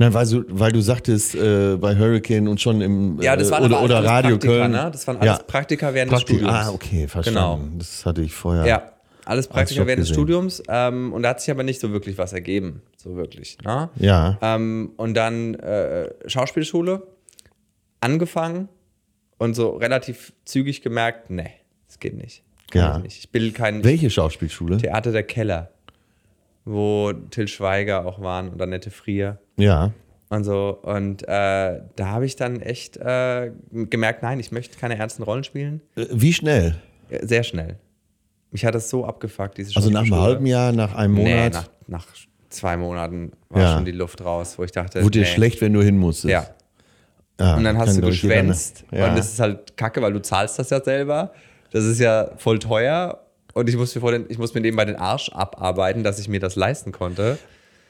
Nein, 0.00 0.14
weil 0.14 0.26
du, 0.26 0.44
weil 0.48 0.70
du 0.72 0.80
sagtest, 0.80 1.34
äh, 1.34 1.76
bei 1.76 1.96
Hurricane 1.96 2.46
und 2.48 2.60
schon 2.60 2.80
im 2.80 3.20
Ja, 3.20 3.34
das 3.36 3.48
äh, 3.48 3.50
waren 3.52 3.64
oder, 3.64 3.82
oder 3.82 3.96
alles 3.98 4.10
Radio 4.10 4.30
Praktika, 4.32 4.52
Köln. 4.52 4.70
ne? 4.70 4.88
Das 4.92 5.06
waren 5.08 5.16
alles 5.16 5.38
Ja. 5.38 5.42
Praktika 5.44 5.92
während 5.94 6.12
Praktik- 6.12 6.38
des 6.38 6.46
Studiums. 6.46 6.66
Ah, 6.68 6.70
okay, 6.72 7.08
verstanden. 7.08 7.78
Das 7.78 8.06
hatte 8.06 8.22
ich 8.22 8.32
vorher. 8.32 8.64
Ja, 8.66 8.92
alles 9.24 9.48
Praktika 9.48 9.86
während 9.86 10.02
des. 10.02 10.08
Studiums. 10.10 10.62
Ähm, 10.68 11.12
und 11.12 11.22
da 11.24 11.30
hat 11.30 11.40
sich 11.40 11.50
aber 11.50 11.64
nicht 11.64 11.80
so 11.80 11.90
wirklich 11.90 12.16
was 12.16 12.32
ergeben. 12.32 12.82
So 12.96 13.16
wirklich. 13.16 13.58
Ne? 13.64 13.88
Ja. 13.96 14.38
Ähm, 14.40 14.92
und 14.96 15.14
dann 15.14 15.54
äh, 15.56 16.10
Schauspielschule 16.26 17.02
angefangen 18.00 18.68
und 19.38 19.54
so 19.54 19.70
relativ 19.70 20.32
zügig 20.44 20.82
gemerkt, 20.82 21.30
nee, 21.30 21.50
das 21.88 21.98
geht 21.98 22.16
nicht. 22.16 22.42
Kann 22.70 22.80
Ja. 22.82 22.96
ich 22.98 23.02
nicht. 23.02 23.18
Ich 23.18 23.30
bin 23.30 23.52
kein 23.52 23.82
Welche 23.82 24.10
Schauspielschule? 24.10 24.76
Theater 24.76 25.10
der 25.10 25.22
Keller, 25.24 25.70
wo 26.64 27.12
Till 27.30 27.48
Schweiger 27.48 28.06
auch 28.06 28.20
waren 28.20 28.48
und 28.50 28.60
Annette 28.62 28.90
Frier 28.90 29.38
Ja. 29.58 29.92
und 30.30 30.44
so. 30.44 30.78
Und 30.82 31.22
äh, 31.24 31.80
da 31.96 32.06
habe 32.06 32.24
ich 32.26 32.36
dann 32.36 32.60
echt 32.60 32.96
äh, 32.96 33.50
gemerkt, 33.72 34.22
nein, 34.22 34.40
ich 34.40 34.52
möchte 34.52 34.78
keine 34.78 34.96
ernsten 34.98 35.22
Rollen 35.22 35.44
spielen. 35.44 35.80
Äh, 35.96 36.06
Wie 36.12 36.32
schnell? 36.32 36.76
Äh, 37.10 37.26
Sehr 37.26 37.42
schnell. 37.42 37.76
Mich 38.50 38.64
hat 38.64 38.74
das 38.74 38.88
so 38.88 39.04
abgefuckt, 39.04 39.58
diese 39.58 39.76
Also 39.76 39.90
nach 39.90 40.02
einem 40.02 40.14
halben 40.14 40.46
Jahr, 40.46 40.72
nach 40.72 40.94
einem 40.94 41.14
Nee, 41.14 41.34
Monat? 41.34 41.52
nach, 41.52 41.68
nach 41.86 42.06
zwei 42.48 42.76
Monaten 42.78 43.32
war 43.50 43.60
Ja. 43.62 43.74
schon 43.74 43.84
die 43.84 43.92
Luft 43.92 44.24
raus, 44.24 44.58
wo 44.58 44.64
ich 44.64 44.72
dachte, 44.72 45.02
Wurde 45.02 45.18
dir 45.18 45.24
nee. 45.26 45.30
schlecht, 45.34 45.60
wenn 45.60 45.74
du 45.74 45.82
hin 45.82 45.98
musstest? 45.98 46.30
Ja. 46.32 46.46
Ja, 47.40 47.56
Und 47.56 47.64
dann 47.64 47.78
hast 47.78 47.96
du 47.96 48.00
geschwänzt. 48.00 48.84
Ja. 48.90 49.08
Und 49.10 49.16
das 49.18 49.32
ist 49.32 49.38
halt 49.40 49.76
kacke, 49.76 50.02
weil 50.02 50.12
du 50.12 50.20
zahlst 50.20 50.58
das 50.58 50.70
ja 50.70 50.82
selber. 50.82 51.32
Das 51.70 51.84
ist 51.84 52.00
ja 52.00 52.30
voll 52.36 52.58
teuer. 52.58 53.20
Und 53.54 53.68
ich 53.68 53.76
muss 53.76 53.94
mir, 53.94 54.00
vor 54.00 54.10
den, 54.12 54.26
ich 54.28 54.38
muss 54.38 54.54
mir 54.54 54.60
nebenbei 54.60 54.84
den 54.86 54.96
Arsch 54.96 55.28
abarbeiten, 55.30 56.02
dass 56.02 56.18
ich 56.18 56.28
mir 56.28 56.40
das 56.40 56.56
leisten 56.56 56.90
konnte. 56.90 57.38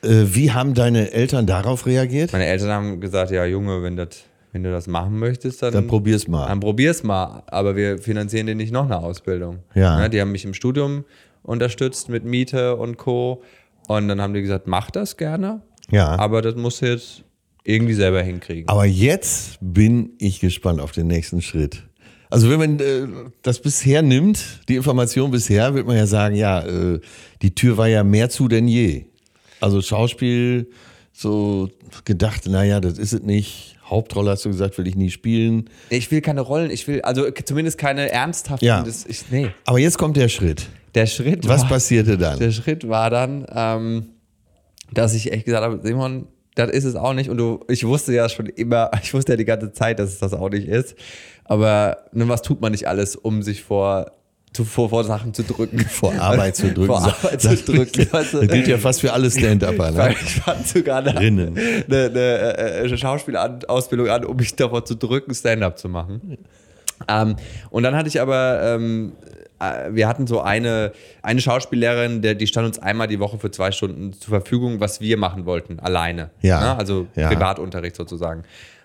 Äh, 0.02 0.24
wie 0.26 0.52
haben 0.52 0.74
deine 0.74 1.12
Eltern 1.12 1.46
darauf 1.46 1.86
reagiert? 1.86 2.32
Meine 2.32 2.46
Eltern 2.46 2.70
haben 2.70 3.00
gesagt, 3.00 3.30
ja 3.30 3.44
Junge, 3.44 3.82
wenn, 3.82 3.96
das, 3.96 4.08
wenn 4.52 4.62
du 4.62 4.70
das 4.70 4.86
machen 4.86 5.18
möchtest, 5.18 5.62
dann, 5.62 5.72
Dann 5.72 5.86
probier's 5.86 6.28
mal. 6.28 6.46
dann 6.46 6.60
probier's 6.60 7.02
mal. 7.02 7.42
Aber 7.46 7.76
wir 7.76 7.98
finanzieren 7.98 8.46
dir 8.46 8.54
nicht 8.54 8.72
noch 8.72 8.84
eine 8.84 8.98
Ausbildung. 8.98 9.60
Ja. 9.74 9.98
Ne, 9.98 10.10
die 10.10 10.20
haben 10.20 10.32
mich 10.32 10.44
im 10.44 10.54
Studium 10.54 11.04
unterstützt 11.42 12.08
mit 12.08 12.24
Miete 12.24 12.76
und 12.76 12.96
Co. 12.96 13.42
Und 13.88 14.08
dann 14.08 14.20
haben 14.20 14.34
die 14.34 14.42
gesagt, 14.42 14.66
mach 14.66 14.90
das 14.90 15.16
gerne. 15.16 15.62
Ja. 15.90 16.18
Aber 16.18 16.42
das 16.42 16.54
musst 16.56 16.82
du 16.82 16.86
jetzt 16.86 17.24
irgendwie 17.64 17.94
selber 17.94 18.22
hinkriegen. 18.22 18.68
Aber 18.68 18.84
jetzt 18.84 19.58
bin 19.60 20.10
ich 20.18 20.40
gespannt 20.40 20.80
auf 20.80 20.92
den 20.92 21.06
nächsten 21.06 21.40
Schritt. 21.42 21.84
Also 22.30 22.50
wenn 22.50 22.58
man 22.58 22.78
äh, 22.78 23.06
das 23.42 23.60
bisher 23.60 24.02
nimmt, 24.02 24.60
die 24.68 24.76
Information 24.76 25.30
bisher, 25.30 25.74
wird 25.74 25.86
man 25.86 25.96
ja 25.96 26.06
sagen, 26.06 26.34
ja, 26.34 26.60
äh, 26.60 27.00
die 27.40 27.54
Tür 27.54 27.78
war 27.78 27.88
ja 27.88 28.04
mehr 28.04 28.28
zu 28.28 28.48
denn 28.48 28.68
je. 28.68 29.06
Also 29.60 29.82
Schauspiel, 29.82 30.70
so 31.12 31.68
gedacht, 32.04 32.46
naja, 32.46 32.80
das 32.80 32.98
ist 32.98 33.12
es 33.12 33.22
nicht. 33.22 33.76
Hauptrolle 33.84 34.30
hast 34.30 34.44
du 34.44 34.50
gesagt, 34.50 34.76
will 34.78 34.86
ich 34.86 34.96
nie 34.96 35.10
spielen. 35.10 35.70
Ich 35.88 36.10
will 36.10 36.20
keine 36.20 36.42
Rollen, 36.42 36.70
ich 36.70 36.86
will, 36.86 37.00
also 37.02 37.28
zumindest 37.44 37.78
keine 37.78 38.10
ernsthaften. 38.10 38.64
Ja. 38.64 38.82
Das, 38.82 39.06
ich, 39.06 39.30
nee. 39.30 39.50
Aber 39.64 39.78
jetzt 39.78 39.98
kommt 39.98 40.16
der 40.16 40.28
Schritt. 40.28 40.68
Der 40.94 41.06
Schritt 41.06 41.48
Was 41.48 41.62
war, 41.62 41.70
passierte 41.70 42.18
dann? 42.18 42.38
Der 42.38 42.52
Schritt 42.52 42.88
war 42.88 43.10
dann, 43.10 43.46
ähm, 43.52 44.08
dass 44.92 45.14
ich 45.14 45.32
echt 45.32 45.46
gesagt 45.46 45.64
habe, 45.64 45.80
Simon, 45.82 46.26
das 46.54 46.70
ist 46.70 46.84
es 46.84 46.96
auch 46.96 47.14
nicht. 47.14 47.30
Und 47.30 47.38
du, 47.38 47.60
ich 47.68 47.86
wusste 47.86 48.12
ja 48.12 48.28
schon 48.28 48.46
immer, 48.46 48.90
ich 49.02 49.14
wusste 49.14 49.32
ja 49.32 49.36
die 49.36 49.44
ganze 49.44 49.72
Zeit, 49.72 49.98
dass 49.98 50.10
es 50.10 50.18
das 50.18 50.34
auch 50.34 50.50
nicht 50.50 50.68
ist. 50.68 50.94
Aber 51.44 51.96
nun, 52.12 52.28
was 52.28 52.42
tut 52.42 52.60
man 52.60 52.72
nicht 52.72 52.86
alles, 52.86 53.16
um 53.16 53.42
sich 53.42 53.62
vor, 53.62 54.12
zu, 54.52 54.64
vor, 54.64 54.88
vor 54.90 55.04
Sachen 55.04 55.34
zu 55.34 55.42
drücken? 55.42 55.78
Vor 55.80 56.14
Arbeit 56.14 56.56
zu 56.56 56.66
drücken. 56.72 56.86
Vor 56.86 57.02
Arbeit 57.02 57.40
zu 57.40 57.56
drücken. 57.56 58.06
weißt 58.10 58.34
du? 58.34 58.38
Das 58.40 58.48
gilt 58.48 58.68
ja 58.68 58.78
fast 58.78 59.00
für 59.00 59.12
alle 59.12 59.30
Stand-Upper. 59.30 59.90
Ne? 59.92 60.14
Ich 60.20 60.34
fand 60.40 60.66
sogar 60.66 60.98
eine, 60.98 61.16
eine, 61.16 61.52
eine, 61.88 62.18
äh, 62.18 62.80
eine 62.84 62.98
Schauspielausbildung 62.98 64.08
an, 64.08 64.24
um 64.24 64.36
mich 64.36 64.54
davor 64.56 64.84
zu 64.84 64.94
drücken, 64.96 65.34
Stand-up 65.34 65.78
zu 65.78 65.88
machen. 65.88 66.38
Ähm, 67.06 67.36
und 67.70 67.82
dann 67.84 67.94
hatte 67.94 68.08
ich 68.08 68.20
aber, 68.20 68.60
ähm, 68.62 69.12
äh, 69.60 69.90
wir 69.92 70.08
hatten 70.08 70.26
so 70.26 70.40
eine, 70.40 70.92
eine 71.22 71.40
Schauspiellehrerin, 71.40 72.22
der, 72.22 72.34
die 72.34 72.46
stand 72.46 72.66
uns 72.66 72.78
einmal 72.78 73.06
die 73.06 73.20
Woche 73.20 73.38
für 73.38 73.50
zwei 73.50 73.70
Stunden 73.70 74.12
zur 74.12 74.30
Verfügung, 74.30 74.80
was 74.80 75.00
wir 75.00 75.16
machen 75.16 75.46
wollten, 75.46 75.78
alleine. 75.78 76.30
Ja. 76.42 76.60
Ne? 76.60 76.76
Also 76.78 77.06
Ja. 77.14 77.28
Privatunterricht 77.28 77.94
sozusagen. 77.96 78.42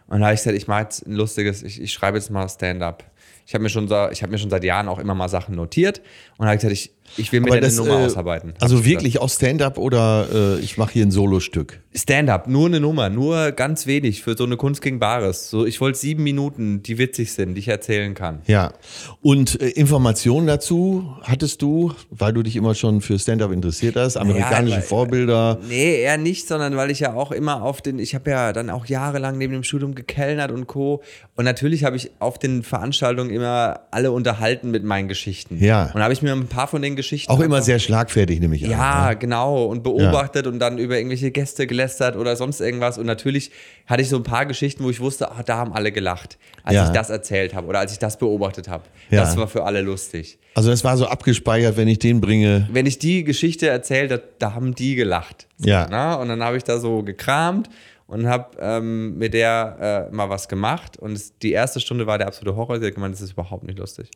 Und 0.08 0.19
da 0.19 0.26
habe 0.28 0.36
ich 0.36 0.41
gesagt, 0.41 0.58
ich 0.58 0.67
mache 0.67 0.82
jetzt 0.84 1.08
ein 1.08 1.13
lustiges, 1.15 1.63
ich, 1.63 1.82
ich 1.82 1.91
schreibe 1.91 2.17
jetzt 2.17 2.30
mal 2.30 2.47
Stand-up. 2.47 3.04
Ich 3.45 3.53
habe 3.53 3.63
mir, 3.63 3.69
schon 3.69 3.86
ich 4.12 4.23
hab 4.23 4.29
mir 4.29 4.38
schon 4.38 4.49
seit 4.49 4.63
Jahren 4.63 4.88
auch 4.88 4.99
immer 4.99 5.15
mal 5.15 5.29
Sachen 5.29 5.56
notiert 5.56 6.01
und 6.38 6.47
habe 6.47 6.58
gesagt, 6.58 6.73
ich, 6.73 6.93
ich 7.17 7.32
will 7.32 7.41
mir 7.41 7.47
Aber 7.47 7.56
eine 7.58 7.65
das, 7.67 7.76
Nummer 7.76 7.99
äh, 8.02 8.06
ausarbeiten. 8.06 8.54
Also 8.60 8.80
ich 8.80 8.86
wirklich 8.86 9.19
auch 9.19 9.30
Stand-up 9.30 9.78
oder 9.78 10.28
äh, 10.34 10.60
ich 10.60 10.78
mache 10.78 10.93
hier 10.93 11.06
ein 11.06 11.12
Solostück? 11.12 11.80
Stand-up, 11.95 12.47
nur 12.47 12.65
eine 12.67 12.80
Nummer, 12.80 13.10
nur 13.10 13.52
ganz 13.52 13.86
wenig 13.86 14.23
für 14.23 14.36
so 14.36 14.45
eine 14.45 14.58
Kunst 14.58 14.82
gegen 14.82 14.99
Bares. 14.99 15.49
So, 15.49 15.65
ich 15.65 15.80
wollte 15.80 15.99
sieben 15.99 16.23
Minuten, 16.23 16.82
die 16.82 16.97
witzig 16.97 17.34
sind, 17.34 17.54
die 17.54 17.60
ich 17.60 17.67
erzählen 17.67 18.13
kann. 18.15 18.41
Ja. 18.47 18.73
Und 19.21 19.62
äh, 19.62 19.69
Informationen 19.69 20.47
dazu 20.47 21.13
hattest 21.21 21.62
du, 21.62 21.93
weil 22.10 22.34
du 22.34 22.41
dich 22.41 22.56
immer 22.56 22.73
schon 22.73 23.02
für 23.02 23.19
Stand-up 23.19 23.52
interessiert 23.52 23.95
hast, 23.95 24.17
amerikanische 24.17 24.78
weil- 24.78 24.82
Vorbilder. 24.84 25.60
Nee, 25.69 26.02
eher 26.02 26.17
nicht, 26.17 26.47
sondern 26.47 26.76
weil 26.78 26.89
ich 26.89 26.99
ja 27.02 27.13
auch 27.13 27.32
immer 27.32 27.62
auf 27.62 27.82
den, 27.82 27.99
ich 27.99 28.15
habe 28.15 28.32
ja 28.32 28.54
dann 28.54 28.69
auch 28.69 28.86
jahrelang 28.88 29.38
neben 29.38 29.54
dem 29.54 29.63
Studium 29.63 29.93
gekellnert 29.93 30.52
und 30.52 30.67
Co. 30.67 31.04
Und 31.36 31.45
natürlich 31.45 31.84
habe 31.84 31.95
ich 31.95 32.12
auf 32.19 32.39
den 32.39 32.63
Veranstaltungen 32.63 33.30
immer 33.30 33.82
alle 33.91 34.12
unterhalten 34.12 34.71
mit 34.71 34.84
meinen 34.84 35.08
Geschichten. 35.08 35.58
Ja. 35.63 35.91
Und 35.93 36.02
habe 36.02 36.13
ich 36.13 36.21
mir 36.21 36.32
ein 36.34 36.47
paar 36.47 36.67
von 36.67 36.82
den 36.82 36.95
Geschichten. 37.03 37.31
Auch 37.31 37.39
immer 37.41 37.61
sehr 37.61 37.79
schlagfertig, 37.79 38.39
nehme 38.39 38.55
ich 38.55 38.63
an. 38.65 38.71
Ja, 38.71 39.09
ne? 39.09 39.15
genau. 39.17 39.65
Und 39.65 39.83
beobachtet 39.83 40.47
und 40.47 40.59
dann 40.59 40.77
über 40.77 40.95
irgendwelche 40.97 41.31
Gäste 41.31 41.67
gelästert 41.67 42.15
oder 42.15 42.35
sonst 42.35 42.61
irgendwas. 42.61 42.97
Und 42.97 43.05
natürlich 43.05 43.51
hatte 43.85 44.01
ich 44.01 44.09
so 44.09 44.15
ein 44.15 44.23
paar 44.23 44.45
Geschichten, 44.45 44.83
wo 44.83 44.89
ich 44.89 44.99
wusste, 44.99 45.29
ah, 45.31 45.43
da 45.43 45.57
haben 45.57 45.73
alle 45.73 45.91
gelacht, 45.91 46.37
als 46.63 46.75
Ja. 46.75 46.85
ich 46.85 46.91
das 46.91 47.09
erzählt 47.09 47.53
habe 47.53 47.67
oder 47.67 47.79
als 47.79 47.91
ich 47.91 47.99
das 47.99 48.17
beobachtet 48.17 48.67
habe. 48.69 48.83
Ja. 49.09 49.21
Das 49.21 49.35
war 49.37 49.47
für 49.47 49.63
alle 49.65 49.81
lustig. 49.81 50.39
Also 50.55 50.69
das 50.69 50.83
war 50.83 50.95
so 50.97 51.07
abgespeichert, 51.07 51.77
wenn 51.77 51.87
ich 51.87 51.99
den 51.99 52.21
bringe. 52.21 52.67
Wenn 52.71 52.85
ich 52.85 52.99
die 52.99 53.23
Geschichte 53.23 53.67
erzählt, 53.67 54.11
da, 54.11 54.19
da 54.39 54.53
haben 54.53 54.73
die 54.75 54.95
gelacht. 54.95 55.47
So, 55.57 55.69
Ja. 55.69 55.87
Na? 55.89 56.15
Und 56.15 56.29
dann 56.29 56.41
habe 56.43 56.57
ich 56.57 56.63
da 56.63 56.79
so 56.79 57.03
gekramt 57.03 57.69
und 58.07 58.27
habe 58.27 58.57
ähm, 58.59 59.17
mit 59.17 59.33
der 59.33 60.09
äh, 60.11 60.15
mal 60.15 60.29
was 60.29 60.47
gemacht. 60.47 60.97
Und 60.97 61.13
es, 61.13 61.37
die 61.39 61.51
erste 61.51 61.79
Stunde 61.79 62.05
war 62.07 62.17
der 62.17 62.27
absolute 62.27 62.55
Horror. 62.55 62.79
Sie 62.79 62.85
hat 62.85 62.93
gemeint, 62.95 63.13
das 63.15 63.21
ist 63.21 63.31
überhaupt 63.33 63.63
nicht 63.63 63.79
lustig. 63.79 64.09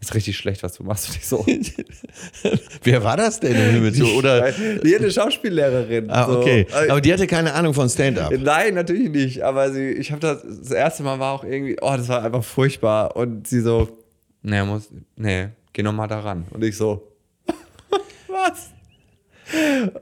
Ist 0.00 0.14
richtig 0.14 0.38
schlecht, 0.38 0.62
was 0.62 0.74
du 0.74 0.82
machst. 0.82 1.08
Und 1.08 1.16
ich 1.16 1.26
so. 1.26 1.44
Wer 2.82 3.04
war 3.04 3.18
das 3.18 3.38
denn? 3.38 3.54
im 3.54 3.84
Himmel? 3.84 4.02
Oder, 4.16 4.50
die 4.50 4.96
eine 4.96 5.10
Schauspiellehrerin. 5.10 6.10
ah, 6.10 6.26
so. 6.26 6.38
okay. 6.38 6.66
Äh, 6.72 6.88
Aber 6.88 7.02
die 7.02 7.12
hatte 7.12 7.26
keine 7.26 7.52
Ahnung 7.52 7.74
von 7.74 7.88
Stand-up. 7.88 8.32
Nein, 8.38 8.74
natürlich 8.74 9.10
nicht. 9.10 9.42
Aber 9.42 9.70
sie, 9.70 9.90
ich 9.90 10.10
habe 10.10 10.20
das, 10.20 10.42
das 10.42 10.70
erste 10.70 11.02
Mal 11.02 11.18
war 11.18 11.34
auch 11.34 11.44
irgendwie, 11.44 11.76
oh, 11.82 11.94
das 11.96 12.08
war 12.08 12.24
einfach 12.24 12.42
furchtbar. 12.42 13.14
Und 13.14 13.46
sie 13.46 13.60
so, 13.60 13.98
nee, 14.42 14.62
muss, 14.62 14.88
nee, 15.16 15.48
geh 15.74 15.82
noch 15.82 15.92
mal 15.92 16.06
da 16.06 16.20
ran. 16.20 16.46
Und 16.50 16.64
ich 16.64 16.78
so, 16.78 17.12
was? 18.28 18.70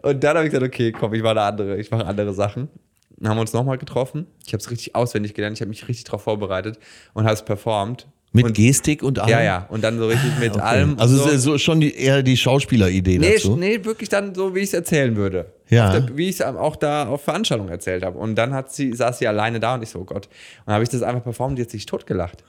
Und 0.03 0.23
dann 0.23 0.37
habe 0.37 0.47
ich 0.47 0.53
gesagt, 0.53 0.73
okay, 0.73 0.93
komm, 0.93 1.13
ich 1.15 1.23
mache 1.25 1.41
andere, 1.41 1.77
ich 1.77 1.91
mache 1.91 2.07
andere 2.07 2.35
Sachen. 2.35 2.69
Dann 3.17 3.31
haben 3.31 3.37
wir 3.37 3.41
uns 3.41 3.53
nochmal 3.53 3.79
getroffen. 3.79 4.29
Ich 4.47 4.53
habe 4.53 4.61
es 4.61 4.71
richtig 4.71 4.95
auswendig 4.95 5.35
gelernt, 5.35 5.57
ich 5.57 5.61
habe 5.61 5.71
mich 5.71 5.89
richtig 5.89 6.05
darauf 6.05 6.23
vorbereitet 6.23 6.79
und 7.15 7.25
habe 7.25 7.35
es 7.35 7.45
performt. 7.45 8.07
Mit 8.33 8.45
und, 8.47 8.53
Gestik 8.55 9.03
und 9.03 9.19
allem? 9.19 9.31
Ja, 9.31 9.43
ja. 9.43 9.67
Und 9.71 9.83
dann 9.83 9.99
so 9.99 10.07
richtig 10.07 10.39
mit 10.39 10.53
Okay. 10.53 10.61
allem. 10.61 10.99
Also 10.99 11.17
so. 11.17 11.31
ist 11.31 11.43
so 11.43 11.59
schon 11.59 11.81
die, 11.81 11.95
eher 11.97 12.23
die 12.23 12.37
Schauspieleridee 12.37 13.19
Nee, 13.19 13.35
dazu. 13.35 13.57
nee, 13.57 13.83
wirklich 13.85 14.11
dann 14.11 14.35
so, 14.35 14.55
wie 14.55 14.59
ich 14.61 14.67
es 14.67 14.75
erzählen 14.75 15.17
würde. 15.17 15.47
Ja. 15.71 15.99
Der, 15.99 16.17
wie 16.17 16.29
ich 16.29 16.41
es 16.41 16.43
auch 16.43 16.77
da 16.77 17.09
auf 17.09 17.23
Veranstaltungen 17.23 17.71
erzählt 17.71 18.05
habe. 18.05 18.19
Und 18.19 18.35
dann 18.35 18.53
hat 18.53 18.71
sie, 18.73 18.93
saß 18.93 19.19
sie 19.19 19.27
alleine 19.27 19.61
da 19.61 19.75
und 19.75 19.83
ich 19.83 19.89
so, 19.89 20.01
oh 20.01 20.05
Gott. 20.05 20.27
Und 20.27 20.63
dann 20.67 20.75
habe 20.75 20.85
ich 20.85 20.91
das 20.91 21.03
einfach 21.03 21.23
performt, 21.25 21.57
die 21.59 21.63
hat 21.63 21.71
sich 21.71 21.87
totgelacht. 21.87 22.45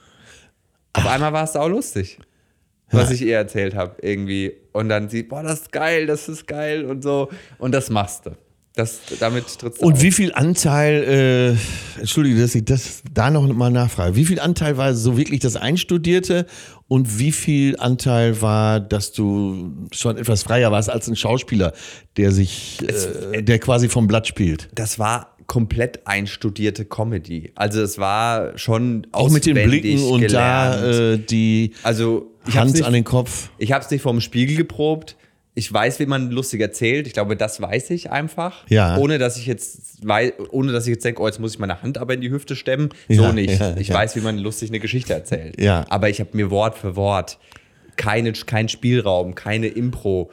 Auf 0.92 1.06
einmal 1.06 1.32
war 1.32 1.44
es 1.44 1.56
auch 1.56 1.68
lustig, 1.68 2.18
was 2.90 3.10
ich 3.10 3.22
ihr 3.22 3.36
erzählt 3.36 3.74
habe 3.74 3.94
irgendwie. 4.02 4.52
Und 4.72 4.88
dann 4.90 5.08
sie, 5.08 5.22
boah, 5.22 5.42
das 5.42 5.62
ist 5.62 5.72
geil, 5.72 6.06
das 6.06 6.28
ist 6.28 6.46
geil 6.46 6.84
und 6.84 7.02
so. 7.02 7.30
Und 7.58 7.72
das 7.72 7.88
machst 7.88 8.26
du. 8.26 8.30
Das, 8.76 9.00
damit 9.18 9.46
trittst 9.58 9.82
du 9.82 9.86
Und 9.86 9.94
auf. 9.94 10.02
wie 10.02 10.12
viel 10.12 10.32
Anteil, 10.32 11.56
äh, 11.96 12.00
entschuldige, 12.00 12.40
dass 12.40 12.54
ich 12.54 12.64
das 12.64 13.02
da 13.12 13.30
noch 13.30 13.46
mal 13.52 13.68
nachfrage, 13.70 14.14
wie 14.14 14.24
viel 14.24 14.38
Anteil 14.38 14.76
war 14.76 14.94
so 14.94 15.16
wirklich 15.18 15.40
das 15.40 15.56
Einstudierte 15.56 16.46
und 16.86 17.18
wie 17.18 17.32
viel 17.32 17.76
Anteil 17.78 18.40
war, 18.42 18.78
dass 18.78 19.12
du 19.12 19.72
schon 19.92 20.16
etwas 20.18 20.44
freier 20.44 20.70
warst 20.70 20.88
als 20.88 21.08
ein 21.08 21.16
Schauspieler, 21.16 21.72
der 22.16 22.30
sich, 22.30 22.78
äh, 23.32 23.42
der 23.42 23.58
quasi 23.58 23.88
vom 23.88 24.06
Blatt 24.06 24.26
spielt? 24.28 24.68
das 24.74 24.98
war 25.00 25.36
komplett 25.48 26.06
einstudierte 26.06 26.84
Comedy. 26.84 27.50
Also 27.56 27.82
es 27.82 27.98
war 27.98 28.56
schon 28.56 29.08
Auch 29.10 29.30
mit 29.30 29.46
den 29.46 29.54
Blicken 29.54 30.00
und 30.04 30.20
gelernt. 30.20 30.80
da 30.80 31.12
äh, 31.14 31.18
die 31.18 31.72
also 31.82 32.30
ich 32.46 32.54
hab's 32.56 32.66
Hand 32.66 32.74
nicht- 32.74 32.84
an 32.84 32.92
den 32.92 33.02
Kopf. 33.02 33.50
Ich 33.58 33.72
habe 33.72 33.84
es 33.84 33.90
nicht 33.90 34.02
vorm 34.02 34.20
Spiegel 34.20 34.56
geprobt. 34.56 35.16
Ich 35.60 35.70
weiß, 35.70 36.00
wie 36.00 36.06
man 36.06 36.30
lustig 36.30 36.62
erzählt. 36.62 37.06
Ich 37.06 37.12
glaube, 37.12 37.36
das 37.36 37.60
weiß 37.60 37.90
ich 37.90 38.10
einfach. 38.10 38.64
Ja. 38.70 38.96
Ohne 38.96 39.18
dass 39.18 39.36
ich 39.36 39.44
jetzt 39.44 40.06
wei- 40.08 40.32
ohne 40.50 40.72
dass 40.72 40.86
ich 40.86 40.92
jetzt 40.94 41.04
denke, 41.04 41.20
oh, 41.20 41.26
jetzt 41.26 41.38
muss 41.38 41.52
ich 41.52 41.58
meine 41.58 41.82
Hand 41.82 41.98
aber 41.98 42.14
in 42.14 42.22
die 42.22 42.30
Hüfte 42.30 42.56
stemmen. 42.56 42.88
So 43.10 43.24
Ja, 43.24 43.32
nicht. 43.34 43.60
ja, 43.60 43.76
ich 43.76 43.92
weiß, 43.92 44.16
wie 44.16 44.20
man 44.20 44.38
lustig 44.38 44.70
eine 44.70 44.80
Geschichte 44.80 45.12
erzählt. 45.12 45.60
Ja. 45.60 45.84
Aber 45.90 46.08
ich 46.08 46.18
habe 46.20 46.30
mir 46.32 46.50
Wort 46.50 46.78
für 46.78 46.96
Wort 46.96 47.38
keine, 47.96 48.32
kein 48.32 48.70
Spielraum, 48.70 49.34
keine 49.34 49.66
Impro 49.66 50.30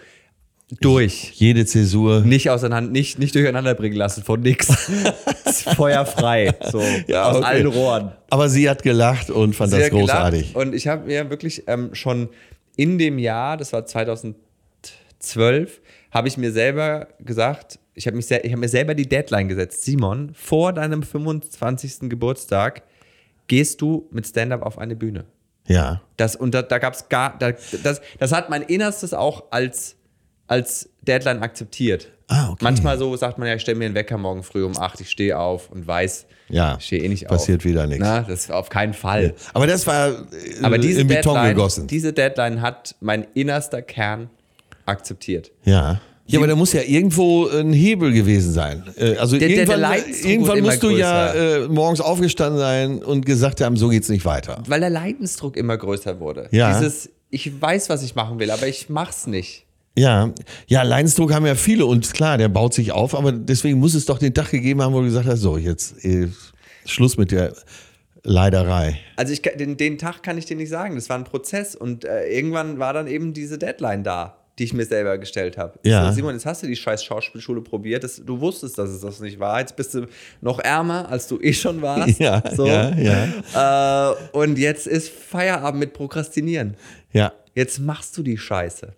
durch. 0.79 1.31
Jede 1.35 1.65
Zäsur. 1.65 2.21
Nicht 2.21 2.49
auseinander, 2.49 2.89
nicht, 2.89 3.19
nicht 3.19 3.35
durcheinander 3.35 3.73
bringen 3.75 3.97
lassen 3.97 4.23
von 4.23 4.39
nix. 4.39 4.67
Feuerfrei. 5.75 6.53
So 6.71 6.81
Ja, 7.07 7.29
aus 7.29 7.37
okay. 7.37 7.45
allen 7.45 7.67
Rohren. 7.67 8.11
Aber 8.29 8.47
sie 8.49 8.69
hat 8.69 8.83
gelacht 8.83 9.29
und 9.29 9.55
fand 9.55 9.73
das 9.73 9.79
sehr 9.79 9.89
großartig. 9.89 10.55
Und 10.55 10.73
ich 10.73 10.87
habe 10.87 11.05
mir 11.07 11.29
wirklich 11.29 11.63
ähm, 11.67 11.89
schon 11.93 12.29
in 12.75 12.97
dem 12.97 13.17
Jahr, 13.19 13.57
das 13.57 13.73
war 13.73 13.85
2012, 15.19 15.81
habe 16.11 16.27
ich 16.27 16.37
mir 16.37 16.51
selber 16.51 17.07
gesagt, 17.19 17.79
ich 17.93 18.05
habe 18.07 18.17
habe 18.19 18.57
mir 18.57 18.69
selber 18.69 18.93
die 18.93 19.09
Deadline 19.09 19.47
gesetzt. 19.47 19.83
Simon, 19.83 20.31
vor 20.33 20.73
deinem 20.73 21.01
25. 21.03 22.09
Geburtstag 22.09 22.83
gehst 23.47 23.81
du 23.81 24.07
mit 24.11 24.27
Stand-up 24.27 24.61
auf 24.61 24.77
eine 24.77 24.95
Bühne. 24.95 25.25
Ja. 25.67 26.01
Das, 26.15 26.35
und 26.35 26.53
da, 26.53 26.61
da 26.61 26.77
gab 26.77 26.93
es 26.93 27.09
gar, 27.09 27.37
da, 27.39 27.51
das, 27.51 28.01
das 28.19 28.31
hat 28.31 28.49
mein 28.49 28.61
Innerstes 28.61 29.13
auch 29.13 29.45
als, 29.51 29.95
als 30.47 30.89
Deadline 31.01 31.41
akzeptiert. 31.41 32.11
Ah, 32.29 32.49
okay. 32.51 32.63
Manchmal 32.63 32.97
so 32.97 33.15
sagt 33.15 33.37
man 33.37 33.47
ja, 33.47 33.55
ich 33.55 33.61
stelle 33.61 33.77
mir 33.77 33.85
einen 33.85 33.95
Wecker 33.95 34.17
morgen 34.17 34.43
früh 34.43 34.63
um 34.63 34.77
8, 34.77 34.99
ich 35.01 35.09
stehe 35.09 35.37
auf 35.39 35.71
und 35.71 35.87
weiß, 35.87 36.25
Ja. 36.49 36.75
ich 36.77 36.85
stehe 36.85 37.01
eh 37.03 37.07
nicht 37.07 37.27
Passiert 37.27 37.61
auf. 37.61 37.65
wieder 37.65 37.87
nichts. 37.87 38.03
Na, 38.03 38.21
das 38.21 38.51
auf 38.51 38.69
keinen 38.69 38.93
Fall. 38.93 39.33
Aber 39.53 39.65
das 39.65 39.87
war 39.87 40.09
äh, 40.09 40.15
Aber 40.61 40.77
diese 40.77 41.01
in 41.01 41.07
Beton 41.07 41.33
Deadline, 41.35 41.55
gegossen. 41.55 41.87
diese 41.87 42.11
Deadline 42.13 42.61
hat 42.61 42.95
mein 42.99 43.25
innerster 43.33 43.81
Kern 43.81 44.29
akzeptiert. 44.87 45.51
Ja. 45.63 46.01
Ja, 46.29 46.39
aber 46.39 46.47
da 46.47 46.55
muss 46.57 46.73
ja 46.73 46.81
irgendwo 46.81 47.47
ein 47.47 47.71
Hebel 47.71 48.11
gewesen 48.11 48.51
sein. 48.51 48.83
Äh, 48.97 49.15
Also 49.15 49.37
Der- 49.37 49.47
der- 49.47 49.65
der 49.65 49.75
irgendwann, 49.77 50.01
irgendwann 50.29 50.59
musst 50.61 50.83
du 50.83 50.89
ja 50.89 51.33
äh, 51.33 51.67
morgens 51.69 52.01
aufgestanden 52.01 52.59
sein 52.59 53.01
und 53.01 53.25
gesagt 53.25 53.61
haben, 53.61 53.77
so 53.77 53.87
geht's 53.87 54.09
nicht 54.09 54.25
weiter. 54.25 54.61
Weil 54.67 54.81
der 54.81 54.89
Leidensdruck 54.89 55.55
immer 55.55 55.77
größer 55.77 56.19
wurde. 56.19 56.49
Ja. 56.51 56.77
Dieses, 56.77 57.09
ich 57.29 57.61
weiß, 57.61 57.87
was 57.89 58.03
ich 58.03 58.15
machen 58.15 58.39
will, 58.39 58.51
aber 58.51 58.67
ich 58.67 58.89
mach's 58.89 59.25
nicht. 59.25 59.65
Ja, 59.97 60.31
ja, 60.67 60.83
Leidensdruck 60.83 61.33
haben 61.33 61.45
ja 61.45 61.55
viele 61.55 61.85
und 61.85 62.13
klar, 62.13 62.37
der 62.37 62.49
baut 62.49 62.73
sich 62.73 62.91
auf, 62.91 63.15
aber 63.15 63.31
deswegen 63.31 63.79
muss 63.79 63.93
es 63.95 64.05
doch 64.05 64.19
den 64.19 64.33
Tag 64.33 64.51
gegeben 64.51 64.81
haben, 64.81 64.93
wo 64.93 64.99
du 64.99 65.05
gesagt 65.05 65.27
hast, 65.27 65.39
so, 65.39 65.57
jetzt 65.57 66.03
äh, 66.03 66.27
Schluss 66.85 67.15
mit 67.17 67.31
der 67.31 67.53
Leiderei. 68.23 68.99
Also 69.15 69.31
ich, 69.31 69.41
kann- 69.41 69.57
den, 69.57 69.77
den 69.77 69.97
Tag 69.97 70.21
kann 70.23 70.37
ich 70.37 70.45
dir 70.45 70.57
nicht 70.57 70.69
sagen. 70.69 70.95
Das 70.95 71.09
war 71.09 71.17
ein 71.17 71.23
Prozess 71.23 71.75
und 71.75 72.03
äh, 72.03 72.27
irgendwann 72.27 72.79
war 72.79 72.93
dann 72.93 73.07
eben 73.07 73.33
diese 73.33 73.57
Deadline 73.57 74.03
da, 74.03 74.36
die 74.57 74.63
ich 74.63 74.73
mir 74.73 74.85
selber 74.85 75.17
gestellt 75.17 75.57
habe. 75.57 75.79
Ja. 75.83 76.09
So, 76.09 76.15
Simon, 76.15 76.33
jetzt 76.33 76.45
hast 76.45 76.63
du 76.63 76.67
die 76.67 76.75
scheiß 76.75 77.03
Schauspielschule 77.03 77.61
probiert. 77.61 78.03
Das, 78.03 78.21
du 78.23 78.39
wusstest, 78.39 78.77
dass 78.77 78.89
es 78.89 79.01
das 79.01 79.19
nicht 79.19 79.39
war. 79.39 79.59
Jetzt 79.59 79.75
bist 79.75 79.93
du 79.93 80.07
noch 80.41 80.59
ärmer, 80.59 81.09
als 81.09 81.27
du 81.27 81.39
eh 81.39 81.53
schon 81.53 81.81
warst. 81.81 82.19
Ja, 82.27 82.41
so. 82.55 82.65
ja, 82.65 82.95
ja. 82.95 84.11
Äh, 84.11 84.15
und 84.31 84.57
jetzt 84.57 84.87
ist 84.87 85.09
Feierabend 85.09 85.79
mit 85.79 85.93
Prokrastinieren. 85.93 86.75
Ja. 87.13 87.31
Jetzt 87.53 87.79
machst 87.79 88.17
du 88.17 88.23
die 88.23 88.37
Scheiße. 88.37 88.93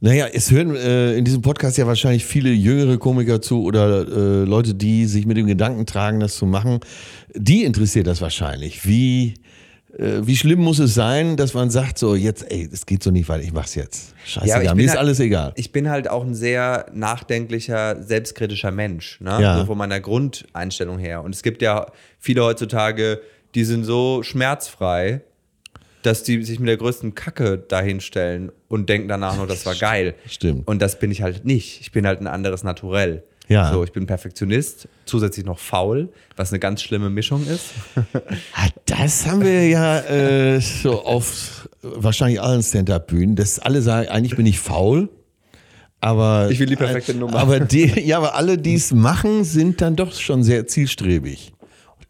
Naja, 0.00 0.28
es 0.32 0.52
hören 0.52 0.76
äh, 0.76 1.14
in 1.14 1.24
diesem 1.24 1.42
Podcast 1.42 1.76
ja 1.76 1.86
wahrscheinlich 1.86 2.24
viele 2.24 2.50
jüngere 2.50 2.98
Komiker 2.98 3.42
zu 3.42 3.64
oder 3.64 4.06
äh, 4.06 4.44
Leute, 4.44 4.74
die 4.74 5.06
sich 5.06 5.26
mit 5.26 5.36
dem 5.36 5.46
Gedanken 5.46 5.86
tragen, 5.86 6.20
das 6.20 6.36
zu 6.36 6.46
machen. 6.46 6.78
Die 7.34 7.64
interessiert 7.64 8.06
das 8.06 8.20
wahrscheinlich. 8.20 8.86
Wie, 8.86 9.34
wie 10.00 10.36
schlimm 10.36 10.60
muss 10.60 10.78
es 10.78 10.94
sein, 10.94 11.36
dass 11.36 11.54
man 11.54 11.70
sagt, 11.70 11.98
so 11.98 12.14
jetzt, 12.14 12.48
ey, 12.50 12.68
das 12.68 12.86
geht 12.86 13.02
so 13.02 13.10
nicht 13.10 13.28
weiter, 13.28 13.42
ich 13.42 13.52
mach's 13.52 13.74
jetzt. 13.74 14.14
Scheiße, 14.24 14.62
ich 14.62 14.74
mir 14.74 14.84
ist 14.84 14.90
halt- 14.90 14.98
alles 15.00 15.18
egal. 15.20 15.52
Ich 15.56 15.72
bin 15.72 15.90
halt 15.90 16.08
auch 16.08 16.24
ein 16.24 16.34
sehr 16.36 16.86
nachdenklicher, 16.94 18.00
selbstkritischer 18.02 18.70
Mensch, 18.70 19.20
ne? 19.20 19.38
Ja. 19.40 19.58
so 19.58 19.66
von 19.66 19.76
meiner 19.76 19.98
Grundeinstellung 20.00 20.98
her. 20.98 21.22
Und 21.24 21.34
es 21.34 21.42
gibt 21.42 21.62
ja 21.62 21.86
viele 22.20 22.44
heutzutage, 22.44 23.20
die 23.54 23.64
sind 23.64 23.82
so 23.84 24.22
schmerzfrei, 24.22 25.22
dass 26.02 26.22
die 26.22 26.44
sich 26.44 26.60
mit 26.60 26.68
der 26.68 26.76
größten 26.76 27.14
Kacke 27.16 27.58
dahinstellen 27.58 28.52
und 28.68 28.88
denken 28.88 29.08
danach 29.08 29.36
nur, 29.36 29.48
das 29.48 29.66
war 29.66 29.74
geil. 29.74 30.14
Stimmt. 30.28 30.68
Und 30.68 30.80
das 30.80 31.00
bin 31.00 31.10
ich 31.10 31.22
halt 31.22 31.44
nicht. 31.44 31.80
Ich 31.80 31.90
bin 31.90 32.06
halt 32.06 32.20
ein 32.20 32.28
anderes 32.28 32.62
Naturell. 32.62 33.24
Ja. 33.48 33.72
So, 33.72 33.82
ich 33.82 33.92
bin 33.92 34.06
Perfektionist, 34.06 34.88
zusätzlich 35.06 35.46
noch 35.46 35.58
faul, 35.58 36.10
was 36.36 36.52
eine 36.52 36.58
ganz 36.58 36.82
schlimme 36.82 37.10
Mischung 37.10 37.46
ist. 37.46 37.66
Ah, 38.54 38.68
Das 38.86 39.26
haben 39.26 39.42
wir 39.42 39.66
ja 39.68 40.00
äh, 40.00 40.60
so 40.60 41.02
auf 41.02 41.68
wahrscheinlich 41.82 42.40
allen 42.40 42.62
Stand-Up-Bühnen, 42.62 43.36
dass 43.36 43.58
alle 43.58 43.80
sagen, 43.82 44.08
eigentlich 44.08 44.36
bin 44.36 44.46
ich 44.46 44.58
faul. 44.58 45.08
Aber, 46.00 46.48
Ich 46.50 46.58
will 46.60 46.66
die 46.66 46.76
perfekte 46.76 47.14
Nummer. 47.14 47.36
Aber 47.38 47.60
die, 47.60 47.86
ja, 48.00 48.18
aber 48.18 48.34
alle, 48.34 48.58
die 48.58 48.74
es 48.74 48.92
machen, 48.92 49.44
sind 49.44 49.80
dann 49.80 49.96
doch 49.96 50.12
schon 50.12 50.42
sehr 50.44 50.66
zielstrebig. 50.66 51.52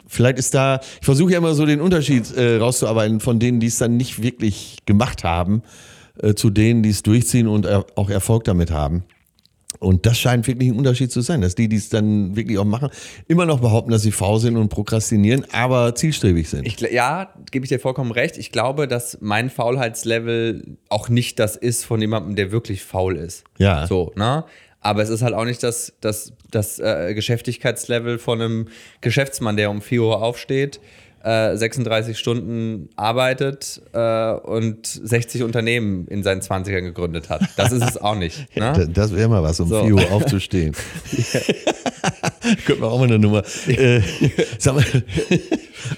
Vielleicht 0.07 0.39
ist 0.39 0.53
da, 0.53 0.79
ich 0.99 1.05
versuche 1.05 1.31
ja 1.31 1.37
immer 1.37 1.53
so 1.53 1.65
den 1.65 1.81
Unterschied 1.81 2.35
äh, 2.35 2.57
rauszuarbeiten 2.57 3.19
von 3.19 3.39
denen, 3.39 3.59
die 3.59 3.67
es 3.67 3.77
dann 3.77 3.95
nicht 3.95 4.21
wirklich 4.21 4.77
gemacht 4.85 5.23
haben, 5.23 5.61
äh, 6.21 6.33
zu 6.33 6.49
denen, 6.49 6.81
die 6.83 6.89
es 6.89 7.03
durchziehen 7.03 7.47
und 7.47 7.65
er, 7.65 7.85
auch 7.95 8.09
Erfolg 8.09 8.43
damit 8.43 8.71
haben. 8.71 9.03
Und 9.79 10.05
das 10.05 10.19
scheint 10.19 10.45
wirklich 10.45 10.69
ein 10.69 10.77
Unterschied 10.77 11.11
zu 11.11 11.21
sein, 11.21 11.41
dass 11.41 11.55
die, 11.55 11.69
die 11.69 11.77
es 11.77 11.87
dann 11.87 12.35
wirklich 12.35 12.57
auch 12.57 12.65
machen, 12.65 12.89
immer 13.27 13.45
noch 13.45 13.61
behaupten, 13.61 13.91
dass 13.91 14.01
sie 14.01 14.11
faul 14.11 14.39
sind 14.39 14.57
und 14.57 14.67
prokrastinieren, 14.67 15.45
aber 15.53 15.95
zielstrebig 15.95 16.49
sind. 16.49 16.67
Ich, 16.67 16.79
ja, 16.81 17.33
gebe 17.49 17.65
ich 17.65 17.69
dir 17.69 17.79
vollkommen 17.79 18.11
recht. 18.11 18.37
Ich 18.37 18.51
glaube, 18.51 18.87
dass 18.89 19.17
mein 19.21 19.49
Faulheitslevel 19.49 20.77
auch 20.89 21.07
nicht 21.07 21.39
das 21.39 21.55
ist 21.55 21.85
von 21.85 22.01
jemandem, 22.01 22.35
der 22.35 22.51
wirklich 22.51 22.83
faul 22.83 23.15
ist. 23.15 23.45
Ja. 23.57 23.87
So, 23.87 24.11
ne? 24.15 24.43
Aber 24.81 25.01
es 25.01 25.09
ist 25.09 25.21
halt 25.21 25.33
auch 25.33 25.45
nicht 25.45 25.63
das, 25.63 25.93
das, 26.01 26.33
das 26.51 26.79
äh, 26.79 27.13
Geschäftigkeitslevel 27.13 28.17
von 28.17 28.41
einem 28.41 28.67
Geschäftsmann, 29.01 29.57
der 29.57 29.71
um 29.71 29.81
4 29.81 30.01
Uhr 30.01 30.21
aufsteht, 30.21 30.79
äh, 31.23 31.55
36 31.55 32.17
Stunden 32.17 32.89
arbeitet 32.95 33.81
äh, 33.93 34.31
und 34.33 34.85
60 34.85 35.43
Unternehmen 35.43 36.07
in 36.07 36.23
seinen 36.23 36.41
20ern 36.41 36.81
gegründet 36.81 37.29
hat. 37.29 37.41
Das 37.57 37.71
ist 37.71 37.83
es 37.83 37.97
auch 37.97 38.15
nicht. 38.15 38.47
Ne? 38.59 38.89
Das 38.93 39.15
wäre 39.15 39.29
mal 39.29 39.41
was, 39.41 39.59
um 39.61 39.69
So. 39.69 39.83
4 39.85 39.95
Uhr 39.95 40.11
aufzustehen. 40.11 40.75
Könnten 42.65 42.81
wir 42.81 42.91
auch 42.91 42.99
mal 42.99 43.05
eine 43.05 43.19
Nummer. 43.19 43.43
Äh, 43.67 44.01
sag 44.57 44.75
mal, 44.75 44.85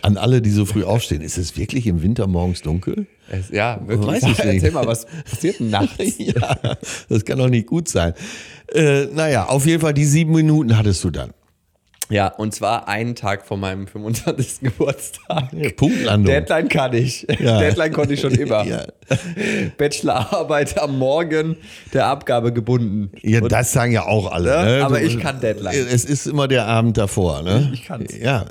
an 0.01 0.17
alle, 0.17 0.41
die 0.41 0.49
so 0.49 0.65
früh 0.65 0.83
aufstehen, 0.83 1.21
ist 1.21 1.37
es 1.37 1.57
wirklich 1.57 1.87
im 1.87 2.01
Winter 2.01 2.27
morgens 2.27 2.61
dunkel? 2.61 3.07
Es, 3.29 3.49
ja, 3.49 3.79
wirklich. 3.85 4.07
Weiß 4.07 4.23
ich 4.23 4.43
nicht. 4.43 4.55
Erzähl 4.55 4.71
mal, 4.71 4.87
was 4.87 5.05
passiert 5.29 5.59
nachts? 5.59 6.17
ja, 6.17 6.57
das 7.09 7.25
kann 7.25 7.37
doch 7.37 7.49
nicht 7.49 7.67
gut 7.67 7.87
sein. 7.87 8.13
Äh, 8.73 9.05
naja, 9.05 9.45
auf 9.45 9.65
jeden 9.65 9.81
Fall 9.81 9.93
die 9.93 10.05
sieben 10.05 10.33
Minuten 10.33 10.77
hattest 10.77 11.03
du 11.03 11.09
dann. 11.09 11.31
Ja, 12.11 12.27
und 12.27 12.53
zwar 12.53 12.87
einen 12.87 13.15
Tag 13.15 13.45
vor 13.45 13.57
meinem 13.57 13.87
25. 13.87 14.59
Geburtstag. 14.61 15.49
Punktlandung. 15.77 16.31
Deadline 16.33 16.67
kann 16.67 16.93
ich. 16.93 17.25
Ja. 17.39 17.59
Deadline 17.61 17.93
konnte 17.93 18.13
ich 18.13 18.19
schon 18.21 18.33
immer. 18.33 18.65
Ja. 18.71 18.85
Bachelorarbeit 19.77 20.79
am 20.79 20.97
Morgen 20.97 21.57
der 21.93 22.07
Abgabe 22.07 22.53
gebunden. 22.53 23.11
Ja, 23.21 23.41
Und 23.41 23.51
das 23.51 23.71
sagen 23.73 23.91
ja 23.91 24.05
auch 24.05 24.31
alle. 24.31 24.49
Ja, 24.49 24.65
ne? 24.65 24.85
aber 24.85 24.99
Du- 24.99 25.05
ich 25.05 25.19
kann 25.19 25.39
Deadline. 25.41 25.73
Es 25.91 26.05
ist 26.05 26.27
immer 26.27 26.47
der 26.47 26.65
Abend 26.67 26.97
davor. 26.97 27.41
Ne? 27.41 27.71
Ich 27.73 27.85
kann's. 27.85 28.15
Ja. 28.17 28.45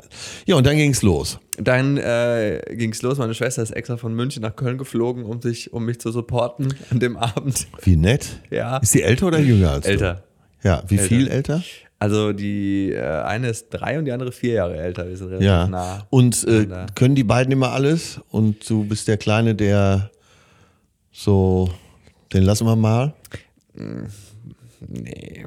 ja, 0.46 0.56
und 0.56 0.66
dann 0.66 0.76
ging's 0.76 1.02
los. 1.02 1.38
dann 1.58 1.96
äh, 1.96 2.60
ging 2.72 2.92
es 2.92 3.02
los. 3.02 3.18
Meine 3.18 3.34
Schwester 3.34 3.62
ist 3.62 3.70
extra 3.70 3.96
von 3.96 4.14
München 4.14 4.42
nach 4.42 4.56
Köln 4.56 4.78
geflogen, 4.78 5.24
um, 5.24 5.40
sich, 5.40 5.72
um 5.72 5.84
mich 5.86 5.98
zu 6.00 6.10
supporten 6.12 6.74
an 6.90 7.00
dem 7.00 7.16
Abend. 7.16 7.66
Wie 7.82 7.96
nett. 7.96 8.26
Ja. 8.50 8.78
Ist 8.78 8.94
die 8.94 9.02
älter 9.02 9.26
oder 9.28 9.38
jünger 9.38 9.70
als 9.72 9.86
Älter. 9.86 10.22
du? 10.62 10.68
Ja, 10.68 10.82
wie 10.88 10.98
viel 10.98 11.28
älter? 11.28 11.62
Also 12.02 12.32
die 12.32 12.92
äh, 12.92 13.02
eine 13.22 13.50
ist 13.50 13.68
drei 13.70 13.98
und 13.98 14.06
die 14.06 14.12
andere 14.12 14.32
vier 14.32 14.54
Jahre 14.54 14.76
älter. 14.78 15.06
Wir 15.06 15.16
sind 15.18 15.28
relativ 15.28 15.46
Ja. 15.46 15.66
nah. 15.68 16.06
Und 16.08 16.44
äh, 16.48 16.66
können 16.94 17.14
die 17.14 17.24
beiden 17.24 17.52
immer 17.52 17.72
alles? 17.72 18.20
Und 18.30 18.68
du 18.68 18.84
bist 18.84 19.06
der 19.06 19.18
Kleine, 19.18 19.54
der 19.54 20.10
so, 21.12 21.70
den 22.32 22.42
lassen 22.44 22.66
wir 22.66 22.74
mal. 22.76 23.12
Nee, 24.88 25.44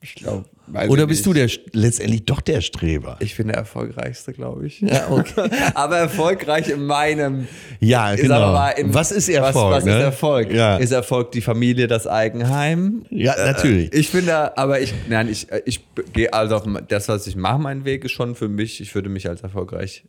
ich 0.00 0.16
glaube. 0.16 0.44
Oder 0.88 1.06
bist 1.06 1.24
du 1.26 1.32
der 1.32 1.48
letztendlich 1.72 2.24
doch 2.24 2.40
der 2.40 2.60
Streber? 2.60 3.16
Ich 3.20 3.36
bin 3.36 3.46
der 3.48 3.56
erfolgreichste, 3.56 4.32
glaube 4.32 4.66
ich. 4.66 4.80
Ja, 4.80 5.08
okay. 5.10 5.48
aber 5.74 5.98
erfolgreich 5.98 6.68
in 6.68 6.84
meinem. 6.86 7.46
Ja, 7.78 8.12
Ist 8.12 8.22
genau. 8.22 8.52
mal 8.52 8.70
in- 8.70 8.92
was 8.92 9.12
ist 9.12 9.28
Erfolg? 9.28 9.54
Was, 9.70 9.76
was 9.78 9.84
ne? 9.84 9.96
ist 9.98 10.02
Erfolg? 10.02 10.52
Ja, 10.52 10.76
Ist 10.76 10.90
Erfolg 10.90 11.30
die 11.32 11.40
Familie, 11.40 11.86
das 11.86 12.06
Eigenheim? 12.06 13.04
ja 13.10 13.34
natürlich. 13.36 13.92
Ich 13.92 14.10
bin 14.10 14.26
da, 14.26 14.52
aber 14.56 14.80
ich, 14.80 14.92
nein, 15.08 15.28
ich, 15.28 15.46
ich 15.64 15.80
gehe 16.12 16.32
also 16.32 16.56
auf 16.56 16.64
das, 16.88 17.08
was 17.08 17.26
ich 17.26 17.36
mache, 17.36 17.60
mein 17.60 17.84
Weg 17.84 18.04
ist 18.04 18.12
schon 18.12 18.34
für 18.34 18.48
mich, 18.48 18.80
ich 18.80 18.94
würde 18.94 19.08
mich 19.08 19.28
als 19.28 19.42
erfolgreich. 19.42 20.04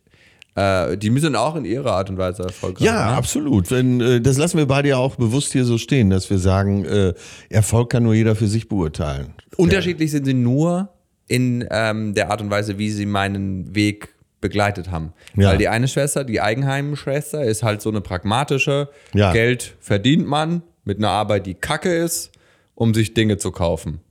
Äh, 0.55 0.97
die 0.97 1.17
sind 1.19 1.35
auch 1.35 1.55
in 1.55 1.65
ihrer 1.65 1.93
Art 1.93 2.09
und 2.09 2.17
Weise 2.17 2.43
erfolgreich. 2.43 2.85
ja, 2.85 3.11
ne? 3.11 3.17
absolut. 3.17 3.71
Wenn, 3.71 3.99
äh, 4.01 4.21
das 4.21 4.37
lassen 4.37 4.57
wir 4.57 4.67
beide 4.67 4.89
ja 4.89 4.97
auch 4.97 5.15
bewusst 5.15 5.51
hier 5.51 5.65
so 5.65 5.77
stehen, 5.77 6.09
dass 6.09 6.29
wir 6.29 6.37
sagen, 6.37 6.85
äh, 6.85 7.13
Erfolg 7.49 7.89
kann 7.89 8.03
nur 8.03 8.13
jeder 8.13 8.35
für 8.35 8.47
sich 8.47 8.67
beurteilen. 8.67 9.33
Unterschiedlich 9.57 10.11
sind 10.11 10.25
sie 10.25 10.33
nur 10.33 10.89
in 11.27 11.67
ähm, 11.71 12.13
der 12.13 12.29
Art 12.29 12.41
und 12.41 12.51
Weise, 12.51 12.77
wie 12.77 12.91
sie 12.91 13.05
meinen 13.05 13.73
Weg 13.73 14.09
begleitet 14.41 14.91
haben. 14.91 15.13
Ja. 15.35 15.49
Weil 15.51 15.57
die 15.57 15.69
eine 15.69 15.87
Schwester, 15.87 16.23
die 16.23 16.41
Eigenheim-Schwester, 16.41 17.43
ist 17.43 17.63
halt 17.63 17.81
so 17.81 17.89
eine 17.89 18.01
pragmatische, 18.01 18.89
Ja. 19.13 19.31
Geld 19.31 19.75
verdient 19.79 20.27
man 20.27 20.61
mit 20.83 20.97
einer 20.97 21.09
Arbeit, 21.09 21.45
die 21.47 21.53
kacke 21.55 21.95
ist, 21.95 22.31
um 22.75 22.93
sich 22.93 23.13
Dinge 23.13 23.37
zu 23.37 23.51
kaufen. 23.51 24.01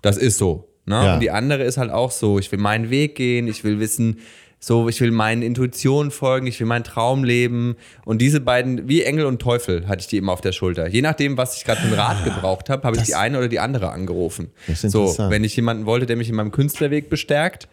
Das 0.00 0.16
ist 0.16 0.38
so. 0.38 0.68
Ne? 0.86 0.94
Ja. 0.96 1.14
Und 1.14 1.20
die 1.20 1.30
andere 1.30 1.62
ist 1.62 1.76
halt 1.76 1.90
auch 1.90 2.10
so, 2.10 2.38
ich 2.38 2.50
will 2.50 2.58
meinen 2.58 2.90
Weg 2.90 3.14
gehen, 3.14 3.46
ich 3.46 3.62
will 3.64 3.78
wissen, 3.78 4.18
so, 4.64 4.88
ich 4.88 5.00
will 5.00 5.10
meinen 5.10 5.42
Intuitionen 5.42 6.12
folgen, 6.12 6.46
ich 6.46 6.60
will 6.60 6.68
meinen 6.68 6.84
Traum 6.84 7.24
leben. 7.24 7.74
Und 8.04 8.18
diese 8.22 8.40
beiden, 8.40 8.88
wie 8.88 9.02
Engel 9.02 9.26
und 9.26 9.42
Teufel, 9.42 9.88
hatte 9.88 10.02
ich 10.02 10.06
die 10.06 10.18
immer 10.18 10.30
auf 10.32 10.40
der 10.40 10.52
Schulter. 10.52 10.86
Je 10.86 11.02
nachdem, 11.02 11.36
was 11.36 11.56
ich 11.56 11.64
gerade 11.64 11.80
für 11.80 11.88
einen 11.88 11.96
Rat 11.96 12.22
gebraucht 12.22 12.70
habe, 12.70 12.84
habe 12.84 12.96
ich 12.96 13.02
die 13.02 13.16
eine 13.16 13.38
oder 13.38 13.48
die 13.48 13.58
andere 13.58 13.90
angerufen. 13.90 14.52
So, 14.72 15.16
wenn 15.30 15.42
ich 15.42 15.56
jemanden 15.56 15.84
wollte, 15.84 16.06
der 16.06 16.14
mich 16.14 16.28
in 16.28 16.36
meinem 16.36 16.52
Künstlerweg 16.52 17.10
bestärkt, 17.10 17.66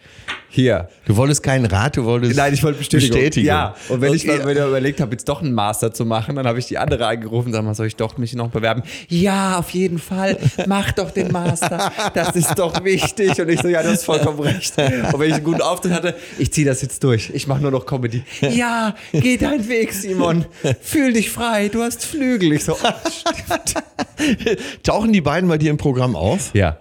hier. 0.52 0.90
Du 1.06 1.16
wolltest 1.16 1.44
keinen 1.44 1.66
Rat, 1.68 1.96
du 1.96 2.06
wolltest 2.06 2.36
Nein, 2.36 2.56
ich 2.56 2.64
wollte 2.64 2.80
Bestätigung. 2.80 3.18
Bestätigung. 3.18 3.48
Ja, 3.48 3.76
und 3.90 4.02
wenn 4.02 4.14
ich 4.16 4.28
Okay. 4.28 4.40
mal 4.40 4.50
wieder 4.50 4.68
überlegt 4.68 5.00
habe, 5.00 5.12
jetzt 5.12 5.30
doch 5.30 5.44
einen 5.44 5.54
Master 5.54 5.94
zu 5.94 6.06
machen, 6.06 6.36
dann 6.38 6.48
habe 6.48 6.58
ich 6.58 6.66
die 6.66 6.80
andere 6.80 7.06
angerufen, 7.06 7.54
sag 7.54 7.64
mal, 7.64 7.76
soll 7.76 7.86
ich 7.86 7.96
doch 7.98 8.18
mich 8.18 8.34
noch 8.34 8.50
bewerben? 8.50 8.82
Ja, 9.10 9.60
auf 9.60 9.70
jeden 9.70 10.00
Fall, 10.00 10.38
mach 10.66 10.92
doch 10.94 11.12
den 11.12 11.32
Master, 11.32 11.92
das 12.16 12.36
ist 12.36 12.58
doch 12.58 12.84
wichtig. 12.84 13.40
Und 13.40 13.48
ich 13.50 13.62
so, 13.62 13.68
ja, 13.68 13.84
du 13.84 13.90
hast 13.90 14.06
vollkommen 14.06 14.40
recht. 14.40 14.76
Und 14.78 15.20
wenn 15.20 15.28
ich 15.30 15.36
einen 15.36 15.44
guten 15.44 15.62
Auftritt 15.62 15.92
hatte, 15.94 16.16
ich 16.40 16.52
ziehe 16.52 16.66
das 16.66 16.79
das 16.80 16.84
jetzt 16.84 17.04
durch. 17.04 17.32
Ich 17.34 17.48
mache 17.48 17.62
nur 17.62 17.72
noch 17.72 17.86
Comedy. 17.86 18.24
Ja, 18.42 18.96
geh 19.12 19.38
deinen 19.38 19.68
Weg, 19.68 19.94
Simon. 19.94 20.46
Fühl 20.82 21.14
dich 21.14 21.30
frei, 21.30 21.68
du 21.70 21.82
hast 21.84 22.06
Flügel. 22.06 22.54
Ich 22.54 22.64
so, 22.66 22.74
oh. 22.74 22.88
Tauchen 24.84 25.14
die 25.14 25.22
beiden 25.22 25.50
bei 25.50 25.58
dir 25.58 25.72
im 25.72 25.78
Programm 25.78 26.16
auf? 26.16 26.52
Ja. 26.54 26.78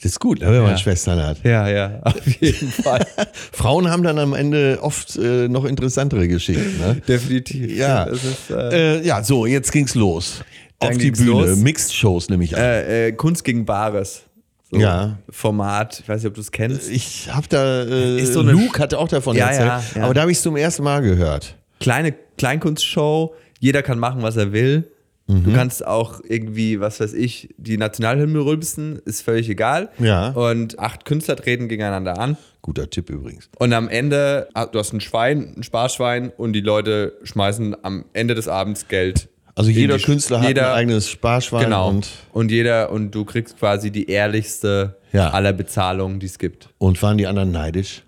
Das 0.00 0.12
ist 0.12 0.20
gut, 0.20 0.40
wenn 0.40 0.52
man 0.62 0.70
Ja. 0.72 0.78
Schwestern 0.78 1.20
hat. 1.20 1.38
Ja, 1.42 1.68
ja, 1.68 2.00
auf 2.04 2.40
jeden 2.40 2.70
Fall. 2.70 3.04
Frauen 3.52 3.90
haben 3.90 4.04
dann 4.04 4.18
am 4.20 4.32
Ende 4.32 4.78
oft 4.80 5.16
äh, 5.16 5.48
noch 5.48 5.64
interessantere 5.64 6.28
Geschichten. 6.28 6.78
Ne? 6.78 7.02
Definitiv. 7.08 7.76
Ja. 7.76 8.04
Ist, 8.04 8.22
äh, 8.50 8.98
Äh, 8.98 9.04
ja, 9.06 9.24
so, 9.24 9.44
jetzt 9.46 9.72
ging's 9.72 9.96
los. 9.96 10.44
Dann 10.78 10.90
Auf 10.90 10.98
die 10.98 11.10
Bühne. 11.10 11.30
los. 11.50 11.56
Mixed 11.58 11.92
Shows 11.92 12.28
nehme 12.28 12.44
ich 12.44 12.54
an. 12.56 12.62
äh, 12.62 13.08
äh, 13.08 13.12
Kunst 13.12 13.42
gegen 13.42 13.64
Bares. 13.64 14.22
So, 14.70 14.78
Ja. 14.78 15.18
Format, 15.30 16.00
ich 16.00 16.08
weiß 16.08 16.22
nicht, 16.22 16.28
ob 16.28 16.34
du 16.34 16.40
es 16.40 16.52
kennst. 16.52 16.90
Ich 16.90 17.32
habe 17.32 17.46
da, 17.48 17.84
äh, 17.84 18.20
Ist 18.20 18.34
so 18.34 18.42
Luke 18.42 18.78
hatte 18.80 18.98
auch 18.98 19.08
davon 19.08 19.36
Ja, 19.36 19.46
erzählt, 19.46 19.66
ja, 19.68 19.82
ja. 19.96 20.04
aber 20.04 20.14
da 20.14 20.20
habe 20.22 20.30
ich 20.30 20.38
es 20.38 20.42
zum 20.42 20.56
ersten 20.56 20.82
Mal 20.82 21.00
gehört. 21.00 21.56
Kleine 21.80 22.14
Kleinkunstshow, 22.36 23.34
jeder 23.60 23.82
kann 23.82 23.98
machen, 23.98 24.22
was 24.22 24.36
er 24.36 24.52
will. 24.52 24.90
Mhm. 25.26 25.44
Du 25.44 25.52
kannst 25.52 25.86
auch 25.86 26.20
irgendwie, 26.26 26.80
was 26.80 27.00
weiß 27.00 27.12
ich, 27.12 27.54
die 27.58 27.76
Nationalhymne 27.76 28.38
rülpsen, 28.40 29.00
ist 29.04 29.22
völlig 29.22 29.48
egal. 29.48 29.90
Ja. 29.98 30.30
Und 30.30 30.78
acht 30.78 31.04
Künstler 31.04 31.36
treten 31.36 31.68
gegeneinander 31.68 32.18
an. 32.18 32.36
Guter 32.62 32.88
Tipp 32.90 33.10
übrigens. 33.10 33.48
Und 33.58 33.72
am 33.74 33.88
Ende, 33.88 34.48
ah, 34.54 34.66
du 34.66 34.78
hast 34.78 34.92
ein 34.92 35.00
Schwein, 35.00 35.54
ein 35.56 35.62
Sparschwein 35.62 36.30
und 36.36 36.54
die 36.54 36.60
Leute 36.60 37.12
schmeißen 37.24 37.76
am 37.84 38.04
Ende 38.14 38.34
des 38.34 38.48
Abends 38.48 38.88
Geld. 38.88 39.28
Also 39.58 39.70
jeder 39.70 39.96
die- 39.98 40.04
Künstler 40.04 40.40
hat 40.40 40.48
jeder- 40.48 40.72
ein 40.72 40.78
eigenes 40.80 41.08
Sparschwein 41.08 41.64
Genau. 41.64 41.88
und, 41.88 42.08
Und, 42.32 42.50
jeder, 42.50 42.90
und 42.90 43.14
du 43.14 43.24
kriegst 43.24 43.58
quasi 43.58 43.90
die 43.90 44.08
ehrlichste 44.10 44.96
Ja. 45.12 45.30
aller 45.30 45.52
Bezahlungen, 45.52 46.20
die 46.20 46.26
es 46.26 46.38
gibt. 46.38 46.68
und 46.78 47.00
waren 47.02 47.18
die 47.18 47.26
anderen 47.26 47.50
neidisch, 47.52 48.02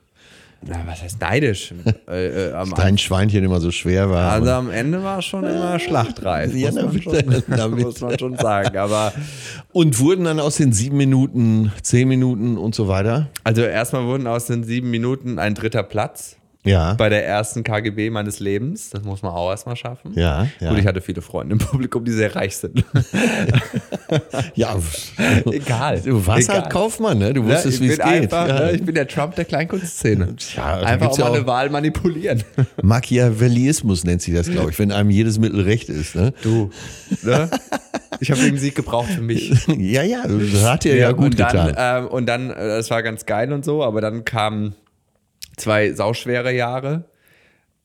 Na, 0.62 0.76
was 0.86 1.02
heißt 1.02 1.18
neidisch? 1.22 1.72
äh, 2.06 2.50
äh, 2.50 2.64
dein 2.76 2.98
Schweinchen 2.98 3.42
immer 3.42 3.60
so 3.60 3.70
schwer 3.70 4.10
war. 4.10 4.30
also 4.32 4.50
am 4.50 4.70
Ende 4.70 5.02
war 5.02 5.20
es 5.20 5.24
schon 5.24 5.42
immer 5.44 5.78
schlachtreif. 5.78 6.54
Ja, 6.54 6.70
muss, 6.70 6.74
man 6.74 6.84
damit- 6.86 7.02
schon, 7.04 7.44
damit. 7.56 7.84
muss 7.86 8.00
man 8.02 8.18
schon 8.18 8.36
sagen. 8.36 8.76
Aber 8.76 9.12
und 9.72 9.98
wurden 10.00 10.24
dann 10.26 10.38
aus 10.38 10.56
den 10.58 10.74
sieben 10.74 10.98
Minuten, 10.98 11.72
zehn 11.82 12.06
Minuten 12.08 12.58
und 12.58 12.74
so 12.74 12.88
weiter. 12.88 13.28
also 13.42 13.62
erstmal 13.62 14.04
wurden 14.04 14.26
aus 14.26 14.44
den 14.46 14.62
sieben 14.64 14.90
Minuten 14.90 15.38
ein 15.38 15.54
dritter 15.54 15.82
Platz 15.82 16.36
Ja. 16.62 16.92
bei 16.94 17.08
der 17.08 17.26
ersten 17.26 17.64
KGB 17.64 18.10
meines 18.10 18.38
Lebens. 18.38 18.90
Das 18.90 19.02
muss 19.02 19.22
man 19.22 19.32
auch 19.32 19.50
erstmal 19.50 19.76
schaffen. 19.76 20.12
Ja, 20.14 20.46
ja. 20.60 20.68
Gut, 20.70 20.78
ich 20.78 20.86
hatte 20.86 21.00
viele 21.00 21.22
Freunde 21.22 21.54
im 21.54 21.58
Publikum, 21.58 22.04
die 22.04 22.12
sehr 22.12 22.36
reich 22.36 22.56
sind. 22.56 22.84
ja. 24.54 24.76
Egal. 25.50 26.00
Du 26.00 26.26
warst 26.26 26.48
Egal. 26.48 26.62
halt 26.62 26.70
Kaufmann, 26.72 27.18
ne? 27.18 27.32
Du 27.32 27.42
Ne, 27.42 27.54
wusstest, 27.54 27.76
ich 27.76 27.80
wie 27.80 27.92
es 27.92 27.98
bin 27.98 28.06
geht. 28.06 28.22
einfach, 28.22 28.48
ja. 28.48 28.60
ne, 28.60 28.72
ich 28.72 28.82
bin 28.84 28.94
der 28.94 29.08
Trump 29.08 29.34
der 29.36 29.44
Kleinkunstszene. 29.46 30.36
Ja, 30.56 30.76
einfach 30.80 31.08
auch 31.10 31.18
ja 31.18 31.24
mal 31.28 31.34
eine 31.36 31.46
Wahl 31.46 31.70
manipulieren. 31.70 32.42
Machiavellismus 32.82 34.04
nennt 34.04 34.22
sie 34.22 34.32
das, 34.34 34.50
glaube 34.50 34.70
ich, 34.70 34.78
wenn 34.78 34.92
einem 34.92 35.10
jedes 35.10 35.38
Mittel 35.38 35.62
recht 35.62 35.88
ist. 35.88 36.14
Ne? 36.14 36.32
Du. 36.42 36.70
Ne? 37.22 37.48
Ich 38.20 38.30
habe 38.30 38.40
den 38.42 38.58
Sieg 38.58 38.74
gebraucht 38.74 39.08
für 39.10 39.22
mich. 39.22 39.50
Ja, 39.78 40.02
ja, 40.02 40.24
das 40.26 40.64
hat 40.64 40.84
dir 40.84 40.96
ja, 40.96 41.12
gut 41.12 41.26
und 41.26 41.40
dann, 41.40 41.66
getan. 41.68 42.02
Ähm, 42.04 42.06
und 42.08 42.26
dann, 42.26 42.50
äh, 42.50 42.54
das 42.68 42.90
war 42.90 43.02
ganz 43.02 43.24
geil 43.24 43.52
und 43.52 43.64
so, 43.64 43.82
aber 43.82 44.00
dann 44.00 44.24
kamen 44.24 44.74
zwei 45.60 45.92
sauschwere 45.92 46.52
Jahre, 46.52 47.04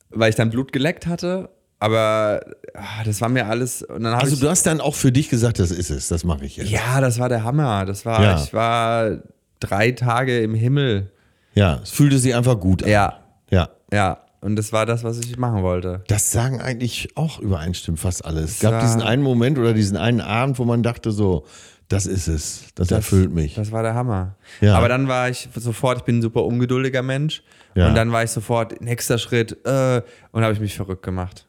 weil 0.09 0.29
ich 0.29 0.35
dann 0.35 0.49
Blut 0.49 0.71
geleckt 0.71 1.07
hatte. 1.07 1.49
Aber 1.79 2.41
ah, 2.73 3.03
das 3.03 3.21
war 3.21 3.29
mir 3.29 3.47
alles. 3.47 3.83
Also 3.83 4.37
du 4.37 4.49
hast 4.49 4.65
dann 4.65 4.81
auch 4.81 4.95
für 4.95 5.11
dich 5.11 5.29
gesagt, 5.29 5.59
das 5.59 5.71
ist 5.71 5.89
es, 5.89 6.07
das 6.07 6.23
mache 6.23 6.45
ich 6.45 6.57
jetzt. 6.57 6.69
ja, 6.69 7.01
das 7.01 7.19
war 7.19 7.29
der 7.29 7.43
Hammer. 7.43 7.85
Das 7.85 8.05
war, 8.05 8.23
Ja. 8.23 8.41
ich 8.41 8.53
war 8.53 9.19
drei 9.59 9.91
Tage 9.91 10.41
im 10.41 10.55
Himmel. 10.55 11.11
Ja, 11.53 11.79
es 11.83 11.91
fühlte 11.91 12.17
sich 12.17 12.33
einfach 12.35 12.59
gut 12.59 12.83
an. 12.83 12.89
Ja, 12.89 13.19
ja. 13.49 13.69
ja. 13.91 14.19
Und 14.41 14.57
das 14.57 14.71
war 14.71 14.85
das, 14.85 15.03
was 15.03 15.19
ich 15.19 15.37
machen 15.37 15.63
wollte. 15.63 16.03
Das 16.07 16.31
sagen 16.31 16.61
eigentlich 16.61 17.09
auch 17.15 17.39
übereinstimmend 17.39 17.99
fast 17.99 18.23
alles. 18.25 18.51
Es 18.51 18.59
Das 18.59 18.71
gab 18.71 18.81
diesen 18.81 19.01
einen 19.01 19.23
Moment 19.23 19.57
oder 19.57 19.73
diesen 19.73 19.97
einen 19.97 20.21
Abend, 20.21 20.59
wo 20.59 20.65
man 20.65 20.83
dachte 20.83 21.11
so, 21.11 21.45
das 21.87 22.05
ist 22.05 22.27
es, 22.27 22.65
das, 22.75 22.91
erfüllt 22.91 23.31
mich. 23.31 23.55
Das 23.55 23.71
war 23.71 23.83
der 23.83 23.95
Hammer. 23.95 24.35
Ja. 24.61 24.75
Aber 24.75 24.87
dann 24.87 25.07
war 25.07 25.29
ich 25.29 25.49
sofort, 25.55 25.99
ich 25.99 26.03
bin 26.03 26.19
ein 26.19 26.21
super 26.21 26.43
ungeduldiger 26.45 27.01
Mensch. 27.01 27.43
Ja. 27.75 27.87
Und 27.89 27.95
dann 27.95 28.11
war 28.11 28.23
ich 28.23 28.31
sofort, 28.31 28.81
nächster 28.81 29.17
Schritt, 29.17 29.57
äh, 29.65 30.01
und 30.31 30.43
habe 30.43 30.53
ich 30.53 30.59
mich 30.59 30.75
verrückt 30.75 31.03
gemacht. 31.03 31.45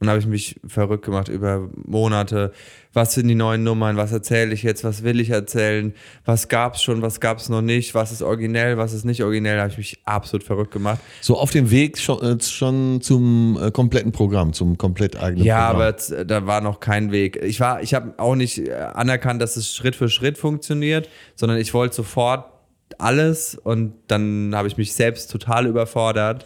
Und 0.00 0.08
habe 0.08 0.18
ich 0.18 0.26
mich 0.26 0.58
verrückt 0.66 1.04
gemacht 1.04 1.28
über 1.28 1.68
Monate. 1.76 2.50
Was 2.92 3.14
sind 3.14 3.28
die 3.28 3.36
neuen 3.36 3.62
Nummern? 3.62 3.96
Was 3.96 4.10
erzähle 4.10 4.52
ich 4.52 4.64
jetzt? 4.64 4.82
Was 4.82 5.04
will 5.04 5.20
ich 5.20 5.30
erzählen? 5.30 5.94
Was 6.24 6.48
gab 6.48 6.74
es 6.74 6.82
schon? 6.82 7.02
Was 7.02 7.20
gab 7.20 7.38
es 7.38 7.48
noch 7.48 7.62
nicht? 7.62 7.94
Was 7.94 8.10
ist 8.10 8.20
originell? 8.20 8.76
Was 8.78 8.92
ist 8.94 9.04
nicht 9.04 9.22
originell? 9.22 9.54
Da 9.54 9.62
habe 9.62 9.70
ich 9.70 9.78
mich 9.78 10.00
absolut 10.04 10.42
verrückt 10.42 10.72
gemacht. 10.72 10.98
So 11.20 11.38
auf 11.38 11.52
dem 11.52 11.70
Weg 11.70 11.98
schon, 11.98 12.20
äh, 12.20 12.42
schon 12.42 13.00
zum 13.00 13.56
äh, 13.62 13.70
kompletten 13.70 14.10
Programm, 14.10 14.52
zum 14.52 14.76
komplett 14.76 15.16
eigenen 15.22 15.46
Ja, 15.46 15.66
Programm. 15.68 15.76
aber 15.82 15.96
z- 15.96 16.28
da 16.28 16.46
war 16.46 16.60
noch 16.62 16.80
kein 16.80 17.12
Weg. 17.12 17.36
Ich 17.40 17.60
war, 17.60 17.80
ich 17.80 17.94
habe 17.94 18.12
auch 18.18 18.34
nicht 18.34 18.58
äh, 18.58 18.72
anerkannt, 18.72 19.40
dass 19.40 19.56
es 19.56 19.72
Schritt 19.72 19.94
für 19.94 20.08
Schritt 20.08 20.36
funktioniert, 20.36 21.08
sondern 21.36 21.58
ich 21.58 21.72
wollte 21.74 21.94
sofort 21.94 22.51
alles 23.00 23.54
und 23.54 23.94
dann 24.08 24.52
habe 24.54 24.68
ich 24.68 24.76
mich 24.76 24.94
selbst 24.94 25.30
total 25.30 25.66
überfordert. 25.66 26.44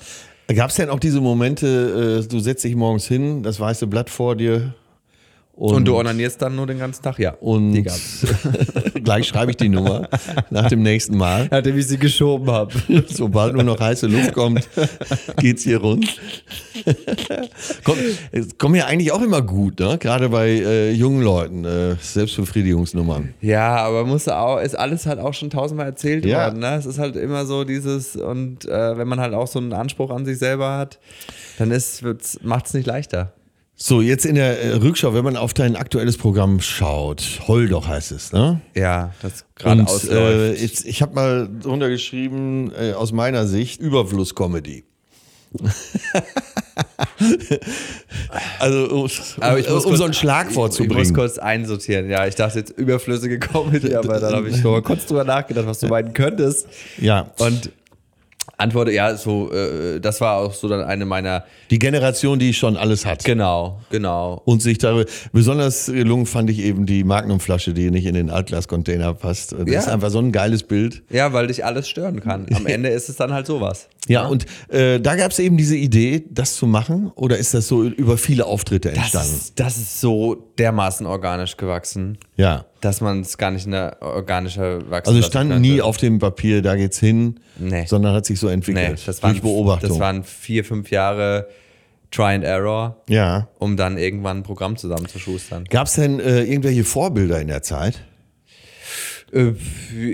Gab 0.54 0.70
es 0.70 0.76
denn 0.76 0.90
auch 0.90 1.00
diese 1.00 1.20
Momente, 1.20 2.22
äh, 2.24 2.28
du 2.28 2.38
setzt 2.38 2.62
dich 2.64 2.76
morgens 2.76 3.06
hin, 3.06 3.42
das 3.42 3.58
weiße 3.58 3.86
Blatt 3.86 4.10
vor 4.10 4.36
dir 4.36 4.74
Und, 5.56 5.86
du 5.88 5.96
onanierst 5.96 6.42
dann 6.42 6.54
nur 6.54 6.66
den 6.66 6.78
ganzen 6.78 7.02
Tag, 7.02 7.18
ja. 7.18 7.30
und 7.40 7.82
gleich 9.04 9.26
schreibe 9.26 9.52
ich 9.52 9.56
die 9.56 9.70
Nummer 9.70 10.06
nach 10.50 10.68
dem 10.68 10.82
nächsten 10.82 11.16
Mal. 11.16 11.48
Nachdem 11.50 11.78
ich 11.78 11.86
sie 11.86 11.96
geschoben 11.96 12.50
habe. 12.50 12.74
Sobald 13.08 13.54
nur 13.54 13.62
noch 13.62 13.80
heiße 13.80 14.06
Luft 14.06 14.34
kommt, 14.34 14.68
geht's 15.38 15.62
hier 15.62 15.78
rund. 15.78 16.20
Komm, 17.84 17.96
es 18.32 18.58
kommen 18.58 18.74
ja 18.74 18.84
eigentlich 18.84 19.12
auch 19.12 19.22
immer 19.22 19.40
gut, 19.40 19.80
ne? 19.80 19.96
Gerade 19.98 20.28
bei 20.28 20.48
äh, 20.48 20.92
jungen 20.92 21.22
Leuten, 21.22 21.64
äh, 21.64 21.96
Selbstbefriedigungsnummern. 22.02 23.32
Ja, 23.40 23.76
aber 23.76 24.04
muss 24.04 24.28
auch, 24.28 24.60
ist 24.60 24.78
alles 24.78 25.06
halt 25.06 25.18
auch 25.18 25.32
schon 25.32 25.48
tausendmal 25.48 25.86
erzählt 25.86 26.26
Ja. 26.26 26.44
worden. 26.44 26.60
Ne? 26.60 26.74
Es 26.74 26.84
ist 26.84 26.98
halt 26.98 27.16
immer 27.16 27.46
so 27.46 27.64
dieses, 27.64 28.14
und 28.16 28.66
äh, 28.66 28.98
wenn 28.98 29.08
man 29.08 29.20
halt 29.20 29.32
auch 29.32 29.46
so 29.46 29.58
einen 29.58 29.72
Anspruch 29.72 30.10
an 30.10 30.26
sich 30.26 30.38
selber 30.38 30.76
hat, 30.76 30.98
dann 31.58 31.70
macht 32.42 32.66
es 32.66 32.74
nicht 32.74 32.86
leichter. 32.86 33.32
So, 33.78 34.00
jetzt 34.00 34.24
in 34.24 34.36
der 34.36 34.58
äh, 34.62 34.72
Rückschau, 34.76 35.12
wenn 35.12 35.22
man 35.24 35.36
auf 35.36 35.52
dein 35.52 35.76
aktuelles 35.76 36.16
Programm 36.16 36.60
schaut, 36.60 37.22
Heul 37.46 37.68
doch 37.68 37.86
heißt 37.86 38.10
es, 38.10 38.32
ne? 38.32 38.62
Ja, 38.74 39.12
das 39.20 39.44
gerade 39.54 39.82
äh, 39.82 39.84
ausläuft. 39.84 40.60
jetzt, 40.62 40.86
ich 40.86 41.02
habe 41.02 41.14
mal 41.14 41.48
drunter 41.62 41.90
geschrieben, 41.90 42.72
äh, 42.78 42.92
aus 42.94 43.12
meiner 43.12 43.46
Sicht, 43.46 43.78
Überfluss-Comedy. 43.82 44.84
also, 48.58 48.88
um, 48.90 49.10
Aber 49.40 49.58
ich 49.58 49.68
muss 49.68 49.84
um 49.84 49.90
kurz- 49.90 49.98
so 49.98 50.04
ein 50.04 50.14
Schlagwort 50.14 50.72
zu 50.72 50.82
Ich 50.82 50.88
muss 50.88 50.96
bringen. 50.98 51.14
kurz 51.14 51.38
einsortieren. 51.38 52.08
Ja, 52.08 52.26
ich 52.26 52.34
dachte 52.34 52.58
jetzt 52.58 52.70
überflüssige 52.78 53.38
Comedy, 53.38 53.94
aber 53.96 54.20
dann 54.20 54.34
habe 54.34 54.48
ich 54.48 54.62
noch 54.62 54.72
mal 54.72 54.82
kurz 54.82 55.06
drüber 55.06 55.24
nachgedacht, 55.24 55.66
was 55.66 55.80
du 55.80 55.88
meinen 55.88 56.12
könntest. 56.14 56.66
Ja, 56.98 57.30
Und 57.38 57.70
antworte, 58.58 58.90
ja, 58.92 59.16
so, 59.16 59.52
äh, 59.52 60.00
das 60.00 60.20
war 60.20 60.36
auch 60.38 60.54
so 60.54 60.68
dann 60.68 60.82
eine 60.82 61.04
meiner. 61.04 61.44
die 61.70 61.78
Generation, 61.78 62.38
die 62.38 62.54
schon 62.54 62.76
alles 62.76 63.04
hat. 63.04 63.24
Genau, 63.24 63.80
genau. 63.90 64.40
Und 64.44 64.62
sich 64.62 64.78
darüber, 64.78 65.04
besonders 65.32 65.86
gelungen 65.86 66.26
fand 66.26 66.48
ich 66.50 66.60
eben 66.60 66.86
die 66.86 67.04
Magnumflasche, 67.04 67.74
die 67.74 67.90
nicht 67.90 68.06
in 68.06 68.14
den 68.14 68.30
Altglas-Container 68.30 69.14
passt. 69.14 69.52
Das 69.52 69.68
Ja. 69.68 69.78
ist 69.80 69.88
einfach 69.88 70.10
so 70.10 70.18
ein 70.18 70.32
geiles 70.32 70.62
Bild. 70.62 71.02
Ja, 71.10 71.32
weil 71.32 71.48
dich 71.48 71.64
alles 71.64 71.88
stören 71.88 72.20
kann. 72.20 72.46
Am 72.54 72.66
Ende 72.66 72.88
ist 72.88 73.08
es 73.08 73.16
dann 73.16 73.32
halt 73.32 73.46
sowas. 73.46 73.88
Ja, 74.08 74.26
und 74.26 74.46
äh, 74.68 75.00
da 75.00 75.16
gab 75.16 75.30
es 75.32 75.38
eben 75.38 75.56
diese 75.56 75.76
Idee, 75.76 76.24
das 76.30 76.54
zu 76.56 76.66
machen, 76.66 77.10
oder 77.14 77.38
ist 77.38 77.54
das 77.54 77.66
so 77.68 77.82
über 77.84 78.16
viele 78.18 78.46
Auftritte 78.46 78.90
Das 78.90 78.98
entstanden? 78.98 79.34
ist, 79.36 79.58
das 79.60 79.76
ist 79.76 80.00
so 80.00 80.34
dermaßen 80.58 81.06
organisch 81.06 81.56
gewachsen, 81.56 82.18
ja. 82.36 82.64
dass 82.80 83.00
man 83.00 83.20
es 83.20 83.36
gar 83.36 83.50
nicht 83.50 83.66
eine 83.66 83.96
organische 84.00 84.80
Wachstum 84.90 85.14
Also 85.16 85.26
stand 85.26 85.60
nie 85.60 85.80
auf 85.82 85.96
dem 85.96 86.18
Papier, 86.18 86.62
da 86.62 86.76
geht's 86.76 86.98
hin, 87.00 87.40
Nee. 87.58 87.84
sondern 87.86 88.14
hat 88.14 88.26
sich 88.26 88.38
so 88.38 88.48
entwickelt. 88.48 88.90
Nee, 88.90 88.96
das 89.06 89.22
waren, 89.22 89.32
durch 89.32 89.42
Beobachtung. 89.42 89.88
das 89.90 89.98
waren 89.98 90.22
vier, 90.24 90.64
fünf 90.64 90.90
Jahre 90.90 91.48
Try 92.12 92.34
and 92.36 92.44
Error, 92.44 93.02
ja. 93.08 93.48
um 93.58 93.76
dann 93.76 93.98
irgendwann 93.98 94.38
ein 94.38 94.42
Programm 94.44 94.76
zusammenzuschustern. 94.76 95.64
Gab 95.64 95.88
es 95.88 95.94
denn 95.94 96.20
äh, 96.20 96.42
irgendwelche 96.44 96.84
Vorbilder 96.84 97.40
in 97.40 97.48
der 97.48 97.62
Zeit? 97.62 98.04
Äh, 99.32 99.52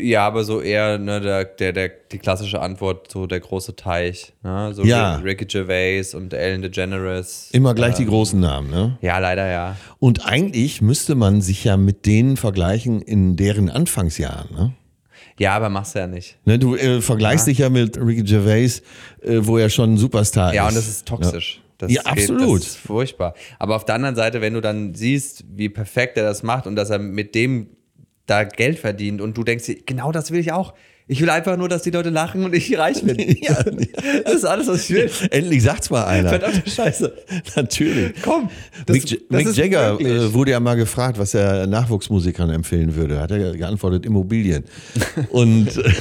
Ja, 0.02 0.26
aber 0.26 0.44
so 0.44 0.60
eher 0.60 0.98
ne, 0.98 1.20
der, 1.20 1.44
der, 1.44 1.72
der, 1.72 1.90
die 2.10 2.18
klassische 2.18 2.60
Antwort, 2.60 3.10
so 3.10 3.26
der 3.26 3.40
große 3.40 3.76
Teich. 3.76 4.32
Ne? 4.42 4.72
So 4.74 4.84
Ja. 4.84 5.16
Ricky 5.16 5.44
Gervais 5.46 6.14
und 6.14 6.32
Ellen 6.32 6.62
DeGeneres. 6.62 7.48
Immer 7.52 7.74
gleich 7.74 7.94
die 7.96 8.06
großen 8.06 8.40
Namen, 8.40 8.70
ne? 8.70 8.98
Ja, 9.02 9.18
leider 9.18 9.46
ja. 9.50 9.76
Und 9.98 10.26
eigentlich 10.26 10.80
müsste 10.80 11.14
man 11.14 11.40
sich 11.42 11.64
ja 11.64 11.76
mit 11.76 12.06
denen 12.06 12.36
vergleichen 12.36 13.02
in 13.02 13.36
deren 13.36 13.68
Anfangsjahren, 13.70 14.48
ne? 14.54 14.72
Ja, 15.38 15.54
aber 15.56 15.70
machst 15.70 15.94
du 15.94 15.98
ja 15.98 16.06
nicht. 16.06 16.36
Ne, 16.44 16.58
du 16.58 16.76
äh, 16.76 17.00
vergleichst 17.00 17.46
dich 17.46 17.58
ja 17.58 17.70
mit 17.70 17.96
Ricky 17.98 18.22
Gervais, 18.22 18.82
äh, 19.22 19.38
wo 19.40 19.56
er 19.58 19.70
schon 19.70 19.94
ein 19.94 19.96
Superstar 19.96 20.52
Ja, 20.54 20.64
ist. 20.64 20.68
und 20.72 20.76
das 20.76 20.88
ist 20.88 21.06
toxisch. 21.08 21.60
Das 21.78 21.90
Ja, 21.90 22.02
absolut. 22.02 22.60
das 22.60 22.66
ist 22.68 22.76
furchtbar. 22.76 23.34
Aber 23.58 23.74
auf 23.76 23.84
der 23.84 23.94
anderen 23.94 24.14
Seite, 24.14 24.40
wenn 24.40 24.54
du 24.54 24.60
dann 24.60 24.94
siehst, 24.94 25.44
wie 25.54 25.68
perfekt 25.68 26.16
er 26.16 26.22
das 26.24 26.42
macht 26.42 26.66
und 26.66 26.76
dass 26.76 26.90
er 26.90 26.98
mit 26.98 27.34
dem 27.34 27.68
da 28.26 28.44
Geld 28.44 28.78
verdient 28.78 29.20
und 29.20 29.36
du 29.36 29.44
denkst, 29.44 29.66
dir, 29.66 29.76
genau 29.84 30.12
das 30.12 30.30
will 30.30 30.40
ich 30.40 30.52
auch. 30.52 30.74
Ich 31.08 31.20
will 31.20 31.28
einfach 31.30 31.56
nur, 31.56 31.68
dass 31.68 31.82
die 31.82 31.90
Leute 31.90 32.10
lachen 32.10 32.44
und 32.44 32.54
ich 32.54 32.78
reich 32.78 33.02
bin. 33.02 33.16
Ja. 33.42 33.58
Das 34.24 34.34
ist 34.34 34.44
alles, 34.44 34.68
was 34.68 34.88
ich 34.88 34.94
will. 34.96 35.10
Endlich 35.30 35.62
sagt's 35.64 35.90
mal 35.90 36.04
einer. 36.04 36.28
Verdammte 36.28 36.70
Scheiße. 36.70 37.12
Natürlich. 37.56 38.12
Komm. 38.22 38.48
das- 38.86 38.94
Mick, 38.96 39.28
das 39.28 39.44
Mick 39.44 39.56
Jagger 39.56 39.92
möglich. 39.94 40.08
äh, 40.08 40.32
wurde 40.32 40.52
ja 40.52 40.60
mal 40.60 40.76
gefragt, 40.76 41.18
was 41.18 41.34
er 41.34 41.66
Nachwuchsmusikern 41.66 42.50
empfehlen 42.50 42.94
würde. 42.94 43.20
Hat 43.20 43.32
er 43.32 43.52
geantwortet, 43.56 44.06
Immobilien. 44.06 44.64
Und 45.30 45.76
äh, 45.76 45.92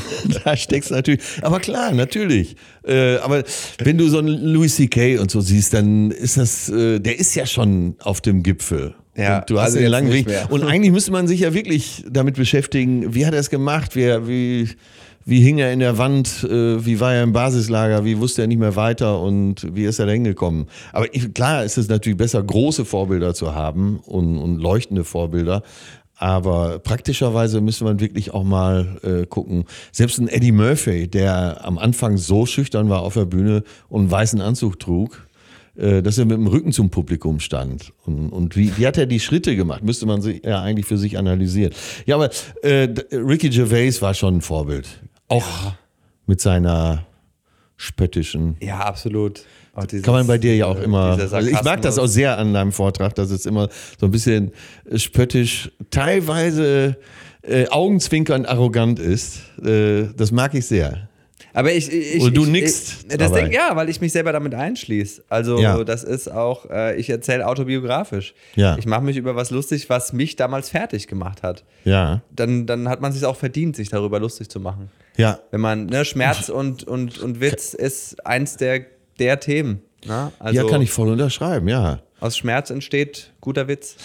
da 0.44 0.56
steckst 0.56 0.92
du 0.92 0.96
natürlich. 0.96 1.22
Aber 1.42 1.60
klar, 1.60 1.92
natürlich. 1.94 2.56
Äh, 2.86 3.16
aber 3.18 3.44
wenn 3.80 3.98
du 3.98 4.08
so 4.08 4.20
einen 4.20 4.40
Louis 4.54 4.76
C.K. 4.76 5.18
und 5.18 5.32
so 5.32 5.42
siehst, 5.42 5.74
dann 5.74 6.12
ist 6.12 6.38
das, 6.38 6.68
der 6.72 7.20
ist 7.20 7.34
ja 7.36 7.46
schon 7.48 7.96
auf 8.00 8.22
dem 8.22 8.44
Gipfel. 8.44 8.94
Ja, 9.16 9.40
und 9.40 9.50
du 9.50 9.60
hast 9.60 9.68
also 9.68 9.80
den 9.80 9.90
langen 9.90 10.12
Weg. 10.12 10.28
mehr. 10.28 10.52
Und 10.52 10.64
eigentlich 10.64 10.92
müsste 10.92 11.12
man 11.12 11.28
sich 11.28 11.42
ja 11.42 11.54
wirklich 11.54 12.06
damit 12.10 12.36
beschäftigen, 12.36 13.14
wie 13.14 13.26
hat 13.26 13.34
er 13.34 13.40
es 13.40 13.50
gemacht, 13.50 13.96
wie, 13.96 14.28
wie, 14.28 14.70
wie 15.26 15.42
hing 15.42 15.58
er 15.58 15.74
in 15.74 15.80
der 15.80 15.98
Wand, 15.98 16.44
äh, 16.44 16.86
wie 16.86 17.00
war 17.00 17.14
er 17.14 17.24
im 17.24 17.34
Basislager, 17.34 18.06
wie 18.06 18.18
wusste 18.18 18.44
er 18.44 18.48
nicht 18.48 18.60
mehr 18.60 18.76
weiter 18.76 19.22
und 19.22 19.68
wie 19.76 19.84
ist 19.84 20.00
er 20.00 20.06
da 20.06 20.14
hingekommen. 20.14 20.68
Aber 20.94 21.08
klar 21.08 21.66
ist 21.66 21.78
es 21.78 21.90
natürlich 21.90 22.18
besser, 22.18 22.42
große 22.42 22.86
Vorbilder 22.86 23.34
zu 23.34 23.54
haben 23.54 24.00
und, 24.06 24.38
und 24.38 24.60
leuchtende 24.60 25.04
Vorbilder. 25.04 25.64
Aber 26.16 26.78
praktischerweise 26.78 27.62
müsste 27.62 27.84
man 27.84 28.00
wirklich 28.00 28.32
auch 28.32 28.44
mal 28.44 29.00
äh, 29.04 29.26
gucken. 29.26 29.66
Selbst 29.92 30.20
ein 30.20 30.28
Eddie 30.28 30.52
Murphy, 30.52 31.08
der 31.08 31.66
am 31.66 31.80
Anfang 31.80 32.18
so 32.18 32.46
schüchtern 32.46 32.90
war 32.90 33.02
auf 33.02 33.16
der 33.16 33.26
Bühne 33.26 33.64
und 33.90 34.02
einen 34.02 34.12
weißen 34.12 34.40
Anzug 34.40 34.80
trug, 34.80 35.28
dass 35.76 36.18
er 36.18 36.26
mit 36.26 36.38
dem 36.38 36.48
Rücken 36.48 36.72
zum 36.74 36.90
Publikum 36.90 37.40
stand. 37.40 37.94
Und, 38.06 38.30
und 38.30 38.56
wie, 38.58 38.78
wie 38.78 38.86
hat 38.88 38.98
er 38.98 39.06
die 39.06 39.20
Schritte 39.20 39.56
gemacht? 39.56 39.84
Müsste 39.84 40.06
man 40.06 40.22
sich 40.22 40.44
ja 40.46 40.62
eigentlich 40.62 40.86
für 40.86 40.98
sich 40.98 41.18
analysieren. 41.18 41.74
Ja, 42.06 42.16
aber 42.16 42.30
äh, 42.62 42.90
Ricky 43.12 43.50
Gervais 43.50 44.02
war 44.02 44.14
schon 44.14 44.38
ein 44.38 44.42
Vorbild. 44.42 44.88
Auch 45.30 45.74
mit 46.28 46.42
seiner 46.42 47.06
spöttischen. 47.78 48.58
Ja, 48.62 48.80
absolut. 48.80 49.44
Auch 49.74 49.86
dieses- 49.86 50.04
Kann 50.04 50.14
man 50.14 50.28
bei 50.28 50.38
dir 50.38 50.56
ja 50.56 50.66
auch 50.66 50.80
immer. 50.80 51.16
dieser 51.16 51.36
Also 51.38 51.50
ich 51.50 51.64
mag 51.64 51.82
das 51.82 51.98
auch 51.98 52.08
sehr 52.08 52.38
an 52.38 52.54
deinem 52.54 52.72
Vortrag, 52.74 53.16
dass 53.16 53.32
es 53.32 53.46
immer 53.46 53.70
so 54.00 54.06
ein 54.08 54.12
bisschen 54.12 54.52
spöttisch, 54.96 55.72
teilweise 55.90 56.98
äh, 57.44 57.68
augenzwinkernd 57.70 58.48
arrogant 58.48 59.00
ist. 59.00 59.40
Äh, 59.64 60.10
das 60.16 60.32
mag 60.32 60.54
ich 60.54 60.66
sehr. 60.68 61.08
Aber 61.54 61.72
ich, 61.74 61.92
ich, 61.92 62.22
Und 62.22 62.36
du 62.36 62.44
ich, 62.44 62.50
nickst 62.50 63.06
Ich, 63.10 63.18
das 63.18 63.30
dabei. 63.32 63.44
Ding, 63.44 63.52
ja, 63.52 63.76
weil 63.76 63.90
ich 63.90 64.00
mich 64.02 64.12
selber 64.12 64.32
damit 64.32 64.54
einschließe. 64.56 65.24
Also 65.30 65.60
Ja. 65.60 65.84
das 65.84 66.04
ist 66.04 66.32
auch, 66.32 66.70
äh, 66.70 66.96
ich 66.96 67.10
erzähle 67.10 67.46
autobiografisch. 67.48 68.34
Ja. 68.56 68.78
Ich 68.78 68.86
mache 68.86 69.02
mich 69.02 69.18
über 69.18 69.36
was 69.36 69.52
lustig, 69.52 69.90
was 69.90 70.14
mich 70.14 70.36
damals 70.36 70.70
fertig 70.70 71.08
gemacht 71.08 71.44
hat. 71.44 71.64
Ja, 71.84 72.22
Dann, 72.34 72.66
dann 72.68 72.88
hat 72.88 73.02
man 73.02 73.12
sich 73.12 73.26
auch 73.26 73.36
verdient, 73.36 73.76
sich 73.76 73.90
darüber 73.90 74.20
lustig 74.20 74.50
zu 74.50 74.60
machen. 74.60 74.90
ja. 75.18 75.40
Wenn 75.52 75.62
man, 75.62 75.88
ne, 75.88 76.06
Schmerz 76.06 76.50
und, 76.50 76.84
und, 76.84 77.20
und 77.20 77.42
Witz 77.42 77.74
ist 77.74 78.26
eins 78.26 78.58
der, 78.58 78.86
der 79.20 79.40
Themen. 79.40 79.82
Ne? 80.06 80.32
Also 80.40 80.62
ja, 80.64 80.70
kann 80.70 80.82
ich 80.82 80.92
voll 80.92 81.10
unterschreiben, 81.10 81.68
ja. 81.68 82.00
aus 82.20 82.38
Schmerz 82.38 82.70
entsteht 82.70 83.34
guter 83.42 83.68
Witz. 83.68 83.96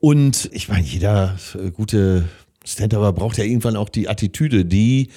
Und 0.00 0.48
ich 0.52 0.68
meine, 0.68 0.84
jeder 0.86 1.36
äh, 1.54 1.70
gute 2.68 2.72
Stand-Upper 2.72 3.12
braucht 3.12 3.38
ja 3.38 3.44
irgendwann 3.44 3.76
auch 3.76 3.88
die 3.88 4.08
Attitüde, 4.08 4.64
die 4.64 5.08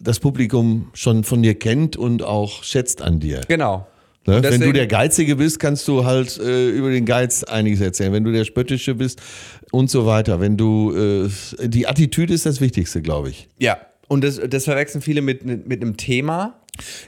das 0.00 0.20
Publikum 0.20 0.90
schon 0.92 1.24
von 1.24 1.42
dir 1.42 1.54
kennt 1.58 1.96
und 1.96 2.22
auch 2.22 2.62
schätzt 2.62 3.02
an 3.02 3.20
dir. 3.20 3.40
Genau. 3.48 3.86
Ne? 4.26 4.36
Und 4.36 4.42
Wenn 4.44 4.52
du 4.52 4.58
deswegen- 4.58 4.74
der 4.74 4.86
Geizige 4.86 5.36
bist, 5.36 5.58
kannst 5.58 5.88
du 5.88 6.04
halt 6.04 6.38
äh, 6.38 6.68
über 6.68 6.90
den 6.90 7.06
Geiz 7.06 7.42
einiges 7.42 7.80
erzählen. 7.80 8.12
Wenn 8.12 8.24
du 8.24 8.32
der 8.32 8.44
Spöttische 8.44 8.94
bist 8.94 9.20
und 9.72 9.90
so 9.90 10.04
weiter. 10.04 10.40
Wenn 10.40 10.56
du 10.56 10.94
äh, 10.94 11.68
die 11.68 11.86
Attitüde 11.86 12.34
ist 12.34 12.44
das 12.46 12.60
Wichtigste, 12.60 13.00
glaube 13.00 13.30
ich. 13.30 13.48
Ja. 13.58 13.78
Und 14.08 14.22
das, 14.24 14.40
das 14.48 14.64
verwechseln 14.64 15.00
viele 15.02 15.22
mit, 15.22 15.44
mit 15.46 15.80
einem 15.80 15.96
Thema. 15.96 16.60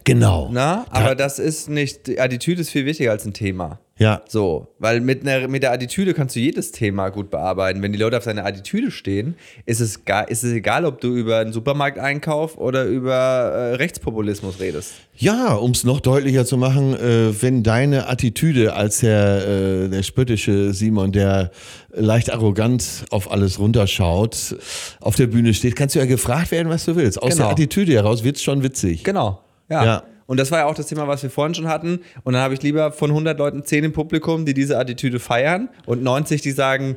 Genau. 0.05 0.49
Na, 0.53 0.86
aber 0.90 1.14
das 1.14 1.38
ist 1.38 1.68
nicht, 1.68 2.07
die 2.07 2.20
Attitüde 2.20 2.61
ist 2.61 2.70
viel 2.70 2.84
wichtiger 2.86 3.11
als 3.11 3.24
ein 3.24 3.32
Thema. 3.32 3.80
Ja. 3.99 4.22
So, 4.26 4.68
weil 4.78 5.01
mit, 5.01 5.20
einer, 5.26 5.47
mit 5.49 5.62
der 5.62 5.70
Attitüde 5.72 6.14
kannst 6.14 6.34
du 6.34 6.40
jedes 6.40 6.72
Thema 6.72 7.11
gut 7.11 7.30
bearbeiten. 7.30 7.82
Wenn 7.82 7.93
die 7.93 7.99
Leute 7.99 8.16
auf 8.16 8.24
deine 8.24 8.45
Attitüde 8.45 8.90
stehen, 8.90 9.36
ist 9.66 9.80
es, 9.80 10.05
ga, 10.05 10.22
ist 10.22 10.43
es 10.45 10.53
egal, 10.53 10.86
ob 10.86 11.01
du 11.01 11.14
über 11.14 11.38
einen 11.38 11.53
Supermarkteinkauf 11.53 12.57
oder 12.57 12.84
über 12.86 13.12
äh, 13.14 13.74
Rechtspopulismus 13.74 14.61
redest. 14.61 14.95
Ja, 15.16 15.55
um 15.55 15.72
es 15.72 15.84
noch 15.84 16.01
deutlicher 16.01 16.47
zu 16.47 16.57
machen, 16.57 16.95
äh, 16.95 17.43
wenn 17.43 17.62
deine 17.62 18.09
Attitüde 18.09 18.74
als 18.74 19.01
der, 19.01 19.47
äh, 19.47 19.88
der 19.88 20.03
spöttische 20.03 20.72
Simon, 20.72 21.12
der 21.12 21.51
leicht 21.93 22.32
arrogant 22.32 23.05
auf 23.11 23.30
alles 23.30 23.59
runterschaut, 23.59 24.57
auf 25.01 25.16
der 25.16 25.26
Bühne 25.26 25.53
steht, 25.55 25.76
kannst 25.76 25.95
du 25.95 25.99
ja 25.99 26.07
gefragt 26.07 26.51
werden, 26.51 26.70
was 26.70 26.86
du 26.86 26.97
willst. 26.97 27.22
Aus 27.22 27.34
Genau. 27.34 27.45
der 27.45 27.53
Attitüde 27.53 27.93
heraus 27.93 28.24
wird's 28.24 28.43
schon 28.43 28.62
witzig. 28.62 29.05
Genau. 29.05 29.40
Ja. 29.68 29.84
Ja. 29.84 30.03
Und 30.32 30.38
das 30.40 30.50
war 30.50 30.60
ja 30.60 30.64
auch 30.64 30.74
das 30.74 30.86
Thema, 30.86 31.06
was 31.06 31.22
wir 31.22 31.28
vorhin 31.28 31.54
schon 31.54 31.68
hatten. 31.68 32.00
Und 32.24 32.32
dann 32.32 32.40
habe 32.42 32.54
ich 32.54 32.62
lieber 32.62 32.90
von 32.90 33.10
100 33.10 33.38
Leuten 33.38 33.66
10 33.66 33.84
im 33.84 33.92
Publikum, 33.92 34.46
die 34.46 34.54
diese 34.54 34.78
Attitüde 34.78 35.18
feiern 35.20 35.68
und 35.84 36.02
90, 36.02 36.40
die 36.40 36.52
sagen, 36.52 36.96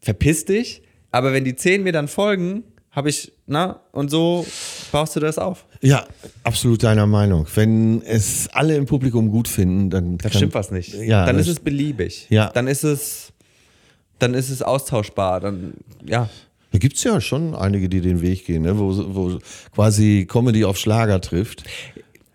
verpiss 0.00 0.44
dich. 0.44 0.82
Aber 1.10 1.32
wenn 1.32 1.44
die 1.44 1.56
10 1.56 1.82
mir 1.82 1.92
dann 1.92 2.08
folgen, 2.08 2.64
habe 2.90 3.08
ich, 3.08 3.32
na, 3.46 3.80
und 3.92 4.10
so 4.10 4.46
baust 4.92 5.16
du 5.16 5.20
das 5.20 5.38
auf. 5.38 5.64
Ja, 5.80 6.04
absolut 6.44 6.82
deiner 6.82 7.06
Meinung. 7.06 7.46
Wenn 7.54 8.02
es 8.02 8.48
alle 8.52 8.76
im 8.76 8.84
Publikum 8.84 9.30
gut 9.30 9.48
finden, 9.48 9.88
dann 9.88 10.18
Da 10.18 10.24
kann- 10.28 10.36
stimmt 10.36 10.52
was 10.52 10.70
nicht. 10.70 10.92
Ja, 10.92 11.24
dann 11.24 11.38
ist 11.38 11.48
es 11.48 11.60
beliebig. 11.60 12.26
Ja. 12.28 12.50
Dann 12.50 12.66
ist 12.66 12.84
es, 12.84 13.32
dann 14.18 14.34
ist 14.34 14.50
es 14.50 14.60
austauschbar. 14.60 15.40
Dann, 15.40 15.72
ja. 16.06 16.28
Da 16.72 16.78
gibt's 16.78 17.02
ja 17.02 17.18
schon 17.22 17.54
einige, 17.54 17.88
die 17.88 18.02
den 18.02 18.20
Weg 18.20 18.44
gehen, 18.44 18.60
ne? 18.64 18.78
wo, 18.78 18.92
wo 19.14 19.38
quasi 19.74 20.26
Comedy 20.30 20.66
auf 20.66 20.76
Schlager 20.76 21.18
trifft. 21.22 21.64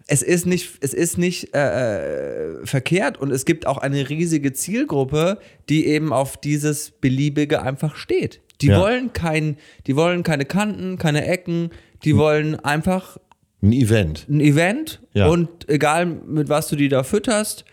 Es 0.07 0.21
ist 0.21 0.45
nicht, 0.45 0.69
es 0.81 0.93
ist 0.93 1.17
nicht 1.17 1.55
äh, 1.55 2.57
äh, 2.61 2.65
verkehrt 2.65 3.17
und 3.19 3.31
es 3.31 3.45
gibt 3.45 3.65
auch 3.67 3.77
eine 3.77 4.09
riesige 4.09 4.51
Zielgruppe, 4.53 5.37
die 5.69 5.87
eben 5.87 6.11
auf 6.11 6.35
dieses 6.37 6.91
Beliebige 6.91 7.61
einfach 7.61 7.95
steht. 7.95 8.41
Die 8.61 8.67
Ja. 8.67 8.79
wollen 8.81 9.13
kein, 9.13 9.57
die 9.87 9.95
wollen 9.95 10.23
keine 10.23 10.45
Kanten, 10.45 10.97
keine 10.97 11.25
Ecken, 11.25 11.69
die 12.03 12.17
wollen 12.17 12.59
einfach 12.59 13.17
Ein 13.61 13.71
Event. 13.71 14.27
ein 14.29 14.41
Event 14.41 15.01
Ja. 15.13 15.27
und 15.27 15.69
egal 15.69 16.05
mit 16.05 16.49
was 16.49 16.67
du 16.67 16.75
die 16.75 16.89
da 16.89 17.03
fütterst, 17.03 17.63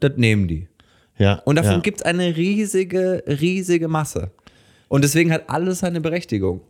das 0.00 0.12
nehmen 0.16 0.48
die. 0.48 0.68
Ja. 1.18 1.34
Und 1.44 1.56
davon 1.56 1.72
ja. 1.74 1.78
gibt 1.80 1.98
es 2.00 2.02
eine 2.04 2.36
riesige, 2.36 3.22
riesige 3.26 3.88
Masse. 3.88 4.30
Und 4.88 5.04
deswegen 5.04 5.32
hat 5.32 5.48
alles 5.48 5.80
seine 5.80 6.00
Berechtigung. 6.00 6.62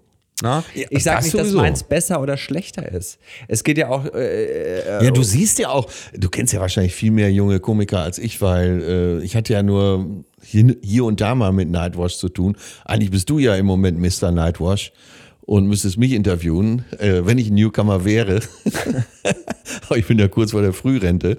Na? 0.42 0.64
Ich 0.90 1.04
sage 1.04 1.18
das 1.18 1.24
nicht, 1.26 1.34
dass 1.34 1.42
sowieso. 1.42 1.58
meins 1.58 1.84
besser 1.84 2.20
oder 2.20 2.36
schlechter 2.36 2.90
ist. 2.90 3.18
Es 3.46 3.62
geht 3.62 3.78
ja 3.78 3.88
auch. 3.88 4.04
Äh, 4.12 5.04
Ja, 5.04 5.10
du 5.10 5.22
siehst 5.22 5.58
ja 5.60 5.68
auch, 5.68 5.88
du 6.12 6.28
kennst 6.28 6.52
ja 6.52 6.60
wahrscheinlich 6.60 6.94
viel 6.94 7.12
mehr 7.12 7.30
junge 7.32 7.60
Komiker 7.60 8.00
als 8.00 8.18
ich, 8.18 8.40
weil 8.40 8.82
äh, 8.82 9.24
ich 9.24 9.36
hatte 9.36 9.52
ja 9.52 9.62
nur 9.62 10.24
hier, 10.42 10.76
hier 10.82 11.04
und 11.04 11.20
da 11.20 11.34
mal 11.34 11.52
mit 11.52 11.70
Nightwash 11.70 12.16
zu 12.16 12.28
tun. 12.28 12.56
Eigentlich 12.84 13.10
bist 13.12 13.30
du 13.30 13.38
ja 13.38 13.54
im 13.54 13.66
Moment 13.66 13.98
Mr. 14.00 14.32
Nightwash 14.32 14.92
und 15.46 15.66
müsstest 15.66 15.98
mich 15.98 16.12
interviewen, 16.12 16.84
äh, 16.98 17.22
wenn 17.24 17.38
ich 17.38 17.50
ein 17.50 17.54
Newcomer 17.54 18.04
wäre. 18.04 18.40
aber 19.86 19.98
ich 19.98 20.06
bin 20.06 20.18
ja 20.18 20.26
kurz 20.28 20.50
vor 20.50 20.62
der 20.62 20.72
Frührente. 20.72 21.38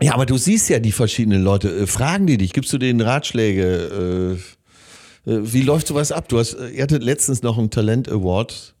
Ja, 0.00 0.14
aber 0.14 0.26
du 0.26 0.36
siehst 0.36 0.68
ja 0.68 0.78
die 0.78 0.92
verschiedenen 0.92 1.42
Leute. 1.42 1.68
Äh, 1.70 1.86
fragen 1.86 2.26
die 2.26 2.36
dich, 2.36 2.52
gibst 2.52 2.72
du 2.72 2.78
denen 2.78 3.00
Ratschläge? 3.00 4.32
Äh, 4.32 4.34
äh, 4.34 4.38
wie 5.24 5.62
läuft 5.62 5.86
sowas 5.86 6.12
ab? 6.12 6.28
Du 6.28 6.38
hast, 6.38 6.54
äh, 6.54 6.68
ihr 6.68 6.82
hattet 6.82 7.02
letztens 7.02 7.42
noch 7.42 7.58
einen 7.58 7.70
Talent 7.70 8.08
Award. 8.08 8.74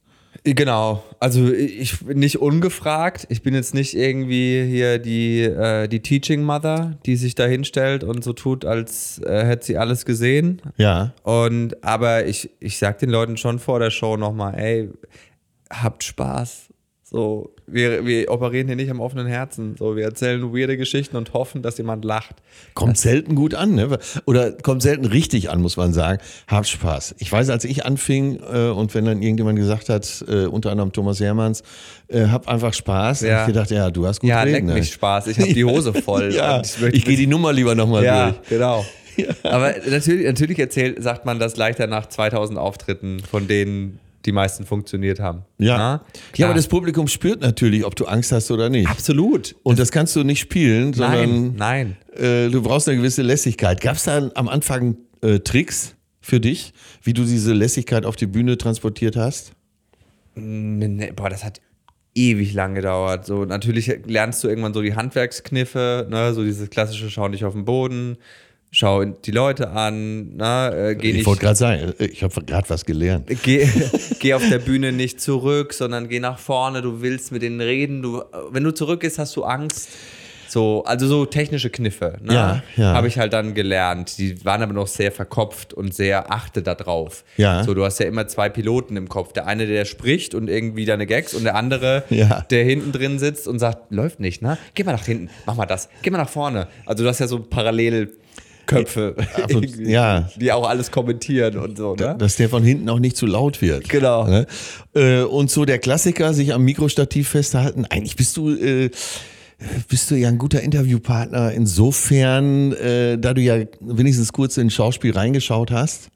Genau. 0.44 1.04
Also 1.20 1.52
ich 1.52 2.00
bin 2.00 2.18
nicht 2.18 2.40
ungefragt. 2.40 3.26
Ich 3.28 3.42
bin 3.42 3.54
jetzt 3.54 3.74
nicht 3.74 3.94
irgendwie 3.94 4.64
hier 4.64 4.98
die, 4.98 5.42
äh, 5.42 5.86
die 5.86 6.00
Teaching 6.00 6.42
Mother, 6.42 6.98
die 7.06 7.16
sich 7.16 7.34
da 7.34 7.44
hinstellt 7.44 8.02
und 8.02 8.24
so 8.24 8.32
tut, 8.32 8.64
als 8.64 9.20
äh, 9.24 9.44
hätte 9.44 9.66
sie 9.66 9.76
alles 9.76 10.04
gesehen. 10.04 10.60
Ja. 10.78 11.12
Und 11.22 11.84
aber 11.84 12.26
ich, 12.26 12.50
ich 12.58 12.78
sag 12.78 12.98
den 12.98 13.10
Leuten 13.10 13.36
schon 13.36 13.58
vor 13.60 13.78
der 13.78 13.90
Show 13.90 14.16
nochmal, 14.16 14.58
ey, 14.58 14.90
habt 15.70 16.02
Spaß. 16.02 16.70
So, 17.04 17.54
wir, 17.72 18.04
wir 18.06 18.30
operieren 18.30 18.66
hier 18.66 18.76
nicht 18.76 18.90
am 18.90 19.00
offenen 19.00 19.26
Herzen. 19.26 19.76
So, 19.78 19.96
wir 19.96 20.04
erzählen 20.04 20.42
weirde 20.54 20.76
Geschichten 20.76 21.16
und 21.16 21.32
hoffen, 21.32 21.62
dass 21.62 21.78
jemand 21.78 22.04
lacht. 22.04 22.36
Kommt 22.74 22.98
selten 22.98 23.34
gut 23.34 23.54
an, 23.54 23.74
ne? 23.74 23.98
Oder 24.26 24.52
kommt 24.52 24.82
selten 24.82 25.04
richtig 25.04 25.50
an, 25.50 25.60
muss 25.62 25.76
man 25.76 25.92
sagen. 25.92 26.20
Hab 26.48 26.66
Spaß. 26.66 27.14
Ich 27.18 27.30
weiß, 27.32 27.48
als 27.50 27.64
ich 27.64 27.84
anfing 27.84 28.38
äh, 28.52 28.68
und 28.68 28.94
wenn 28.94 29.04
dann 29.04 29.22
irgendjemand 29.22 29.58
gesagt 29.58 29.88
hat, 29.88 30.24
äh, 30.28 30.46
unter 30.46 30.70
anderem 30.70 30.92
Thomas 30.92 31.20
Hermanns, 31.20 31.62
äh, 32.08 32.26
hab 32.26 32.48
einfach 32.48 32.74
Spaß, 32.74 33.22
Ja. 33.22 33.40
hab 33.40 33.48
ich 33.48 33.54
gedacht, 33.54 33.70
ja, 33.70 33.90
du 33.90 34.06
hast 34.06 34.20
gut 34.20 34.30
Ja, 34.30 34.42
leck 34.42 34.56
reden. 34.56 34.66
ne? 34.66 34.74
mich 34.74 34.92
Spaß. 34.92 35.26
Ich 35.28 35.38
habe 35.40 35.52
die 35.52 35.64
Hose 35.72 35.92
voll. 35.94 36.32
Ja, 36.34 36.56
Und 36.58 36.80
möchte 36.80 36.96
ich 36.96 37.04
gehe 37.04 37.16
die 37.16 37.26
Nummer 37.26 37.52
lieber 37.52 37.74
nochmal 37.74 38.04
Ja, 38.04 38.30
durch. 38.32 38.48
genau. 38.48 38.84
Aber 39.42 39.74
natürlich, 39.88 40.24
natürlich 40.26 40.58
erzählt, 40.58 41.02
sagt 41.02 41.26
man 41.26 41.38
das 41.38 41.56
leichter 41.56 41.86
nach 41.86 42.06
2000 42.06 42.58
Auftritten, 42.58 43.20
von 43.20 43.46
denen 43.46 43.98
die 44.24 44.32
meisten 44.32 44.64
funktioniert 44.64 45.20
haben. 45.20 45.42
Ja. 45.58 45.78
Na? 45.78 46.04
ja, 46.36 46.46
aber 46.46 46.54
das 46.54 46.68
Publikum 46.68 47.08
spürt 47.08 47.40
natürlich, 47.40 47.84
ob 47.84 47.96
du 47.96 48.06
Angst 48.06 48.32
hast 48.32 48.50
oder 48.50 48.68
nicht. 48.68 48.88
Absolut. 48.88 49.56
Und 49.62 49.78
das 49.78 49.90
kannst 49.90 50.14
du 50.16 50.22
nicht 50.22 50.40
spielen, 50.40 50.92
sondern 50.92 51.54
Nein, 51.56 51.96
nein. 52.16 52.26
Äh, 52.46 52.50
du 52.50 52.62
brauchst 52.62 52.88
eine 52.88 52.98
gewisse 52.98 53.22
Lässigkeit. 53.22 53.80
Gab 53.80 53.96
es 53.96 54.04
da 54.04 54.30
am 54.34 54.48
Anfang 54.48 54.96
äh, 55.22 55.40
Tricks 55.40 55.94
für 56.20 56.40
dich, 56.40 56.72
wie 57.02 57.12
du 57.12 57.24
diese 57.24 57.52
Lässigkeit 57.52 58.06
auf 58.06 58.16
die 58.16 58.26
Bühne 58.26 58.56
transportiert 58.58 59.16
hast? 59.16 59.52
Nee, 60.34 61.12
Boah, 61.14 61.28
das 61.28 61.44
hat 61.44 61.60
ewig 62.14 62.52
lang 62.54 62.74
gedauert. 62.74 63.26
So, 63.26 63.44
natürlich 63.44 64.00
lernst 64.06 64.44
du 64.44 64.48
irgendwann 64.48 64.74
so 64.74 64.82
die 64.82 64.94
Handwerkskniffe, 64.94 66.06
ne, 66.10 66.34
so 66.34 66.44
dieses 66.44 66.70
klassische 66.70 67.10
Schau 67.10 67.28
nicht 67.28 67.44
auf 67.44 67.54
den 67.54 67.64
Boden, 67.64 68.16
schau 68.74 69.04
die 69.04 69.30
Leute 69.30 69.68
an, 69.70 70.34
ne, 70.36 70.90
äh, 70.90 70.94
geh 70.96 71.10
Ich 71.10 71.14
nicht. 71.18 71.26
wollte 71.26 71.42
gerade 71.42 71.56
sagen, 71.56 71.92
ich 71.98 72.22
habe 72.24 72.42
gerade 72.44 72.68
was 72.70 72.84
gelernt. 72.84 73.28
Geh, 73.44 73.68
geh 74.18 74.34
auf 74.34 74.42
der 74.48 74.58
Bühne 74.58 74.90
nicht 74.92 75.20
zurück, 75.20 75.74
sondern 75.74 76.08
geh 76.08 76.18
nach 76.20 76.38
vorne. 76.38 76.80
Du 76.82 77.02
willst 77.02 77.30
mit 77.32 77.42
denen 77.42 77.60
reden. 77.60 78.00
Du, 78.02 78.22
wenn 78.50 78.64
du 78.64 78.72
zurückgehst, 78.72 79.18
hast 79.18 79.36
du 79.36 79.44
Angst. 79.44 79.90
So, 80.48 80.84
also 80.84 81.06
so 81.06 81.24
technische 81.24 81.70
Kniffe, 81.70 82.18
ne? 82.22 82.34
Ja, 82.34 82.62
ja. 82.76 82.92
Habe 82.92 83.08
ich 83.08 83.18
halt 83.18 83.32
dann 83.32 83.54
gelernt. 83.54 84.18
Die 84.18 84.44
waren 84.44 84.62
aber 84.62 84.74
noch 84.74 84.86
sehr 84.86 85.10
verkopft 85.10 85.72
und 85.72 85.94
sehr 85.94 86.30
achte 86.30 86.60
da 86.62 86.74
drauf. 86.74 87.24
Ja. 87.38 87.64
So, 87.64 87.72
du 87.72 87.82
hast 87.84 87.98
ja 88.00 88.06
immer 88.06 88.28
zwei 88.28 88.50
Piloten 88.50 88.98
im 88.98 89.08
Kopf. 89.08 89.32
Der 89.32 89.46
eine, 89.46 89.66
der 89.66 89.86
spricht 89.86 90.34
und 90.34 90.48
irgendwie 90.48 90.84
deine 90.84 91.06
Gags 91.06 91.32
und 91.32 91.44
der 91.44 91.54
andere, 91.54 92.04
Ja. 92.10 92.42
der 92.50 92.64
hinten 92.64 92.92
drin 92.92 93.18
sitzt 93.18 93.48
und 93.48 93.60
sagt, 93.60 93.92
läuft 93.92 94.20
nicht, 94.20 94.42
ne? 94.42 94.58
Geh 94.74 94.84
mal 94.84 94.92
nach 94.92 95.06
hinten, 95.06 95.30
mach 95.46 95.54
mal 95.56 95.64
das, 95.64 95.88
geh 96.02 96.10
mal 96.10 96.18
nach 96.18 96.28
vorne. 96.28 96.68
Also 96.84 97.02
du 97.02 97.08
hast 97.08 97.18
ja 97.20 97.26
so 97.28 97.38
Parallelköpfe, 97.38 98.21
Irgendwie, 99.48 99.90
ja. 99.90 100.28
die 100.36 100.52
auch 100.52 100.68
alles 100.68 100.90
kommentieren 100.90 101.58
und 101.58 101.76
so, 101.76 101.94
ne? 101.94 102.16
Dass 102.18 102.36
der 102.36 102.48
von 102.48 102.62
hinten 102.62 102.88
auch 102.88 102.98
nicht 102.98 103.16
zu 103.16 103.26
laut 103.26 103.60
wird. 103.60 103.88
Genau. 103.88 104.26
Ne? 104.26 104.46
Äh, 104.94 105.22
Und 105.22 105.50
so 105.50 105.64
der 105.64 105.78
Klassiker, 105.78 106.34
sich 106.34 106.54
am 106.54 106.62
Mikrostativ 106.62 107.28
festhalten. 107.30 107.84
Eigentlich 107.86 108.16
bist 108.16 108.36
du, 108.36 108.50
äh, 108.50 108.90
bist 109.88 110.10
du 110.10 110.14
ja 110.14 110.28
ein 110.28 110.38
guter 110.38 110.60
Interviewpartner 110.60 111.52
insofern, 111.52 112.72
äh, 112.72 113.18
da 113.18 113.34
du 113.34 113.40
ja 113.40 113.56
wenigstens 113.80 114.32
kurz 114.32 114.56
in 114.56 114.70
Schauspiel 114.70 115.12
reingeschaut 115.12 115.70
hast 115.70 116.08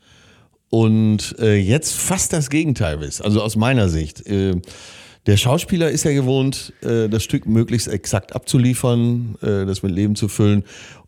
und 0.71 1.37
äh, 1.39 1.57
jetzt 1.57 1.95
fast 1.95 2.33
das 2.33 2.51
Gegenteil 2.51 2.99
bist. 2.99 3.25
Also 3.25 3.43
aus 3.43 3.57
meiner 3.57 3.89
Sicht. 3.89 4.27
Äh, 4.27 4.57
der 5.27 5.37
Schauspieler 5.37 5.91
ist 5.91 6.05
ja 6.05 6.13
gewohnt, 6.13 6.73
äh, 6.83 7.09
das 7.09 7.25
Stück 7.25 7.47
möglichst 7.47 7.89
exakt 7.89 8.35
abzuliefern, 8.35 9.37
äh, 9.43 9.67
das 9.67 9.83
mit 9.83 9.93
Leben 9.93 10.15
zu 10.15 10.29
füllen 10.29 10.65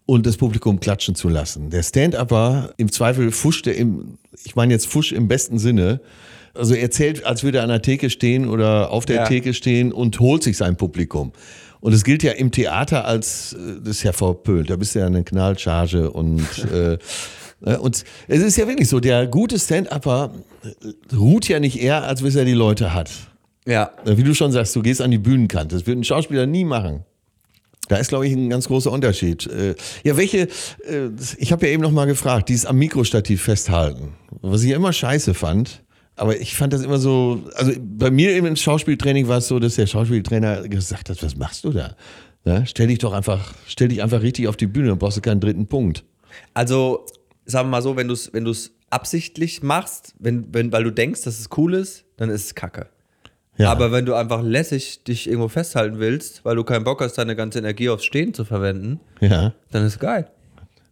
und 0.09 0.25
das 0.25 0.39
Publikum 0.39 0.81
klatschen 0.81 1.15
zu 1.15 1.29
lassen. 1.29 1.69
Der 1.69 1.83
Stand-Upper, 1.83 2.73
im 2.79 2.91
Zweifel 2.91 3.31
fuscht 3.31 3.67
er 3.67 3.77
im, 3.77 4.17
ich 4.43 4.57
meine 4.57 4.73
jetzt 4.73 4.87
Fusch 4.87 5.13
im 5.13 5.29
besten 5.29 5.59
Sinne, 5.59 6.01
also 6.55 6.73
er 6.73 6.81
erzählt, 6.81 7.27
als 7.27 7.45
würde 7.45 7.59
er 7.59 7.65
an 7.65 7.69
der 7.69 7.83
Theke 7.83 8.09
stehen 8.09 8.49
oder 8.49 8.91
auf 8.91 9.05
der 9.05 9.17
Ja. 9.17 9.25
Theke 9.27 9.53
stehen 9.53 9.93
und 9.93 10.19
holt 10.19 10.43
sich 10.43 10.57
sein 10.57 10.77
Publikum. 10.77 11.33
Und 11.81 11.93
es 11.93 12.05
gilt 12.05 12.23
ja 12.23 12.33
im 12.33 12.53
Theater 12.53 13.05
als, 13.05 13.53
äh, 13.53 13.81
das 13.81 13.99
ist 13.99 14.03
ja 14.03 14.15
verpönt, 14.15 14.71
da 14.71 14.77
bist 14.77 14.95
du 14.95 15.01
ja 15.01 15.07
eine 15.07 15.25
Knallcharge 15.25 16.11
und, 16.11 16.41
äh, 16.73 16.97
ne, 17.61 17.79
und 17.79 18.03
es 18.29 18.43
ist 18.43 18.57
ja 18.57 18.67
wirklich 18.67 18.89
so, 18.89 19.01
der 19.01 19.27
gute 19.27 19.59
Stand-Upper 19.59 20.33
äh, 20.65 21.15
ruht 21.17 21.49
ja 21.49 21.61
nicht 21.61 21.83
eher, 21.83 22.05
als 22.05 22.23
bis 22.23 22.35
er 22.35 22.47
die 22.47 22.55
Leute 22.55 22.95
hat. 22.95 23.11
Ja. 23.67 23.91
Wie 24.07 24.23
du 24.23 24.35
schon 24.35 24.53
sagst, 24.53 24.75
du 24.75 24.81
gehst 24.81 25.03
an 25.03 25.11
die 25.11 25.19
Bühnenkante. 25.19 25.77
Das 25.77 25.87
wird 25.87 25.99
ein 25.99 26.05
Schauspieler 26.05 26.47
nie 26.47 26.65
machen. 26.65 27.05
Da 27.89 27.97
ist, 27.97 28.09
glaube 28.09 28.27
ich, 28.27 28.33
ein 28.33 28.51
ganz 28.51 28.69
großer 28.69 28.91
Unterschied. 28.93 29.47
Äh, 29.47 29.75
Ja, 30.05 30.17
welche, 30.17 30.49
äh, 30.87 31.11
ich 31.39 31.53
habe 31.53 31.67
ja 31.67 31.73
eben 31.73 31.83
noch 31.83 31.91
mal 31.91 32.07
gefragt, 32.07 32.49
dieses 32.49 32.67
am 32.67 32.77
Mikrostativ 32.79 33.43
festhalten, 33.43 34.13
was 34.43 34.63
ich 34.63 34.71
ja 34.71 34.77
immer 34.77 34.93
scheiße 34.93 35.35
fand. 35.35 35.83
Aber 36.17 36.41
ich 36.41 36.57
fand 36.57 36.73
das 36.73 36.83
immer 36.83 36.99
so, 36.99 37.45
also 37.55 37.73
bei 37.81 38.11
mir 38.11 38.37
im 38.37 38.57
Schauspieltraining 38.57 39.29
war 39.29 39.39
es 39.39 39.47
so, 39.47 39.61
dass 39.61 39.77
der 39.77 39.87
Schauspieltrainer 39.87 40.69
gesagt 40.69 41.11
hat, 41.11 41.23
was 41.23 41.37
machst 41.37 41.63
du 41.65 41.71
da? 41.71 41.95
Ne? 42.45 42.65
Stell 42.67 42.89
dich 42.89 42.99
doch 42.99 43.13
einfach, 43.13 43.55
stell 43.67 43.89
dich 43.89 44.03
einfach 44.03 44.21
richtig 44.21 44.49
auf 44.49 44.57
die 44.57 44.67
Bühne, 44.67 44.89
dann 44.89 44.99
brauchst 44.99 45.17
du 45.17 45.21
keinen 45.21 45.41
dritten 45.41 45.69
Punkt. 45.69 46.05
Also, 46.55 47.07
sagen 47.45 47.69
wir 47.69 47.73
mal 47.73 47.83
so, 47.83 47.97
wenn 47.97 48.09
du 48.09 48.15
es 48.15 48.33
wenn 48.33 48.53
absichtlich 48.91 49.63
machst, 49.63 50.15
wenn, 50.19 50.53
wenn, 50.53 50.73
weil 50.73 50.85
du 50.85 50.91
denkst, 50.91 51.23
dass 51.23 51.39
es 51.39 51.49
cool 51.57 51.75
ist, 51.75 52.05
dann 52.17 52.31
ist 52.31 52.47
es 52.47 52.55
kacke. 52.55 52.89
Ja. 53.59 53.71
Aber 53.71 53.93
wenn 53.93 54.07
du 54.07 54.15
einfach 54.15 54.43
lässig 54.43 55.03
dich 55.05 55.27
irgendwo 55.29 55.49
festhalten 55.49 55.99
willst, 55.99 56.45
weil 56.45 56.57
du 56.57 56.65
keinen 56.65 56.85
Bock 56.85 57.01
hast, 57.01 57.15
deine 57.19 57.37
ganze 57.37 57.59
Energie 57.59 57.89
aufs 57.91 58.05
Stehen 58.05 58.33
zu 58.33 58.45
verwenden, 58.45 59.01
Ja. 59.21 59.53
dann 59.73 59.85
ist 59.85 59.99
geil. 59.99 60.29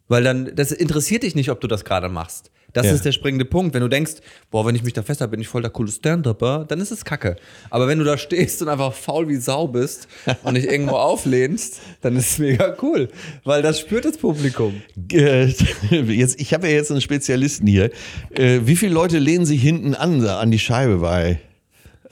Weil 0.09 0.23
dann, 0.25 0.53
das 0.55 0.71
interessiert 0.73 1.23
dich 1.23 1.35
nicht, 1.35 1.51
ob 1.51 1.61
du 1.61 1.67
das 1.69 1.85
gerade 1.85 2.09
machst. 2.09 2.51
Das 2.73 2.87
Ja. 2.87 2.93
ist 2.93 3.05
der 3.07 3.13
springende 3.13 3.45
Punkt. 3.47 3.73
Wenn 3.75 3.81
du 3.81 3.89
denkst, 3.89 4.15
boah, 4.51 4.67
wenn 4.67 4.75
ich 4.75 4.83
mich 4.83 4.93
da 4.93 5.03
festhalte, 5.03 5.31
bin 5.31 5.41
ich 5.41 5.49
voll 5.49 5.63
der 5.63 5.71
coole 5.71 5.91
Stand-Upper, 5.91 6.67
dann 6.69 6.79
ist 6.81 6.91
es 6.91 7.05
kacke. 7.07 7.37
Aber 7.71 7.89
wenn 7.89 7.99
du 7.99 8.05
da 8.05 8.19
stehst 8.19 8.61
und 8.61 8.69
einfach 8.69 8.93
faul 8.93 9.29
wie 9.29 9.37
Sau 9.37 9.67
bist 9.67 10.07
und 10.43 10.55
dich 10.57 10.67
irgendwo 10.67 10.97
auflehnst, 10.97 11.81
dann 12.03 12.17
ist 12.17 12.33
es 12.33 12.39
mega 12.39 12.77
cool. 12.83 13.09
Weil 13.45 13.63
das 13.63 13.81
spürt 13.81 14.05
das 14.05 14.19
Publikum. 14.19 14.83
Äh, 15.11 15.47
Jetzt, 15.91 16.39
ich 16.41 16.53
habe 16.53 16.69
ja 16.69 16.75
jetzt 16.75 16.91
einen 16.91 17.01
Spezialisten 17.01 17.67
hier. 17.67 17.91
Äh, 18.35 18.61
Wie 18.65 18.77
viele 18.77 18.93
Leute 18.93 19.19
lehnen 19.19 19.47
sich 19.47 19.63
hinten 19.63 19.95
an, 19.95 20.25
an 20.27 20.51
die 20.51 20.59
Scheibe 20.59 20.99
bei 20.99 21.41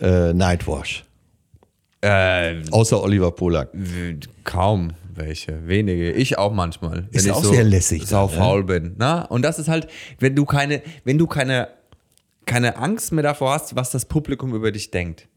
äh, 0.01 0.32
Nightwash? 0.32 1.05
Äh, 2.01 2.62
Außer 2.70 3.03
Oliver 3.03 3.30
Polak. 3.32 3.70
kaum 4.45 4.92
welche, 5.14 5.66
wenige. 5.66 6.12
Ich 6.12 6.36
auch 6.38 6.53
manchmal. 6.53 7.09
Ist 7.12 7.24
wenn 7.24 7.30
ich 7.32 7.36
auch 7.36 7.45
sehr 7.45 7.64
lässig 7.64 8.07
Sau 8.07 8.26
dann, 8.26 8.34
ne? 8.36 8.40
faul 8.42 8.64
bin. 8.64 8.95
Na? 8.99 9.22
Und 9.22 9.42
das 9.42 9.59
ist 9.59 9.68
halt, 9.68 9.86
wenn 10.18 10.34
du 10.34 10.45
keine, 10.45 10.82
wenn 11.05 11.18
du 11.18 11.26
keine, 11.26 11.68
keine 12.47 12.76
Angst 12.76 13.12
mehr 13.12 13.22
davor 13.22 13.53
hast, 13.55 13.76
was 13.76 13.90
das 13.90 14.05
Publikum 14.07 14.55
über 14.55 14.70
dich 14.72 14.90
denkt. 14.90 15.28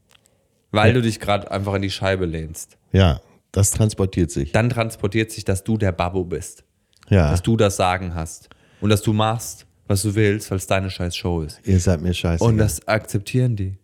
Weil 0.72 0.89
Ja. 0.89 0.93
du 0.95 1.01
dich 1.03 1.20
gerade 1.20 1.49
einfach 1.51 1.74
in 1.76 1.82
die 1.84 1.91
Scheibe 1.91 2.26
lehnst. 2.26 2.78
Ja, 2.91 3.22
das 3.51 3.72
transportiert 3.72 4.32
sich. 4.32 4.51
Dann 4.51 4.70
transportiert 4.70 5.32
sich, 5.32 5.45
dass 5.45 5.64
du 5.64 5.78
der 5.78 5.91
Babbo 5.93 6.26
bist. 6.26 6.64
Ja, 7.10 7.32
Dass 7.32 7.41
du 7.41 7.55
das 7.55 7.78
Sagen 7.78 8.14
hast. 8.16 8.49
Und 8.82 8.89
dass 8.89 9.01
du 9.01 9.14
machst, 9.14 9.66
was 9.88 10.01
du 10.01 10.14
willst, 10.16 10.51
weil 10.51 10.58
es 10.58 10.68
deine 10.68 10.89
scheiß 10.89 11.16
Show 11.16 11.41
ist. 11.43 11.62
ihr 11.66 11.80
seid 11.80 12.01
mir 12.01 12.14
scheiße. 12.14 12.43
Und 12.43 12.58
das 12.58 12.86
akzeptieren 12.88 13.55
die. 13.55 13.78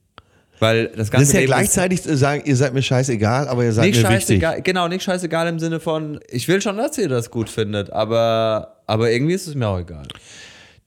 Weil 0.64 0.88
das 0.96 1.12
ganze 1.12 1.24
das 1.24 1.28
ist 1.28 1.34
ja 1.34 1.40
Leben 1.42 1.52
gleichzeitig 1.52 2.06
äh, 2.06 2.16
sagen, 2.16 2.44
ihr 2.46 2.56
seid 2.56 2.74
mir 2.74 2.82
scheißegal, 2.82 3.50
aber 3.50 3.66
ihr 3.66 3.74
seid 3.74 3.88
nicht 3.88 3.98
mir 4.02 4.04
wichtig. 4.04 4.42
scheißegal, 4.42 4.62
genau, 4.62 4.88
nicht 4.88 5.04
scheißegal 5.04 5.50
im 5.50 5.60
Sinne 5.60 5.82
von, 5.82 6.22
ich 6.30 6.48
will 6.48 6.62
schon, 6.62 6.78
dass 6.78 6.98
ihr 6.98 7.10
das 7.10 7.32
gut 7.32 7.50
findet, 7.50 7.92
aber, 7.92 8.78
aber 8.88 9.12
irgendwie 9.12 9.34
ist 9.34 9.46
es 9.46 9.56
mir 9.56 9.68
auch 9.68 9.80
egal. 9.80 10.08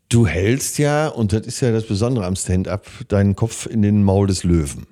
Du 0.09 0.27
hältst 0.27 0.79
ja, 0.79 1.09
und 1.09 1.35
das 1.35 1.47
ist 1.47 1.61
ja 1.61 1.73
das 1.73 1.85
Besondere 1.85 2.25
am 2.25 2.37
Stand-up, 2.37 2.87
deinen 3.09 3.37
Kopf 3.37 3.67
in 3.67 3.83
den 3.83 4.03
Maul 4.03 4.27
des 4.27 4.45
Löwen. 4.45 4.87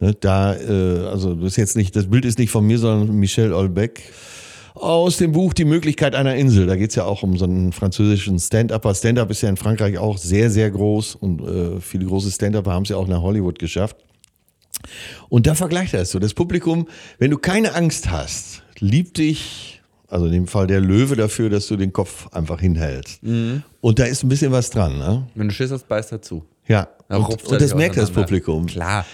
Ne, 0.00 0.14
da, 0.18 0.56
äh, 0.56 1.06
also 1.06 1.36
das 1.36 1.52
ist 1.52 1.56
jetzt 1.56 1.76
nicht, 1.76 1.94
das 1.94 2.10
Bild 2.10 2.24
ist 2.24 2.40
nicht 2.40 2.50
von 2.50 2.66
mir, 2.66 2.78
sondern 2.78 3.14
Michel 3.14 3.52
Olbeck 3.52 4.02
aus 4.74 5.16
dem 5.18 5.32
Buch 5.32 5.52
Die 5.52 5.64
Möglichkeit 5.64 6.14
einer 6.14 6.34
Insel. 6.36 6.66
Da 6.66 6.76
geht's 6.76 6.94
ja 6.94 7.04
auch 7.04 7.22
um 7.22 7.36
so 7.36 7.44
einen 7.44 7.72
französischen 7.72 8.38
Stand-Upper. 8.38 8.94
Stand-up 8.94 9.30
ist 9.30 9.42
ja 9.42 9.48
in 9.48 9.56
Frankreich 9.56 9.98
auch 9.98 10.18
sehr, 10.18 10.50
sehr 10.50 10.70
groß 10.70 11.16
und 11.16 11.40
äh, 11.40 11.80
viele 11.80 12.06
große 12.06 12.30
Stand-Upper 12.30 12.72
haben 12.72 12.84
es 12.84 12.88
ja 12.88 12.96
auch 12.96 13.08
nach 13.08 13.22
Hollywood 13.22 13.58
geschafft. 13.58 13.96
Und 15.28 15.46
da 15.46 15.54
vergleicht 15.54 15.94
er 15.94 16.02
es 16.02 16.10
so. 16.10 16.18
Das 16.18 16.34
Publikum, 16.34 16.88
wenn 17.18 17.30
du 17.30 17.38
keine 17.38 17.74
Angst 17.74 18.10
hast, 18.10 18.62
liebt 18.78 19.18
dich, 19.18 19.80
also 20.08 20.26
in 20.26 20.32
dem 20.32 20.46
Fall 20.46 20.66
der 20.66 20.80
Löwe 20.80 21.16
dafür, 21.16 21.50
dass 21.50 21.66
du 21.68 21.76
den 21.76 21.92
Kopf 21.92 22.28
einfach 22.32 22.60
hinhältst. 22.60 23.22
Mhm. 23.22 23.62
Und 23.80 23.98
da 23.98 24.04
ist 24.04 24.22
ein 24.22 24.28
bisschen 24.28 24.52
was 24.52 24.70
dran, 24.70 24.98
ne? 24.98 25.26
Wenn 25.34 25.48
du 25.48 25.54
Schiss 25.54 25.70
hast, 25.70 25.88
beißt 25.88 26.12
dazu. 26.12 26.44
Ja. 26.66 26.88
Da 27.08 27.16
Und, 27.16 27.30
er 27.30 27.50
und 27.50 27.60
das 27.60 27.74
merkt 27.74 27.96
das. 27.96 28.10
Publikum. 28.10 28.66
Klar. 28.66 29.06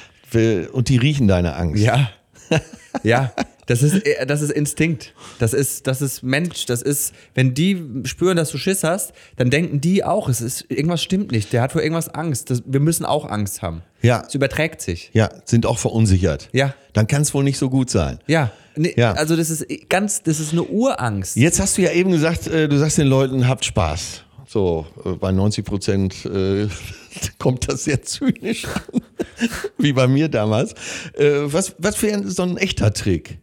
Und 0.72 0.88
die 0.88 0.96
riechen 0.96 1.28
deine 1.28 1.54
Angst. 1.54 1.82
Ja. 1.82 2.10
ja, 3.02 3.32
das 3.68 3.82
ist, 3.82 4.04
äh, 4.06 4.26
das 4.26 4.42
ist 4.42 4.50
Instinkt. 4.50 5.14
Das 5.38 5.52
ist, 5.52 5.86
das 5.86 6.02
ist 6.02 6.22
Mensch. 6.22 6.66
Das 6.66 6.82
ist, 6.82 7.14
wenn 7.34 7.54
die 7.54 8.02
spüren, 8.04 8.36
dass 8.36 8.50
du 8.50 8.58
Schiss 8.58 8.82
hast, 8.82 9.12
dann 9.36 9.50
denken 9.50 9.80
die 9.80 10.02
auch, 10.02 10.28
es 10.28 10.40
ist, 10.40 10.64
irgendwas 10.68 11.02
stimmt 11.02 11.30
nicht. 11.30 11.52
Der 11.52 11.62
hat 11.62 11.72
vor 11.72 11.82
irgendwas 11.82 12.08
Angst. 12.08 12.50
Das, 12.50 12.62
wir 12.66 12.80
müssen 12.80 13.04
auch 13.04 13.26
Angst 13.26 13.62
haben. 13.62 13.82
Ja. 14.02 14.24
Es 14.26 14.34
überträgt 14.34 14.80
sich. 14.80 15.10
Ja, 15.12 15.28
sind 15.44 15.66
auch 15.66 15.78
verunsichert. 15.78 16.48
Ja. 16.52 16.74
Dann 16.94 17.06
kann 17.06 17.22
es 17.22 17.34
wohl 17.34 17.44
nicht 17.44 17.58
so 17.58 17.68
gut 17.70 17.90
sein. 17.90 18.18
Ja. 18.26 18.50
Nee, 18.74 18.94
Ja. 18.96 19.12
Also, 19.12 19.36
das 19.36 19.50
ist 19.50 19.66
ganz, 19.88 20.22
das 20.22 20.40
ist 20.40 20.52
eine 20.52 20.62
Urangst. 20.62 21.36
Jetzt 21.36 21.60
hast 21.60 21.76
du 21.78 21.82
ja 21.82 21.92
eben 21.92 22.10
gesagt, 22.10 22.46
äh, 22.46 22.68
du 22.68 22.78
sagst 22.78 22.98
den 22.98 23.06
Leuten, 23.06 23.48
habt 23.48 23.64
Spaß. 23.64 24.24
So, 24.46 24.86
äh, 25.04 25.10
bei 25.10 25.30
90 25.30 25.64
Prozent 25.64 26.24
äh, 26.24 26.68
kommt 27.38 27.68
das 27.70 27.84
sehr 27.84 28.02
zynisch 28.02 28.64
an, 28.64 29.02
wie 29.78 29.92
bei 29.92 30.06
mir 30.06 30.28
damals. 30.28 30.72
Äh, 31.14 31.52
was, 31.52 31.74
was 31.78 31.96
für 31.96 32.10
ein, 32.10 32.30
so 32.30 32.44
ein 32.44 32.56
echter 32.56 32.94
Trick? 32.94 33.38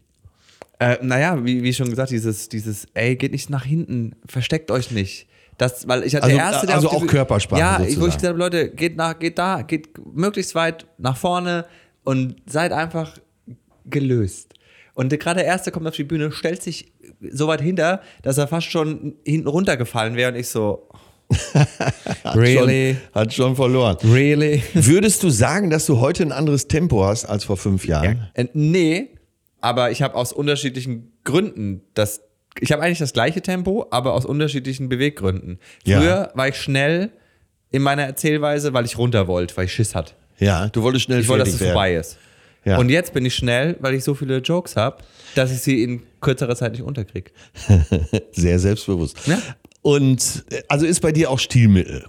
Äh, 0.79 0.97
naja, 1.01 1.43
wie, 1.45 1.63
wie 1.63 1.73
schon 1.73 1.89
gesagt, 1.89 2.11
dieses, 2.11 2.49
dieses, 2.49 2.85
ey, 2.93 3.15
geht 3.15 3.31
nicht 3.31 3.49
nach 3.49 3.63
hinten, 3.65 4.15
versteckt 4.27 4.71
euch 4.71 4.91
nicht. 4.91 5.27
Das, 5.57 5.87
weil 5.87 6.03
ich 6.03 6.13
hatte 6.15 6.25
Also- 6.25 6.35
der 6.35 6.45
Erste, 6.45 6.65
der 6.67 6.75
also 6.75 6.89
die 6.89 6.95
auch 6.95 7.03
Büh- 7.03 7.07
Körpersprache 7.07 7.59
Ja, 7.61 7.75
ich, 7.75 7.81
wo 7.81 7.83
ich 7.85 7.93
sozusagen. 7.93 8.11
gesagt 8.17 8.27
habe, 8.27 8.39
Leute, 8.39 8.69
geht 8.71 8.97
nach, 8.97 9.17
geht 9.17 9.37
da, 9.37 9.61
geht 9.61 9.89
möglichst 10.13 10.53
weit 10.53 10.85
nach 10.97 11.15
vorne 11.15 11.65
und 12.03 12.35
seid 12.45 12.73
einfach 12.73 13.17
gelöst. 13.85 14.53
Und 14.95 15.09
gerade 15.17 15.39
der 15.39 15.45
Erste 15.45 15.71
kommt 15.71 15.87
auf 15.87 15.95
die 15.95 16.03
Bühne, 16.03 16.31
stellt 16.31 16.61
sich 16.61 16.91
so 17.31 17.47
weit 17.47 17.61
hinter, 17.61 18.01
dass 18.21 18.37
er 18.37 18.47
fast 18.47 18.67
schon 18.69 19.15
hinten 19.25 19.47
runtergefallen 19.47 20.15
wäre 20.15 20.31
und 20.33 20.37
ich 20.37 20.47
so, 20.49 20.87
really, 22.35 22.95
Schon, 22.95 23.21
hat 23.21 23.33
schon 23.33 23.55
verloren. 23.55 23.97
really? 24.03 24.61
Würdest 24.73 25.23
du 25.23 25.29
sagen, 25.29 25.69
dass 25.69 25.85
du 25.85 25.99
heute 25.99 26.23
ein 26.23 26.31
anderes 26.31 26.67
Tempo 26.67 27.03
hast 27.03 27.25
als 27.25 27.43
vor 27.45 27.57
fünf 27.57 27.85
Jahren? 27.87 28.27
Äh, 28.33 28.45
nee, 28.53 29.09
aber 29.65 29.89
ich 29.89 30.03
habe 30.03 30.13
aus 30.13 30.31
unterschiedlichen 30.31 31.11
Gründen 31.23 31.81
das. 31.95 32.21
Ich 32.59 32.71
habe 32.71 32.83
eigentlich 32.83 32.99
das 32.99 33.13
gleiche 33.13 33.41
Tempo, 33.41 33.87
aber 33.89 34.13
aus 34.13 34.23
unterschiedlichen 34.25 34.89
Beweggründen. 34.89 35.59
Ja. 35.85 35.99
Früher 35.99 36.31
war 36.35 36.47
ich 36.47 36.55
schnell 36.55 37.09
in 37.71 37.81
meiner 37.81 38.03
Erzählweise, 38.03 38.73
weil 38.73 38.85
ich 38.85 38.97
runter 38.97 39.27
wollte, 39.27 39.57
weil 39.57 39.65
ich 39.65 39.73
Schiss 39.73 39.95
hatte. 39.95 40.13
Ja, 40.37 40.69
du 40.69 40.83
wolltest 40.83 41.05
schnell 41.05 41.19
Ich 41.19 41.27
wollte, 41.27 41.45
dass 41.45 41.55
es 41.55 41.59
werden. 41.59 41.73
vorbei 41.73 41.95
ist. 41.95 42.17
Ja. 42.63 42.77
Und 42.77 42.89
jetzt 42.89 43.11
bin 43.13 43.25
ich 43.25 43.35
schnell, 43.35 43.75
weil 43.79 43.95
ich 43.95 44.03
so 44.03 44.13
viele 44.13 44.37
Jokes 44.37 44.75
habe, 44.75 45.03
dass 45.33 45.51
ich 45.51 45.61
sie 45.61 45.83
in 45.83 46.03
kürzerer 46.21 46.55
Zeit 46.55 46.73
nicht 46.73 46.83
unterkriege. 46.83 47.31
Sehr 48.31 48.59
selbstbewusst. 48.59 49.17
Ja. 49.25 49.39
Und 49.81 50.45
äh, 50.51 50.61
also 50.69 50.85
ist 50.85 51.01
bei 51.01 51.11
dir 51.11 51.29
auch 51.31 51.39
Stilmittel. 51.39 52.05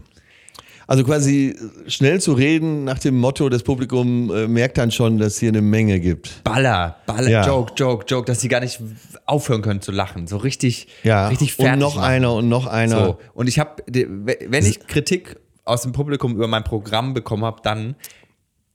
Also 0.89 1.03
quasi 1.03 1.57
schnell 1.89 2.20
zu 2.20 2.32
reden 2.34 2.84
nach 2.84 3.01
dem 3.01 3.16
Motto, 3.18 3.49
das 3.49 3.64
Publikum 3.64 4.30
äh, 4.32 4.47
merkt 4.47 4.78
dann 4.78 4.93
schon, 4.93 5.18
dass 5.18 5.39
hier 5.39 5.49
eine 5.49 5.61
Menge 5.61 5.99
gibt. 5.99 6.45
Baller, 6.45 6.97
Baller, 7.07 7.28
Ja. 7.28 7.45
Joke, 7.47 7.72
Joke, 7.76 8.05
Joke, 8.07 8.26
dass 8.26 8.41
sie 8.41 8.47
gar 8.49 8.61
nicht 8.61 8.80
aufhören 9.24 9.62
können 9.62 9.80
zu 9.82 9.91
lachen. 9.91 10.28
So 10.28 10.37
richtig, 10.37 10.87
Ja. 11.03 11.26
richtig 11.28 11.55
fertig. 11.55 11.72
und 11.74 11.78
noch 11.80 11.97
machen. 11.97 12.05
einer 12.09 12.32
und 12.34 12.49
noch 12.49 12.66
einer. 12.66 13.05
So. 13.05 13.18
Und 13.34 13.49
ich 13.49 13.59
habe, 13.59 13.82
wenn 13.89 14.64
ich 14.64 14.87
Kritik 14.87 15.37
aus 15.64 15.82
dem 15.82 15.91
Publikum 15.91 16.37
über 16.37 16.47
mein 16.47 16.62
Programm 16.62 17.14
bekommen 17.14 17.45
habe, 17.45 17.61
dann, 17.64 17.97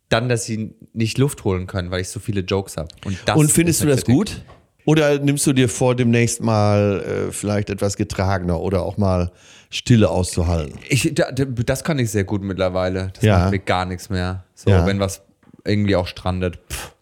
dann, 0.09 0.27
dass 0.27 0.43
sie 0.43 0.75
nicht 0.91 1.17
Luft 1.17 1.45
holen 1.45 1.65
können, 1.65 1.91
weil 1.91 2.01
ich 2.01 2.09
so 2.09 2.19
viele 2.19 2.41
Jokes 2.41 2.75
habe. 2.75 2.89
Und, 3.05 3.17
Und 3.35 3.49
findest 3.49 3.81
du 3.83 3.87
das 3.87 3.99
Kritik. 4.03 4.13
gut? 4.15 4.41
Oder 4.83 5.19
nimmst 5.19 5.47
du 5.47 5.53
dir 5.53 5.69
vor, 5.69 5.95
demnächst 5.95 6.41
mal 6.43 7.01
äh, 7.29 7.31
vielleicht 7.31 7.69
etwas 7.69 7.95
getragener 7.95 8.59
oder 8.59 8.81
auch 8.81 8.97
mal 8.97 9.31
Stille 9.71 10.09
auszuhalten? 10.09 10.77
Ich, 10.89 11.13
da- 11.15 11.31
da- 11.31 11.45
das 11.45 11.83
kann 11.83 11.97
ich 11.97 12.11
sehr 12.11 12.23
gut 12.25 12.43
mittlerweile. 12.43 13.09
Das 13.15 13.23
Ja. 13.23 13.39
macht 13.39 13.51
mir 13.51 13.59
gar 13.59 13.85
nichts 13.85 14.09
mehr. 14.09 14.43
So, 14.53 14.69
Ja. 14.69 14.85
wenn 14.85 14.99
was 14.99 15.23
irgendwie 15.65 15.95
auch 15.95 16.05
strandet, 16.07 16.59
pff, 16.69 16.93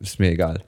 ist 0.00 0.18
mir 0.18 0.30
egal. 0.30 0.62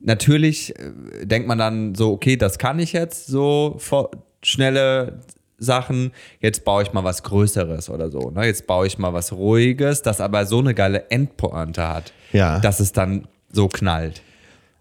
Natürlich 0.00 0.76
äh, 0.78 1.26
denkt 1.26 1.46
man 1.48 1.58
dann 1.58 1.94
so, 1.94 2.12
okay, 2.12 2.36
das 2.36 2.58
kann 2.58 2.78
ich 2.78 2.92
jetzt, 2.92 3.26
so 3.26 3.76
vor, 3.78 4.10
schnelle 4.42 5.20
Sachen. 5.58 6.12
Jetzt 6.40 6.64
baue 6.64 6.84
ich 6.84 6.92
mal 6.92 7.02
was 7.04 7.22
Größeres 7.24 7.90
oder 7.90 8.10
so. 8.10 8.30
Ne? 8.30 8.46
Jetzt 8.46 8.66
baue 8.68 8.86
ich 8.86 8.96
mal 8.98 9.12
was 9.12 9.32
Ruhiges, 9.32 10.02
das 10.02 10.20
aber 10.20 10.46
so 10.46 10.60
eine 10.60 10.72
geile 10.74 11.10
Endpointe 11.10 11.86
hat, 11.86 12.12
Ja. 12.32 12.60
dass 12.60 12.78
es 12.80 12.92
dann 12.92 13.26
so 13.50 13.66
knallt. 13.68 14.22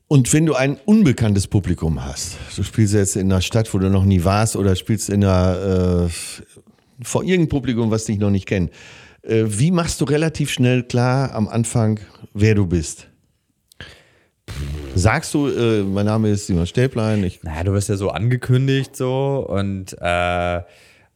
Und 0.10 0.32
wenn 0.32 0.45
du 0.45 0.53
ein 0.53 0.78
unbekanntes 0.86 1.47
Publikum 1.47 2.03
hast, 2.03 2.38
du 2.55 2.64
spielst 2.64 2.93
jetzt 2.93 3.18
in 3.18 3.30
einer 3.30 3.41
Stadt, 3.41 3.74
wo 3.74 3.78
du 3.78 3.89
noch 3.89 4.05
nie 4.05 4.24
warst, 4.24 4.55
oder 4.55 4.76
spielst 4.78 5.10
in 5.10 5.24
einer 5.24 6.05
äh, 6.08 6.10
vor 7.01 7.24
irgendeinem 7.24 7.49
Publikum, 7.49 7.91
was 7.91 8.05
dich 8.05 8.18
noch 8.18 8.30
nicht 8.30 8.45
kennt, 8.45 8.72
äh, 9.24 9.43
wie 9.47 9.70
machst 9.70 9.99
du 9.99 10.05
relativ 10.05 10.49
schnell 10.49 10.84
klar 10.84 11.34
am 11.36 11.49
Anfang, 11.49 11.99
wer 12.34 12.55
du 12.55 12.66
bist? 12.66 13.10
Sagst 14.95 15.34
du, 15.34 15.49
äh, 15.49 15.84
mein 15.84 16.05
Name 16.05 16.30
ist 16.30 16.47
Simon 16.47 16.68
Stäblein, 16.68 17.22
ich 17.26 17.43
Naja, 17.43 17.66
du 17.66 17.74
wirst 17.74 17.89
ja 17.89 17.97
so 17.97 18.10
angekündigt 18.10 18.95
so 18.95 19.45
und, 19.49 19.93
äh, 19.99 20.62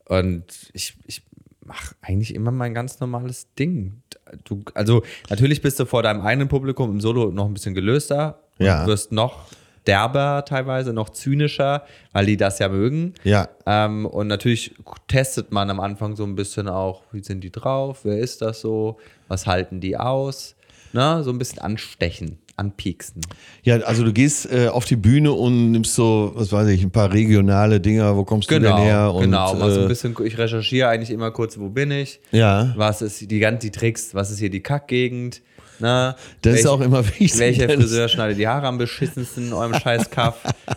und 0.06 0.44
ich, 0.74 0.98
ich 1.06 1.24
mache 1.66 1.96
eigentlich 2.02 2.36
immer 2.36 2.52
mein 2.52 2.74
ganz 2.74 3.00
normales 3.00 3.48
Ding. 3.58 4.02
Du, 4.46 4.64
also 4.74 5.04
natürlich 5.30 5.62
bist 5.62 5.80
du 5.80 5.86
vor 5.86 6.04
deinem 6.04 6.22
eigenen 6.22 6.48
Publikum 6.48 6.92
im 6.92 7.02
Solo 7.02 7.32
noch 7.32 7.46
ein 7.46 7.54
bisschen 7.54 7.74
gelöster 7.74 8.40
Ja. 8.60 8.86
wirst 8.88 9.12
noch 9.12 9.46
derber 9.88 10.46
teilweise, 10.46 10.94
noch 10.94 11.10
zynischer, 11.10 11.84
weil 12.14 12.26
die 12.26 12.38
das 12.38 12.60
ja 12.60 12.70
mögen. 12.70 13.14
Ja. 13.24 13.50
Ähm, 13.66 14.06
und 14.06 14.28
natürlich 14.28 14.76
testet 15.08 15.52
man 15.52 15.70
am 15.70 15.80
Anfang 15.80 16.16
so 16.16 16.24
ein 16.24 16.36
bisschen 16.36 16.68
auch, 16.68 17.04
wie 17.12 17.24
sind 17.24 17.44
die 17.44 17.52
drauf, 17.52 18.02
wer 18.04 18.20
ist 18.20 18.42
das 18.42 18.62
so, 18.62 18.98
was 19.28 19.48
halten 19.48 19.80
die 19.82 19.98
aus, 19.98 20.56
ne? 20.94 21.24
so 21.24 21.32
ein 21.32 21.40
bisschen 21.40 21.60
anstechen, 21.60 22.38
anpieksen. 22.62 23.22
Ja, 23.64 23.78
also 23.82 24.03
du 24.03 24.14
gehst 24.14 24.51
äh, 24.51 24.68
auf 24.68 24.86
die 24.86 24.95
Bühne 24.95 25.32
und 25.34 25.72
nimmst 25.72 25.95
so, 25.95 26.32
was 26.36 26.51
weiß 26.51 26.68
ich, 26.70 26.84
ein 26.84 26.91
paar 26.91 27.12
regionale 27.12 27.80
Dinger, 27.82 28.16
wo 28.16 28.24
kommst 28.24 28.49
du 28.49 28.55
Genau, 28.55 28.76
denn 28.78 28.86
her? 28.86 29.14
Und, 29.14 29.24
genau. 29.24 29.53
Mal 29.55 29.72
so 29.72 29.80
äh, 29.80 29.84
ein 29.84 29.88
bisschen, 29.89 30.16
ich 30.24 30.38
recherchiere 30.38 30.88
eigentlich 30.88 31.12
immer 31.12 31.32
kurz, 31.32 31.57
wo 31.59 31.70
bin 31.70 31.91
ich? 31.91 32.20
Ja. 32.32 32.74
Was 32.78 33.01
ist 33.01 33.30
die 33.30 33.39
ganze 33.39 33.68
die 33.68 33.72
Tricks? 33.72 34.14
Was 34.16 34.32
ist 34.32 34.39
hier 34.39 34.49
die 34.49 34.62
Kackgegend? 34.62 35.41
Na, 35.84 36.16
Das 36.43 36.53
ist 36.53 36.57
welche- 36.66 36.72
auch 36.72 36.82
immer 36.82 37.03
wichtig. 37.07 37.39
Welcher 37.39 37.68
Friseur 37.68 38.07
schneidet 38.07 38.38
die 38.38 38.47
Haare 38.47 38.68
am 38.68 38.78
beschissensten 38.78 39.47
in 39.47 39.53
eurem 39.53 39.74
Scheißkaff? 39.74 40.36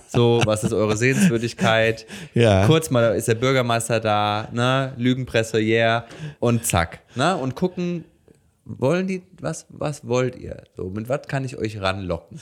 So, 0.09 0.41
was 0.47 0.65
ist 0.65 0.73
eure 0.73 0.97
Sehenswürdigkeit? 0.97 2.07
Ja. 2.33 2.65
Kurz 2.67 2.89
mal 2.91 3.15
ist 3.15 3.29
der 3.29 3.35
Bürgermeister 3.35 4.01
da, 4.01 4.49
ne? 4.53 4.95
Lügenpresse, 4.97 5.59
yeah. 5.61 6.07
Und 6.41 6.65
zack. 6.65 7.01
Ne? 7.17 7.37
Und 7.37 7.55
gucken, 7.55 8.05
wollen 8.65 9.07
die, 9.07 9.23
was, 9.41 9.67
was 9.69 10.07
wollt 10.07 10.37
ihr? 10.37 10.65
So, 10.77 10.91
mit 10.91 11.09
was 11.09 11.23
kann 11.29 11.45
ich 11.45 11.57
euch 11.57 11.81
ranlocken? 11.81 12.41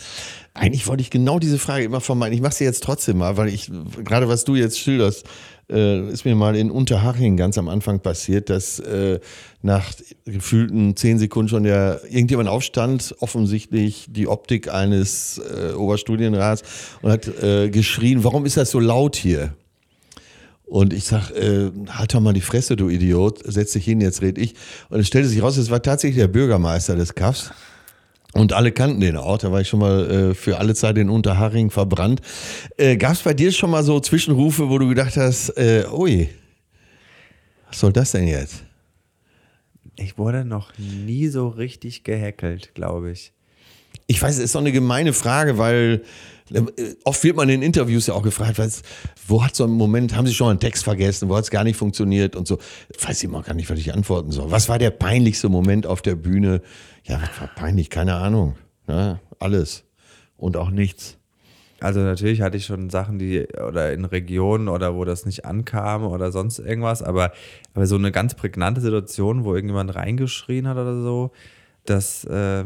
Eigentlich 0.55 0.87
wollte 0.87 1.03
ich 1.03 1.11
genau 1.11 1.39
diese 1.39 1.59
Frage 1.59 1.85
immer 1.85 2.01
vermeiden. 2.01 2.35
Ich 2.35 2.43
mache 2.43 2.55
sie 2.55 2.65
jetzt 2.65 2.83
trotzdem 2.83 3.19
mal, 3.19 3.37
weil 3.37 3.49
ich, 3.49 3.71
gerade 4.05 4.29
was 4.29 4.45
du 4.45 4.55
jetzt 4.55 4.79
schilderst, 4.79 5.27
äh, 5.71 6.09
ist 6.11 6.25
mir 6.25 6.35
mal 6.35 6.55
in 6.55 6.71
Unterhaching 6.71 7.37
ganz 7.37 7.59
am 7.59 7.69
Anfang 7.69 8.01
passiert, 8.01 8.51
dass 8.51 8.79
äh, 8.79 9.21
nach 9.63 9.93
gefühlten 10.25 10.97
zehn 10.97 11.19
Sekunden 11.19 11.49
schon 11.49 11.63
der 11.65 12.01
irgendjemand 12.05 12.49
aufstand, 12.49 13.15
offensichtlich 13.21 14.07
die 14.09 14.29
Optik 14.29 14.73
eines 14.73 15.39
äh, 15.39 15.73
Oberstudienrats 15.73 16.63
und 17.03 17.11
hat 17.11 17.27
äh, 17.43 17.71
geschrien, 17.71 18.23
warum 18.25 18.45
ist 18.47 18.57
das 18.57 18.71
so 18.71 18.81
laut 18.81 19.17
hier? 19.17 19.55
Und 20.73 20.95
ich 20.95 21.05
sag, 21.05 21.31
äh, 21.33 21.71
halt 21.91 22.15
doch 22.15 22.21
mal 22.21 22.33
die 22.33 22.41
Fresse, 22.41 22.77
du 22.77 22.89
Idiot, 22.89 23.41
setz 23.45 23.73
dich 23.73 23.85
hin, 23.85 24.01
jetzt 24.01 24.23
red 24.23 24.39
ich. 24.39 24.55
Und 24.89 25.01
es 25.01 25.07
stellte 25.07 25.29
sich 25.29 25.43
raus, 25.43 25.59
es 25.59 25.69
war 25.69 25.83
tatsächlich 25.83 26.17
der 26.17 26.29
Bürgermeister 26.29 26.97
des 26.97 27.15
Kaffs. 27.15 27.51
Und 28.33 28.55
alle 28.55 28.73
kannten 28.73 29.03
den 29.03 29.19
auch, 29.19 29.37
da 29.37 29.53
war 29.53 29.61
ich 29.61 29.69
schon 29.69 29.81
mal 29.81 30.11
äh, 30.11 30.35
für 30.35 30.57
alle 30.57 30.75
Zeit 30.75 30.97
in 30.97 31.11
Unterhaching 31.11 31.69
verbrannt. 31.69 32.23
Äh, 32.79 32.97
Gab 32.97 33.13
es 33.13 33.21
bei 33.21 33.35
dir 33.35 33.53
schon 33.53 33.69
mal 33.69 33.85
so 33.85 34.01
Zwischenrufe, 34.01 34.71
wo 34.71 34.79
du 34.79 34.89
gedacht 34.89 35.15
hast, 35.19 35.51
äh, 35.59 35.85
ui, 35.93 36.31
was 37.69 37.79
soll 37.79 37.93
das 37.93 38.13
denn 38.13 38.27
jetzt? 38.27 38.65
Ich 39.97 40.17
wurde 40.17 40.47
noch 40.47 40.73
nie 40.79 41.29
so 41.29 41.49
richtig 41.49 42.03
gehackelt, 42.03 42.75
glaube 42.75 43.11
ich. 43.11 43.35
Ich 44.07 44.23
weiß, 44.23 44.39
es 44.39 44.45
ist 44.45 44.53
so 44.53 44.59
eine 44.59 44.73
gemeine 44.73 45.13
Frage, 45.13 45.59
weil 45.59 46.01
oft 47.05 47.25
wird 47.25 47.37
man 47.37 47.49
in 47.49 47.63
Interviews 47.63 48.07
ja 48.07 48.15
auch 48.15 48.23
gefragt, 48.23 48.59
was, 48.59 48.83
wo 49.27 49.45
hat 49.45 49.55
so 49.55 49.65
ein 49.65 49.71
Moment, 49.71 50.17
haben 50.17 50.27
Sie 50.27 50.35
schon 50.35 50.51
einen 50.51 50.61
Text 50.61 50.85
vergessen, 50.85 51.29
wo 51.29 51.37
hat 51.37 51.45
es 51.45 51.51
gar 51.51 51.65
nicht 51.65 51.77
funktioniert 51.77 52.37
und 52.37 52.47
so. 52.47 52.59
Weiß 53.01 53.23
ich 53.23 53.29
mal 53.29 53.43
gar 53.43 53.55
nicht, 53.55 53.71
was 53.71 53.79
ich 53.79 53.93
antworten 53.93 54.31
soll. 54.33 54.51
Was 54.51 54.69
war 54.69 54.79
der 54.79 54.91
peinlichste 54.91 55.49
Moment 55.49 55.87
auf 55.87 56.03
der 56.03 56.15
Bühne? 56.15 56.63
Ja, 57.05 57.21
was 57.21 57.41
war 57.41 57.49
peinlich? 57.49 57.91
Keine 57.91 58.15
Ahnung. 58.15 58.57
Ja, 58.89 59.21
alles 59.39 59.85
und 60.37 60.57
auch 60.57 60.71
nichts. 60.71 61.19
Also 61.81 62.01
natürlich 62.01 62.43
hatte 62.43 62.57
ich 62.57 62.67
schon 62.67 62.91
Sachen, 62.91 63.19
die 63.19 63.47
oder 63.47 63.93
in 63.93 64.05
Regionen 64.05 64.69
oder 64.69 64.95
wo 64.95 65.05
das 65.05 65.25
nicht 65.25 65.45
ankam 65.45 66.05
oder 66.05 66.31
sonst 66.31 66.59
irgendwas, 66.59 67.03
aber, 67.03 67.33
aber 67.75 67.87
so 67.87 67.97
eine 67.97 68.13
ganz 68.13 68.35
prägnante 68.35 68.81
Situation, 68.81 69.45
wo 69.45 69.55
irgendjemand 69.55 69.95
reingeschrien 69.95 70.69
hat 70.69 70.77
oder 70.77 71.01
so, 71.01 71.31
das 71.85 72.25
äh. 72.25 72.65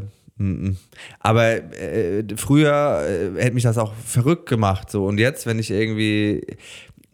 Aber 1.21 1.73
äh, 1.81 2.25
früher 2.37 3.05
äh, 3.09 3.43
hätte 3.43 3.55
mich 3.55 3.63
das 3.63 3.79
auch 3.79 3.95
verrückt 3.95 4.49
gemacht 4.49 4.91
so 4.91 5.07
und 5.07 5.19
jetzt, 5.19 5.47
wenn 5.47 5.59
ich 5.59 5.71
irgendwie 5.71 6.47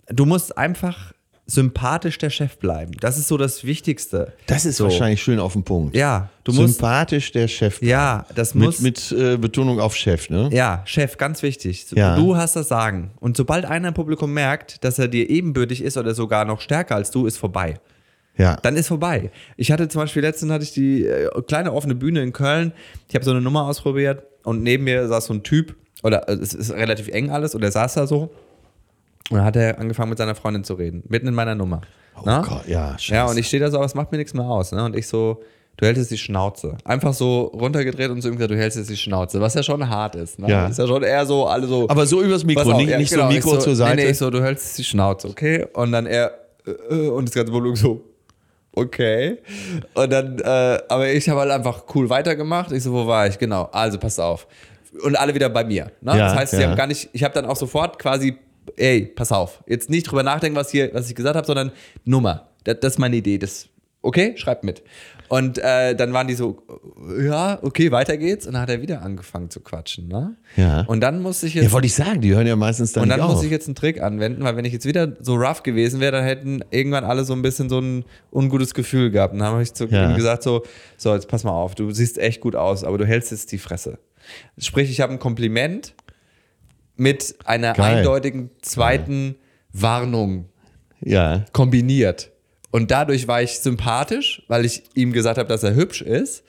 du 0.08 0.26
musst 0.26 0.58
einfach 0.58 1.12
sympathisch 1.46 2.18
der 2.18 2.30
Chef 2.30 2.56
bleiben. 2.58 2.92
Das 3.00 3.18
ist 3.18 3.28
so 3.28 3.36
das 3.36 3.64
Wichtigste. 3.64 4.32
Das 4.46 4.64
ist 4.64 4.76
so. 4.76 4.84
wahrscheinlich 4.84 5.22
schön 5.22 5.38
auf 5.38 5.52
den 5.52 5.64
Punkt. 5.64 5.94
Ja, 5.94 6.30
du 6.44 6.52
musst 6.52 6.74
Sympathisch 6.74 7.32
der 7.32 7.48
Chef. 7.48 7.82
ja, 7.82 8.26
das 8.34 8.54
muss 8.54 8.80
Mit, 8.80 9.10
mit 9.10 9.20
äh, 9.20 9.36
Betonung 9.36 9.80
auf 9.80 9.96
Chef, 9.96 10.30
ne? 10.30 10.48
Ja, 10.52 10.82
Chef, 10.86 11.18
ganz 11.18 11.42
wichtig. 11.42 11.86
Ja. 11.94 12.16
Du 12.16 12.36
hast 12.36 12.56
das 12.56 12.68
Sagen. 12.68 13.10
Und 13.20 13.36
sobald 13.36 13.64
einer 13.64 13.88
im 13.88 13.94
Publikum 13.94 14.32
merkt, 14.32 14.82
dass 14.84 14.98
er 14.98 15.08
dir 15.08 15.28
ebenbürtig 15.28 15.82
ist 15.82 15.96
oder 15.96 16.14
sogar 16.14 16.44
noch 16.44 16.60
stärker 16.60 16.94
als 16.94 17.10
du, 17.10 17.26
ist 17.26 17.36
vorbei. 17.36 17.74
Ja. 18.36 18.56
Dann 18.62 18.76
ist 18.76 18.88
vorbei. 18.88 19.30
Ich 19.56 19.70
hatte 19.70 19.88
zum 19.88 20.00
Beispiel 20.00 20.22
letztens 20.22 20.50
hatte 20.52 20.64
ich 20.64 20.72
die 20.72 21.04
äh, 21.04 21.28
kleine 21.46 21.72
offene 21.72 21.94
Bühne 21.94 22.22
in 22.22 22.32
Köln. 22.32 22.72
Ich 23.08 23.14
habe 23.14 23.24
so 23.24 23.30
eine 23.30 23.40
Nummer 23.40 23.64
ausprobiert 23.64 24.22
und 24.42 24.62
neben 24.62 24.84
mir 24.84 25.06
saß 25.06 25.26
so 25.26 25.34
ein 25.34 25.42
Typ 25.42 25.76
oder 26.02 26.28
äh, 26.28 26.32
es 26.32 26.54
ist 26.54 26.72
relativ 26.72 27.08
eng 27.08 27.30
alles 27.30 27.54
und 27.54 27.62
er 27.62 27.72
saß 27.72 27.94
da 27.94 28.06
so 28.06 28.30
und 29.30 29.38
dann 29.38 29.44
hat 29.44 29.56
er 29.56 29.78
angefangen 29.78 30.10
mit 30.10 30.18
seiner 30.18 30.34
Freundin 30.34 30.64
zu 30.64 30.74
reden, 30.74 31.04
mitten 31.08 31.26
in 31.26 31.34
meiner 31.34 31.54
Nummer. 31.54 31.80
Oh 32.16 32.22
Na? 32.24 32.42
Gott, 32.42 32.66
ja, 32.66 32.98
scheiße. 32.98 33.14
Ja, 33.14 33.26
und 33.26 33.38
ich 33.38 33.46
stehe 33.46 33.62
da 33.62 33.70
so, 33.70 33.78
aber 33.78 33.86
es 33.86 33.94
macht 33.94 34.12
mir 34.12 34.18
nichts 34.18 34.34
mehr 34.34 34.44
aus. 34.44 34.72
Ne? 34.72 34.84
Und 34.84 34.96
ich 34.96 35.06
so, 35.06 35.42
du 35.76 35.86
hältst 35.86 36.00
jetzt 36.00 36.10
die 36.10 36.18
Schnauze. 36.18 36.76
Einfach 36.84 37.14
so 37.14 37.44
runtergedreht 37.44 38.10
und 38.10 38.20
so 38.20 38.28
ihm 38.28 38.34
gesagt, 38.34 38.50
du 38.50 38.58
hältst 38.58 38.76
jetzt 38.76 38.90
die 38.90 38.96
Schnauze. 38.96 39.40
Was 39.40 39.54
ja 39.54 39.62
schon 39.62 39.88
hart 39.88 40.16
ist. 40.16 40.38
Ne? 40.38 40.48
Ja. 40.48 40.66
Ist 40.66 40.78
ja 40.78 40.86
schon 40.86 41.02
eher 41.02 41.24
so, 41.24 41.46
alle 41.46 41.66
so. 41.66 41.88
Aber 41.88 42.04
so 42.04 42.22
übers 42.22 42.44
Mikro, 42.44 42.72
auf, 42.72 42.76
nicht, 42.76 42.90
ja, 42.90 42.98
nicht 42.98 43.10
genau, 43.10 43.28
so 43.28 43.34
Mikro 43.34 43.50
so, 43.50 43.56
zur 43.58 43.76
Seite. 43.76 43.96
Nee, 43.96 44.04
nee, 44.04 44.10
ich 44.10 44.18
so, 44.18 44.28
du 44.28 44.42
hältst 44.42 44.66
jetzt 44.66 44.78
die 44.78 44.84
Schnauze, 44.84 45.28
okay? 45.28 45.66
Und 45.72 45.92
dann 45.92 46.06
er, 46.06 46.32
äh, 46.66 46.70
äh, 46.70 47.08
und 47.08 47.28
das 47.28 47.34
ganze 47.34 47.52
Publikum 47.52 47.76
so, 47.76 48.04
okay. 48.74 49.38
Und 49.94 50.12
dann, 50.12 50.38
äh, 50.38 50.78
aber 50.88 51.12
ich 51.12 51.28
habe 51.28 51.40
halt 51.40 51.50
einfach 51.50 51.84
cool 51.94 52.08
weitergemacht. 52.08 52.72
Ich 52.72 52.82
so, 52.82 52.92
wo 52.92 53.06
war 53.06 53.26
ich? 53.26 53.38
Genau, 53.38 53.68
also 53.72 53.98
pass 53.98 54.18
auf. 54.18 54.46
Und 55.02 55.16
alle 55.16 55.34
wieder 55.34 55.48
bei 55.48 55.64
mir. 55.64 55.90
Ne? 56.00 56.12
Ja, 56.12 56.28
das 56.28 56.34
heißt, 56.34 56.50
sie 56.52 56.60
ja. 56.62 56.68
haben 56.68 56.76
gar 56.76 56.86
nicht, 56.86 57.08
ich 57.12 57.24
habe 57.24 57.34
dann 57.34 57.46
auch 57.46 57.56
sofort 57.56 57.98
quasi, 57.98 58.36
ey, 58.76 59.06
pass 59.06 59.32
auf, 59.32 59.62
jetzt 59.66 59.90
nicht 59.90 60.04
drüber 60.04 60.22
nachdenken, 60.22 60.56
was 60.56 60.70
hier, 60.70 60.92
was 60.92 61.08
ich 61.08 61.14
gesagt 61.14 61.36
habe, 61.36 61.46
sondern 61.46 61.72
Nummer. 62.04 62.48
Das, 62.64 62.78
das 62.80 62.92
ist 62.94 62.98
meine 62.98 63.16
Idee. 63.16 63.38
Das 63.38 63.68
okay, 64.02 64.34
schreibt 64.36 64.64
mit. 64.64 64.82
Und 65.32 65.56
äh, 65.56 65.96
dann 65.96 66.12
waren 66.12 66.28
die 66.28 66.34
so, 66.34 66.58
ja, 67.18 67.58
okay, 67.62 67.90
weiter 67.90 68.18
geht's. 68.18 68.46
Und 68.46 68.52
dann 68.52 68.60
hat 68.60 68.68
er 68.68 68.82
wieder 68.82 69.00
angefangen 69.00 69.48
zu 69.48 69.60
quatschen. 69.60 70.06
Ne? 70.06 70.36
Ja. 70.56 70.82
Und 70.82 71.00
dann 71.00 71.22
musste 71.22 71.46
ich 71.46 71.54
jetzt. 71.54 71.64
Ja, 71.64 71.72
wollte 71.72 71.86
ich 71.86 71.94
sagen, 71.94 72.20
die 72.20 72.34
hören 72.34 72.46
ja 72.46 72.54
meistens 72.54 72.92
dann 72.92 73.04
Und 73.04 73.08
dann 73.08 73.18
nicht 73.18 73.28
muss 73.30 73.38
auf. 73.38 73.44
ich 73.44 73.50
jetzt 73.50 73.66
einen 73.66 73.74
Trick 73.74 74.02
anwenden, 74.02 74.44
weil 74.44 74.56
wenn 74.58 74.66
ich 74.66 74.74
jetzt 74.74 74.84
wieder 74.84 75.16
so 75.20 75.36
rough 75.36 75.62
gewesen 75.62 76.00
wäre, 76.00 76.12
dann 76.12 76.24
hätten 76.24 76.62
irgendwann 76.70 77.04
alle 77.04 77.24
so 77.24 77.32
ein 77.32 77.40
bisschen 77.40 77.70
so 77.70 77.78
ein 77.80 78.04
ungutes 78.30 78.74
Gefühl 78.74 79.10
gehabt. 79.10 79.32
Und 79.32 79.38
dann 79.38 79.48
habe 79.48 79.62
ich 79.62 79.72
zu 79.72 79.86
Ja. 79.86 80.10
ihm 80.10 80.16
gesagt 80.16 80.42
so, 80.42 80.64
so, 80.98 81.14
jetzt 81.14 81.28
pass 81.28 81.44
mal 81.44 81.52
auf, 81.52 81.74
du 81.76 81.90
siehst 81.92 82.18
echt 82.18 82.42
gut 82.42 82.54
aus, 82.54 82.84
aber 82.84 82.98
du 82.98 83.06
hältst 83.06 83.30
jetzt 83.30 83.52
die 83.52 83.58
Fresse. 83.58 84.00
Sprich, 84.58 84.90
ich 84.90 85.00
habe 85.00 85.14
ein 85.14 85.18
Kompliment 85.18 85.94
mit 86.96 87.36
einer 87.46 87.72
Geil. 87.72 87.96
eindeutigen 87.96 88.50
zweiten 88.60 89.36
Warnung 89.72 90.50
ja. 91.00 91.46
kombiniert. 91.54 92.31
Und 92.72 92.90
dadurch 92.90 93.28
war 93.28 93.40
ich 93.42 93.60
sympathisch, 93.60 94.42
weil 94.48 94.64
ich 94.64 94.82
ihm 94.94 95.12
gesagt 95.12 95.38
habe, 95.38 95.48
dass 95.48 95.62
er 95.62 95.74
hübsch 95.76 96.02
ist, 96.02 96.42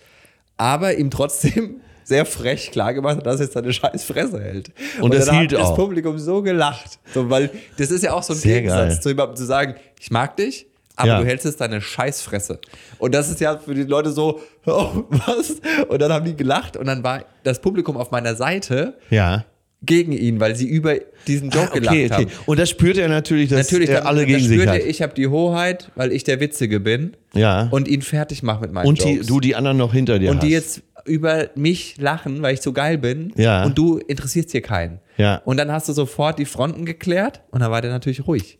aber 0.57 0.95
ihm 0.97 1.11
trotzdem 1.11 1.81
sehr 2.03 2.25
frech 2.25 2.71
klar 2.71 2.93
gemacht 2.93 3.17
hat, 3.17 3.25
dass 3.25 3.39
er 3.39 3.43
jetzt 3.45 3.53
seine 3.53 3.71
scheiß 3.71 4.03
Fresse 4.05 4.41
hält. 4.41 4.71
Und 4.99 5.13
das 5.13 5.25
dann 5.27 5.37
hielt 5.39 5.53
hat 5.53 5.59
das 5.59 5.67
auch. 5.69 5.75
Publikum 5.75 6.17
so 6.17 6.41
gelacht. 6.41 6.97
So, 7.13 7.29
weil 7.29 7.51
das 7.77 7.91
ist 7.91 8.03
ja 8.03 8.13
auch 8.13 8.23
so 8.23 8.33
ein 8.33 8.39
Sehr 8.39 8.55
Gegensatz 8.55 8.93
geil. 8.95 9.01
zu 9.01 9.09
jemandem 9.09 9.35
zu 9.35 9.45
sagen, 9.45 9.75
ich 9.99 10.09
mag 10.11 10.35
dich, 10.37 10.65
aber 10.95 11.07
Ja. 11.07 11.19
du 11.19 11.25
hältst 11.25 11.45
jetzt 11.45 11.61
deine 11.61 11.81
Scheißfresse. 11.81 12.59
Und 12.99 13.13
das 13.15 13.29
ist 13.29 13.39
ja 13.39 13.57
für 13.57 13.73
die 13.73 13.83
Leute 13.83 14.11
so, 14.11 14.41
oh, 14.65 15.03
was? 15.09 15.55
Und 15.87 16.01
dann 16.01 16.11
haben 16.11 16.25
die 16.25 16.35
gelacht 16.35 16.77
und 16.77 16.85
dann 16.87 17.03
war 17.03 17.23
das 17.43 17.59
Publikum 17.61 17.95
auf 17.97 18.11
meiner 18.11 18.35
Seite 18.35 18.97
Ja. 19.09 19.45
Gegen 19.85 20.11
ihn, 20.13 20.39
weil 20.39 20.55
sie 20.55 20.67
über 20.67 20.95
diesen 21.27 21.49
Joke 21.49 21.69
Ah, 21.71 21.73
gelacht 21.75 21.95
okay, 21.95 22.05
okay. 22.05 22.13
haben. 22.25 22.27
Und 22.45 22.59
das 22.59 22.69
spürt 22.69 22.97
er 22.97 23.07
natürlich, 23.09 23.49
dass 23.49 23.69
Natürlich, 23.71 23.89
er 23.89 24.05
alle 24.05 24.25
gegen 24.25 24.39
sich 24.39 24.53
spürte 24.59 24.71
hat. 24.71 24.81
ich 24.87 25.01
habe 25.01 25.13
die 25.13 25.27
Hoheit, 25.27 25.91
weil 25.95 26.11
ich 26.11 26.23
der 26.23 26.39
Witzige 26.39 26.79
bin 26.79 27.13
Ja. 27.33 27.67
und 27.71 27.87
ihn 27.87 28.01
fertig 28.01 28.43
mache 28.43 28.61
mit 28.61 28.71
meinen 28.73 28.87
Und 28.87 28.99
Jokes. 29.03 29.27
du 29.27 29.39
die 29.39 29.55
anderen 29.55 29.77
noch 29.77 29.93
hinter 29.93 30.19
dir 30.19 30.31
und 30.31 30.37
hast. 30.37 30.43
die 30.45 30.51
jetzt 30.51 30.81
über 31.05 31.49
mich 31.55 31.95
lachen, 31.99 32.41
weil 32.41 32.53
ich 32.53 32.61
so 32.61 32.71
geil 32.71 32.97
bin 32.97 33.33
Ja. 33.35 33.65
und 33.65 33.77
du 33.77 33.97
interessierst 33.97 34.51
hier 34.51 34.61
keinen. 34.61 34.99
Ja. 35.17 35.41
Und 35.43 35.57
dann 35.57 35.69
hast 35.71 35.89
du 35.89 35.93
sofort 35.93 36.39
die 36.39 36.45
Fronten 36.45 36.85
geklärt 36.85 37.41
und 37.51 37.59
dann 37.61 37.71
war 37.71 37.81
der 37.81 37.91
natürlich 37.91 38.25
ruhig. 38.25 38.57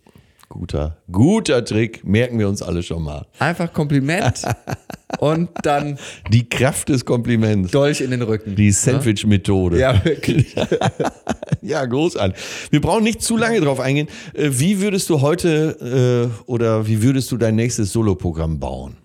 Guter, 0.54 0.98
guter 1.12 1.66
Trick, 1.66 2.06
merken 2.06 2.38
wir 2.38 2.48
uns 2.48 2.62
alle 2.62 2.84
schon 2.84 3.02
mal. 3.02 3.26
Einfach 3.40 3.74
Kompliment 3.74 4.44
und 5.20 5.50
dann 5.64 5.98
Die 6.32 6.48
Kraft 6.48 6.90
des 6.90 7.06
Kompliments. 7.06 7.72
Dolch 7.72 8.02
in 8.02 8.12
den 8.12 8.22
Rücken. 8.22 8.56
Die 8.56 8.70
Sandwich-Methode. 8.70 9.80
Ja, 9.80 10.06
wirklich. 10.06 10.56
Ja, 11.64 11.84
großartig. 11.86 12.38
Wir 12.72 12.82
brauchen 12.82 13.04
nicht 13.06 13.22
zu 13.24 13.36
lange 13.38 13.62
drauf 13.62 13.80
eingehen. 13.80 14.10
Äh, 14.34 14.50
Wie 14.52 14.80
würdest 14.82 15.10
du 15.10 15.22
heute 15.22 16.30
äh, 16.30 16.44
oder 16.46 16.86
wie 16.86 17.02
würdest 17.02 17.32
du 17.32 17.38
dein 17.38 17.56
nächstes 17.56 17.92
Soloprogramm 17.94 18.60
bauen? 18.60 18.98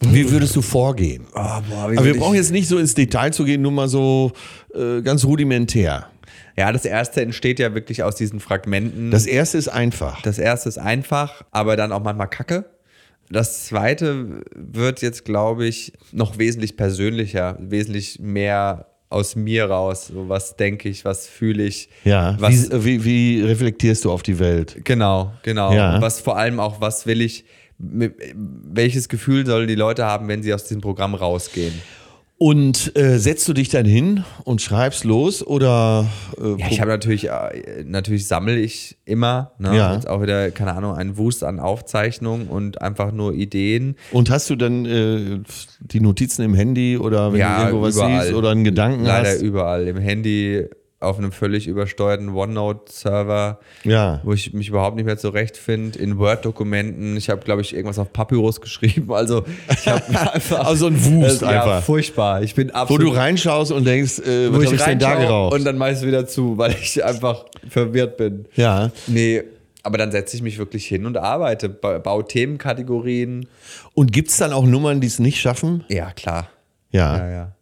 Wie 0.00 0.30
würdest 0.30 0.54
du 0.54 0.62
vorgehen? 0.62 1.26
Oh, 1.34 1.40
boah, 1.68 1.90
Aber 1.96 2.04
wir 2.04 2.16
brauchen 2.16 2.36
jetzt 2.36 2.52
nicht 2.52 2.68
so 2.68 2.78
ins 2.78 2.94
Detail 2.94 3.32
zu 3.32 3.44
gehen, 3.44 3.60
nur 3.62 3.72
mal 3.72 3.88
so 3.88 4.30
äh, 4.72 5.02
ganz 5.02 5.24
rudimentär. 5.24 6.06
Ja, 6.58 6.72
das 6.72 6.84
erste 6.84 7.20
entsteht 7.20 7.60
ja 7.60 7.72
wirklich 7.72 8.02
aus 8.02 8.16
diesen 8.16 8.40
Fragmenten. 8.40 9.12
Das 9.12 9.26
erste 9.26 9.58
ist 9.58 9.68
einfach. 9.68 10.22
Das 10.22 10.40
erste 10.40 10.68
ist 10.68 10.78
einfach, 10.78 11.42
aber 11.52 11.76
dann 11.76 11.92
auch 11.92 12.02
manchmal 12.02 12.28
kacke. 12.28 12.64
Das 13.30 13.66
zweite 13.66 14.40
wird 14.56 15.00
jetzt, 15.00 15.24
glaube 15.24 15.66
ich, 15.66 15.92
noch 16.10 16.36
wesentlich 16.36 16.76
persönlicher, 16.76 17.56
wesentlich 17.60 18.18
mehr 18.18 18.86
aus 19.08 19.36
mir 19.36 19.66
raus. 19.66 20.08
So, 20.08 20.28
was 20.28 20.56
denke 20.56 20.88
ich, 20.88 21.04
was 21.04 21.28
fühle 21.28 21.62
ich. 21.62 21.90
Ja. 22.02 22.34
Was, 22.40 22.72
wie, 22.72 23.04
wie, 23.04 23.04
wie 23.04 23.42
reflektierst 23.42 24.04
du 24.04 24.10
auf 24.10 24.24
die 24.24 24.40
Welt? 24.40 24.84
genau, 24.84 25.32
genau. 25.44 25.72
Ja. 25.72 26.00
Was 26.00 26.20
vor 26.20 26.36
allem 26.38 26.58
auch, 26.58 26.80
was 26.80 27.06
will 27.06 27.20
ich, 27.20 27.44
welches 27.78 29.08
Gefühl 29.08 29.46
sollen 29.46 29.68
die 29.68 29.76
Leute 29.76 30.04
haben, 30.04 30.26
wenn 30.26 30.42
sie 30.42 30.52
aus 30.52 30.64
diesem 30.64 30.80
Programm 30.80 31.14
rausgehen? 31.14 31.80
Und 32.40 32.96
äh, 32.96 33.18
setzt 33.18 33.48
du 33.48 33.52
dich 33.52 33.68
dann 33.68 33.84
hin 33.84 34.22
und 34.44 34.62
schreibst 34.62 35.02
los 35.02 35.44
oder 35.44 36.06
äh, 36.40 36.50
Ja, 36.60 36.66
ich 36.70 36.80
habe 36.80 36.88
natürlich, 36.92 37.28
äh, 37.28 37.82
natürlich 37.84 38.28
sammle 38.28 38.56
ich 38.60 38.96
immer, 39.04 39.50
ne? 39.58 39.76
Ja. 39.76 39.94
Jetzt 39.94 40.08
auch 40.08 40.22
wieder, 40.22 40.52
keine 40.52 40.74
Ahnung, 40.74 40.94
einen 40.94 41.16
Wust 41.16 41.42
an 41.42 41.58
Aufzeichnungen 41.58 42.46
und 42.46 42.80
einfach 42.80 43.10
nur 43.10 43.34
Ideen. 43.34 43.96
und 44.12 44.30
hast 44.30 44.48
du 44.50 44.54
dann 44.54 44.86
äh, 44.86 45.40
die 45.80 46.00
Notizen 46.00 46.42
im 46.44 46.54
Handy 46.54 46.96
oder 46.96 47.32
wenn 47.32 47.40
Ja, 47.40 47.56
du 47.58 47.64
irgendwo 47.70 47.82
was 47.88 47.96
überall. 47.96 48.22
siehst 48.22 48.34
oder 48.34 48.50
einen 48.50 48.62
Gedanken 48.62 49.04
Leider 49.04 49.30
hast? 49.30 49.42
überall. 49.42 49.88
Im 49.88 49.96
Handy, 49.98 50.64
auf 51.00 51.16
einem 51.18 51.30
völlig 51.30 51.68
übersteuerten 51.68 52.28
OneNote-Server, 52.30 53.60
Ja. 53.84 54.20
wo 54.24 54.32
ich 54.32 54.52
mich 54.52 54.68
überhaupt 54.68 54.96
nicht 54.96 55.04
mehr 55.04 55.16
zurechtfinde, 55.18 55.98
in 55.98 56.18
Word-Dokumenten. 56.18 57.16
Ich 57.16 57.30
habe, 57.30 57.40
glaube 57.42 57.60
ich, 57.62 57.72
irgendwas 57.74 57.98
auf 57.98 58.12
Papyrus 58.12 58.60
geschrieben. 58.60 59.12
Also 59.12 59.44
ich 59.70 59.86
habe 59.86 60.02
einfach. 60.32 60.66
Also 60.66 60.86
ein 60.88 61.04
Wust 61.04 61.42
Ja, 61.42 61.48
einfach. 61.48 61.82
furchtbar. 61.84 62.42
Ich 62.42 62.54
bin 62.54 62.68
Wo 62.70 62.74
absolut. 62.74 63.02
du 63.12 63.16
reinschaust 63.16 63.70
und 63.72 63.84
denkst, 63.86 64.18
äh, 64.20 64.52
wo 64.52 64.56
was 64.56 64.62
ich 64.64 64.66
habe 64.70 64.76
ich 64.76 64.82
denn 64.84 64.98
da 64.98 65.14
geraucht? 65.14 65.54
und 65.54 65.64
dann 65.64 65.78
meist 65.78 66.04
wieder 66.04 66.26
zu, 66.26 66.58
weil 66.58 66.74
ich 66.80 67.04
einfach 67.04 67.44
verwirrt 67.68 68.16
bin. 68.16 68.46
ja. 68.54 68.90
Nee, 69.06 69.42
aber 69.84 69.96
dann 69.98 70.10
setze 70.10 70.36
ich 70.36 70.42
mich 70.42 70.58
wirklich 70.58 70.84
hin 70.86 71.06
und 71.06 71.16
arbeite, 71.16 71.68
ba- 71.68 71.98
baue 71.98 72.26
Themenkategorien. 72.26 73.46
Und 73.94 74.12
gibt 74.12 74.28
es 74.30 74.36
dann 74.36 74.52
auch 74.52 74.64
Nummern, 74.66 75.00
die 75.00 75.06
es 75.06 75.18
nicht 75.18 75.40
schaffen? 75.40 75.84
Ja, 75.88 76.10
klar. 76.10 76.48
Ja. 76.90 77.16
Ja, 77.18 77.30
ja. 77.30 77.52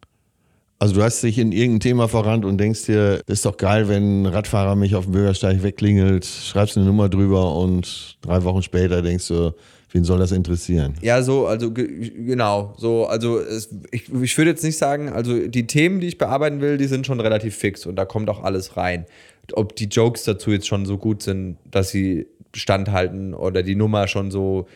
Also 0.79 0.95
du 0.95 1.03
hast 1.03 1.23
dich 1.23 1.39
in 1.39 1.53
irgendein 1.53 1.81
Thema 1.81 2.07
verrannt 2.09 2.45
und 2.45 2.59
denkst 2.59 2.85
dir, 2.85 3.23
ist 3.27 3.47
doch 3.47 3.57
geil, 3.57 3.89
wenn 3.89 4.23
ein 4.23 4.27
Radfahrer 4.27 4.77
mich 4.77 4.95
auf 4.95 5.05
dem 5.05 5.13
Bürgersteig 5.13 5.63
wegklingelt, 5.63 6.27
schreibst 6.27 6.77
eine 6.77 6.85
Nummer 6.85 7.09
drüber 7.09 7.57
und 7.57 8.19
drei 8.21 8.45
Wochen 8.45 8.63
später 8.63 9.01
denkst 9.01 9.29
du, 9.29 9.55
wen 9.93 10.05
soll 10.05 10.19
das 10.19 10.33
interessieren? 10.33 10.95
Ja, 11.01 11.23
so, 11.23 11.47
also 11.47 11.71
ge- 11.71 12.11
genau, 12.27 12.75
so, 12.77 13.07
also 13.07 13.39
es, 13.39 13.71
ich, 13.91 14.13
ich 14.13 14.37
würde 14.37 14.51
jetzt 14.51 14.65
nicht 14.65 14.77
sagen, 14.77 15.09
also 15.09 15.49
die 15.49 15.67
Themen, 15.67 16.01
die 16.01 16.09
ich 16.09 16.19
bearbeiten 16.19 16.61
will, 16.61 16.77
die 16.77 16.87
sind 16.89 17.07
schon 17.07 17.21
relativ 17.21 17.57
fix 17.57 17.87
und 17.87 17.97
da 17.97 18.05
kommt 18.05 18.29
auch 18.29 18.43
alles 18.43 18.77
rein. 18.77 19.07
Ob 19.55 19.77
die 19.77 19.87
Jokes 19.87 20.25
dazu 20.25 20.51
jetzt 20.51 20.67
schon 20.67 20.85
so 20.85 20.99
gut 20.99 21.23
sind, 21.23 21.57
dass 21.71 21.89
sie 21.89 22.27
standhalten 22.55 23.33
oder 23.33 23.63
die 23.63 23.77
Nummer 23.77 24.09
schon 24.09 24.31
so 24.31 24.67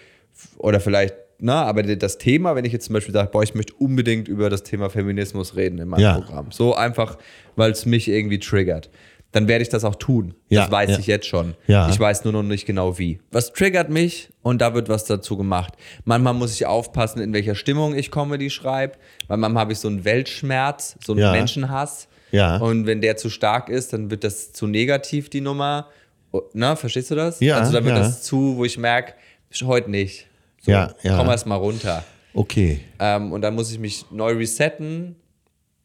oder 0.57 0.81
vielleicht, 0.81 1.15
na, 1.41 1.65
aber 1.65 1.83
das 1.83 2.19
Thema, 2.19 2.55
wenn 2.55 2.65
ich 2.65 2.73
jetzt 2.73 2.87
zum 2.87 2.95
Beispiel 2.95 3.15
sage, 3.15 3.31
boah, 3.31 3.43
ich 3.43 3.55
möchte 3.55 3.75
unbedingt 3.75 4.29
über 4.29 4.51
das 4.51 4.63
Thema 4.63 4.91
Feminismus 4.91 5.57
reden 5.57 5.79
in 5.79 5.89
meinem 5.89 6.01
Ja. 6.01 6.15
Programm, 6.15 6.51
so 6.51 6.75
einfach, 6.75 7.19
weil 7.57 7.73
es 7.73 7.87
mich 7.87 8.09
irgendwie 8.09 8.39
triggert. 8.39 8.91
Dann 9.33 9.47
werde 9.47 9.63
ich 9.63 9.69
das 9.69 9.85
auch 9.85 9.95
tun. 9.95 10.35
Ja, 10.49 10.63
das 10.63 10.73
weiß 10.73 10.91
ja. 10.91 10.99
ich 10.99 11.07
jetzt 11.07 11.27
schon. 11.27 11.55
Ja. 11.69 11.89
Ich 11.89 12.01
weiß 12.01 12.25
nur 12.25 12.33
noch 12.33 12.43
nicht 12.43 12.67
genau 12.67 12.99
wie. 12.99 13.21
Was 13.31 13.53
triggert 13.53 13.89
mich 13.89 14.31
und 14.43 14.61
da 14.61 14.75
wird 14.75 14.89
was 14.89 15.05
dazu 15.05 15.37
gemacht. 15.37 15.75
Manchmal 16.05 16.35
muss 16.35 16.53
ich 16.53 16.67
aufpassen, 16.67 17.21
in 17.21 17.33
welcher 17.33 17.55
Stimmung 17.55 17.95
ich 17.95 18.11
Comedy 18.11 18.51
schreibe, 18.51 18.95
weil 19.29 19.37
manchmal 19.37 19.63
habe 19.63 19.73
ich 19.73 19.79
so 19.79 19.87
einen 19.87 20.05
Weltschmerz, 20.05 20.97
so 21.05 21.13
einen. 21.13 21.31
Menschenhass. 21.31 22.09
Ja. 22.33 22.57
Und 22.57 22.87
wenn 22.87 23.01
der 23.01 23.17
zu 23.17 23.31
stark 23.31 23.69
ist, 23.69 23.93
dann 23.93 24.11
wird 24.11 24.25
das 24.25 24.53
zu 24.53 24.67
negativ, 24.67 25.31
die 25.31 25.41
Nummer. 25.41 25.89
Oh, 26.33 26.43
Na, 26.53 26.77
verstehst 26.77 27.11
du 27.11 27.15
das? 27.15 27.41
Ja, 27.41 27.59
Also 27.59 27.73
dann 27.73 27.85
wird 27.85 27.97
das 27.97 28.23
zu, 28.23 28.57
wo 28.57 28.65
ich 28.65 28.79
merke, 28.79 29.15
heute 29.63 29.91
nicht. 29.91 30.27
So, 30.61 30.71
Ja, 30.71 30.93
ja. 31.03 31.17
Komm 31.17 31.29
erst 31.29 31.47
mal 31.47 31.57
runter. 31.57 32.05
Okay. 32.35 32.81
Ähm, 32.99 33.33
und 33.33 33.43
dann 33.43 33.55
muss 33.55 33.73
ich 33.73 33.79
mich 33.79 34.07
neu 34.11 34.33
resetten 34.35 35.17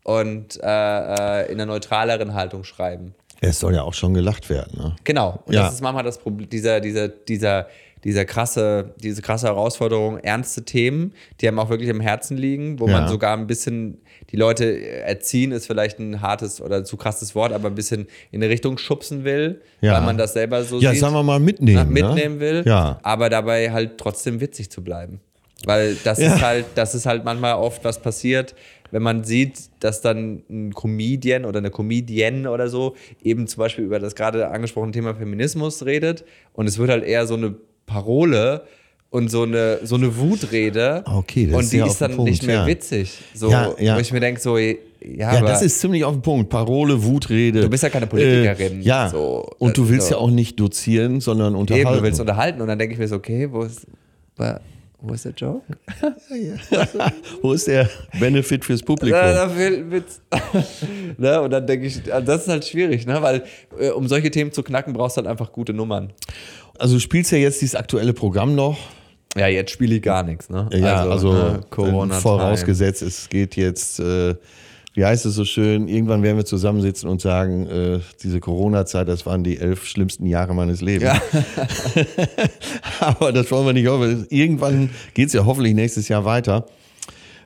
und 0.03 0.59
äh, 0.61 0.67
äh, 0.67 1.45
in 1.51 1.53
einer 1.59 1.65
neutraleren 1.65 2.33
Haltung 2.33 2.63
schreiben. 2.63 3.15
Es 3.41 3.59
soll 3.59 3.73
ja 3.75 3.81
auch 3.81 3.93
schon 3.93 4.13
gelacht 4.13 4.49
werden. 4.49 4.77
Ne? 4.77 4.95
Genau. 5.03 5.41
Und 5.45 5.53
Ja. 5.53 5.63
das 5.63 5.73
ist 5.75 5.81
manchmal 5.81 6.03
das 6.03 6.17
Problem, 6.19 6.49
dieser, 6.49 6.79
dieser, 6.79 7.07
dieser, 7.09 7.67
dieser 8.03 8.25
krasse, 8.25 8.93
diese 8.97 9.21
krasse 9.21 9.47
Herausforderung, 9.47 10.19
ernste 10.19 10.63
Themen, 10.63 11.13
die 11.41 11.47
einem 11.47 11.59
auch 11.59 11.69
wirklich 11.69 11.89
im 11.89 11.99
Herzen 12.01 12.37
liegen, 12.37 12.79
wo 12.79 12.87
Ja. 12.87 12.99
man 12.99 13.07
sogar 13.09 13.35
ein 13.35 13.47
bisschen 13.47 14.01
die 14.31 14.37
Leute 14.37 14.81
erziehen, 14.85 15.51
ist 15.51 15.67
vielleicht 15.67 15.99
ein 15.99 16.21
hartes 16.21 16.61
oder 16.61 16.83
zu 16.83 16.97
krasses 16.97 17.35
Wort, 17.35 17.51
aber 17.53 17.67
ein 17.69 17.75
bisschen 17.75 18.07
in 18.31 18.41
eine 18.43 18.51
Richtung 18.51 18.77
schubsen 18.77 19.23
will, 19.23 19.61
Ja. 19.81 19.93
weil 19.93 20.01
man 20.01 20.17
das 20.17 20.33
selber 20.33 20.63
so 20.63 20.79
Ja, 20.79 20.91
sieht, 20.91 20.99
sagen 21.01 21.13
wir 21.13 21.23
mal 21.23 21.39
na, 21.39 21.45
mitnehmen. 21.45 21.89
mitnehmen 21.93 22.35
ne? 22.35 22.39
will, 22.41 22.63
Ja. 22.65 22.99
aber 23.03 23.29
dabei 23.29 23.71
halt 23.71 23.97
trotzdem 23.97 24.39
witzig 24.41 24.69
zu 24.69 24.83
bleiben. 24.83 25.19
Weil 25.65 25.95
das 26.03 26.19
Ja. 26.19 26.35
ist 26.35 26.41
halt, 26.41 26.65
das 26.75 26.95
ist 26.95 27.05
halt 27.05 27.23
manchmal 27.23 27.55
oft 27.55 27.83
was 27.83 28.01
passiert, 28.01 28.55
wenn 28.91 29.01
man 29.01 29.23
sieht, 29.23 29.59
dass 29.79 30.01
dann 30.01 30.43
ein 30.49 30.73
Comedian 30.73 31.43
oder 31.45 31.57
eine 31.59 31.71
Comedienne 31.71 32.49
oder 32.51 32.69
so 32.69 32.95
eben 33.23 33.47
zum 33.47 33.59
Beispiel 33.59 33.83
über 33.85 33.99
das 33.99 34.15
gerade 34.15 34.47
angesprochene 34.49 34.91
Thema 34.91 35.15
Feminismus 35.15 35.85
redet 35.85 36.23
und 36.53 36.67
es 36.67 36.77
wird 36.77 36.89
halt 36.89 37.03
eher 37.03 37.25
so 37.25 37.33
eine 37.35 37.55
Parole 37.87 38.63
und 39.15 39.29
so 39.29 39.43
eine, 39.43 39.79
so 39.83 39.95
eine 39.95 40.17
Wutrede 40.17 41.03
Okay, 41.05 41.45
das 41.47 41.55
und 41.55 41.61
ist 41.63 41.73
die 41.73 41.77
ja 41.77 41.85
ist 41.87 42.01
dann 42.01 42.15
Punkt, 42.15 42.29
nicht 42.31 42.43
mehr 42.43 42.55
ja. 42.61 42.67
witzig. 42.67 43.11
So, 43.33 43.49
Ja, 43.49 43.73
ja. 43.79 43.95
Wo 43.95 43.99
ich 44.01 44.11
mir 44.11 44.19
denke, 44.19 44.41
so, 44.41 44.57
ja, 44.57 44.75
Ja, 45.01 45.41
das 45.41 45.61
ist 45.61 45.79
ziemlich 45.79 46.03
auf 46.03 46.13
den 46.15 46.21
Punkt. 46.21 46.49
Parole, 46.49 47.01
Wutrede. 47.03 47.61
Du 47.61 47.69
bist 47.69 47.83
ja 47.83 47.89
keine 47.89 48.07
Politikerin, 48.07 48.81
Äh, 48.81 48.83
ja. 48.83 49.09
so. 49.09 49.49
und 49.57 49.77
du 49.77 49.87
willst 49.87 50.07
So. 50.09 50.15
ja 50.15 50.19
auch 50.19 50.29
nicht 50.31 50.59
dozieren, 50.59 51.21
sondern 51.21 51.55
unterhalten. 51.55 51.87
eben, 51.87 51.97
du 51.97 52.03
willst 52.03 52.19
unterhalten 52.19 52.61
und 52.61 52.67
dann 52.67 52.77
denke 52.77 52.93
ich 52.93 52.99
mir 52.99 53.07
so, 53.07 53.15
okay, 53.15 53.47
wo 53.49 53.63
ist, 53.63 53.87
wo 55.01 55.13
ist 55.13 55.25
der 55.25 55.33
Joke? 55.33 55.61
Wo 57.41 57.53
ist 57.53 57.67
der 57.67 57.89
Benefit 58.19 58.65
fürs 58.65 58.81
Publikum? 58.81 59.19
Fehlt 59.55 59.91
Witz. 59.91 60.21
ne? 61.17 61.41
Und 61.41 61.51
dann 61.51 61.67
denke 61.67 61.85
ich, 61.87 62.11
also 62.11 62.25
das 62.25 62.41
ist 62.43 62.47
halt 62.49 62.65
schwierig, 62.65 63.05
ne? 63.05 63.21
weil 63.21 63.43
äh, 63.79 63.89
um 63.91 64.07
solche 64.07 64.31
Themen 64.31 64.51
zu 64.51 64.63
knacken, 64.63 64.93
brauchst 64.93 65.17
du 65.17 65.21
halt 65.21 65.27
einfach 65.27 65.51
gute 65.51 65.73
Nummern. 65.73 66.11
Also 66.79 66.95
du 66.95 66.99
spielst 66.99 67.31
ja 67.31 67.37
jetzt 67.37 67.61
dieses 67.61 67.75
aktuelle 67.75 68.13
Programm 68.13 68.55
noch. 68.55 68.77
Ja, 69.37 69.47
jetzt 69.47 69.71
spiele 69.71 69.95
ich 69.95 70.01
gar 70.01 70.23
nichts, 70.23 70.49
ne? 70.49 70.69
Ja, 70.71 71.03
also, 71.03 71.33
ne, 71.33 71.61
Corona. 71.69 72.15
vorausgesetzt, 72.15 73.01
es 73.01 73.27
geht 73.27 73.57
jetzt, 73.57 73.99
äh, 73.99 74.35
wie 74.93 75.03
heißt 75.03 75.25
es 75.25 75.35
so 75.35 75.43
schön, 75.43 75.89
irgendwann 75.89 76.23
werden 76.23 76.37
wir 76.37 76.45
zusammensitzen 76.45 77.09
und 77.09 77.21
sagen, 77.21 77.67
äh, 77.67 77.99
diese 78.23 78.39
Corona-Zeit, 78.39 79.09
das 79.09 79.25
waren 79.25 79.43
die 79.43 79.57
elf 79.57 79.85
schlimmsten 79.85 80.25
Jahre 80.25 80.55
meines 80.55 80.79
Lebens. 80.79 81.11
Ja. 81.11 81.21
Aber 83.01 83.33
das 83.33 83.51
wollen 83.51 83.65
wir 83.65 83.73
nicht 83.73 83.87
hoffen. 83.87 84.25
Irgendwann 84.29 84.89
geht 85.13 85.27
es 85.27 85.33
ja 85.33 85.45
hoffentlich 85.45 85.75
nächstes 85.75 86.07
Jahr 86.07 86.23
weiter. 86.23 86.65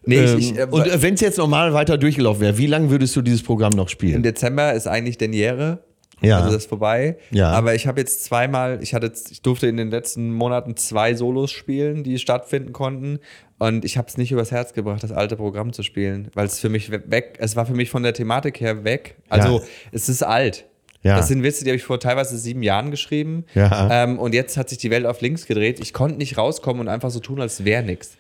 Nee, 0.06 0.18
Ähm, 0.18 0.38
ich, 0.38 0.52
ich, 0.52 0.60
äh, 0.60 0.68
und 0.70 1.02
wenn 1.02 1.16
es 1.16 1.22
jetzt 1.22 1.40
normal 1.40 1.74
weiter 1.74 1.98
durchgelaufen 1.98 2.42
wäre, 2.42 2.58
wie 2.60 2.68
lange 2.68 2.92
würdest 2.92 3.16
du 3.16 3.24
dieses 3.24 3.42
Programm 3.42 3.72
noch 3.72 3.86
Im 3.86 3.90
spielen? 3.90 4.24
Dezember 4.24 4.74
ist 4.74 4.88
eigentlich 4.88 5.18
Derniere. 5.18 5.80
Ja. 6.22 6.38
Also 6.38 6.48
das 6.52 6.64
ist 6.64 6.70
vorbei. 6.70 7.18
Ja. 7.32 7.52
Aber 7.52 7.76
ich 7.76 7.88
habe 7.88 8.00
jetzt 8.02 8.24
zweimal, 8.26 8.80
ich 8.82 8.94
hatte, 8.94 9.12
ich 9.32 9.42
durfte 9.42 9.68
in 9.68 9.78
den 9.78 9.90
letzten 9.90 10.32
Monaten 10.34 10.76
zwei 10.76 11.14
Solos 11.14 11.52
spielen, 11.52 12.04
die 12.04 12.20
stattfinden 12.20 12.74
konnten. 12.74 13.20
Und 13.58 13.84
ich 13.86 13.98
habe 13.98 14.08
es 14.08 14.18
nicht 14.18 14.32
übers 14.32 14.52
Herz 14.52 14.74
gebracht, 14.74 15.04
das 15.04 15.12
alte 15.12 15.36
Programm 15.36 15.74
zu 15.74 15.84
spielen, 15.84 16.30
weil 16.34 16.46
es 16.46 16.60
für 16.60 16.70
mich 16.70 16.92
we- 16.92 17.04
weg, 17.08 17.36
es 17.40 17.56
war 17.56 17.66
für 17.66 17.74
mich 17.74 17.90
von 17.90 18.04
der 18.04 18.14
Thematik 18.14 18.62
her 18.62 18.84
weg. 18.84 19.16
Also 19.30 19.60
Ja. 19.60 19.64
es 19.92 20.08
ist 20.10 20.24
alt. 20.24 20.66
Ja. 21.04 21.16
Das 21.16 21.30
sind 21.30 21.44
Witze, 21.44 21.64
die 21.64 21.70
habe 21.70 21.78
ich 21.78 21.84
vor 21.84 22.00
teilweise 22.00 22.38
sieben 22.38 22.62
Jahren 22.64 22.92
geschrieben. 22.92 23.46
Ja. 23.56 24.04
Ähm, 24.04 24.20
und 24.20 24.34
jetzt 24.34 24.58
hat 24.58 24.68
sich 24.70 24.78
die 24.80 24.92
Welt 24.92 25.06
auf 25.06 25.22
links 25.22 25.46
gedreht. 25.46 25.80
Ich 25.80 25.94
konnte 25.94 26.18
nicht 26.18 26.38
rauskommen 26.38 26.82
und 26.82 26.88
einfach 26.90 27.10
so 27.10 27.20
tun, 27.22 27.40
als 27.40 27.64
wäre 27.64 27.84
nichts. 27.84 28.18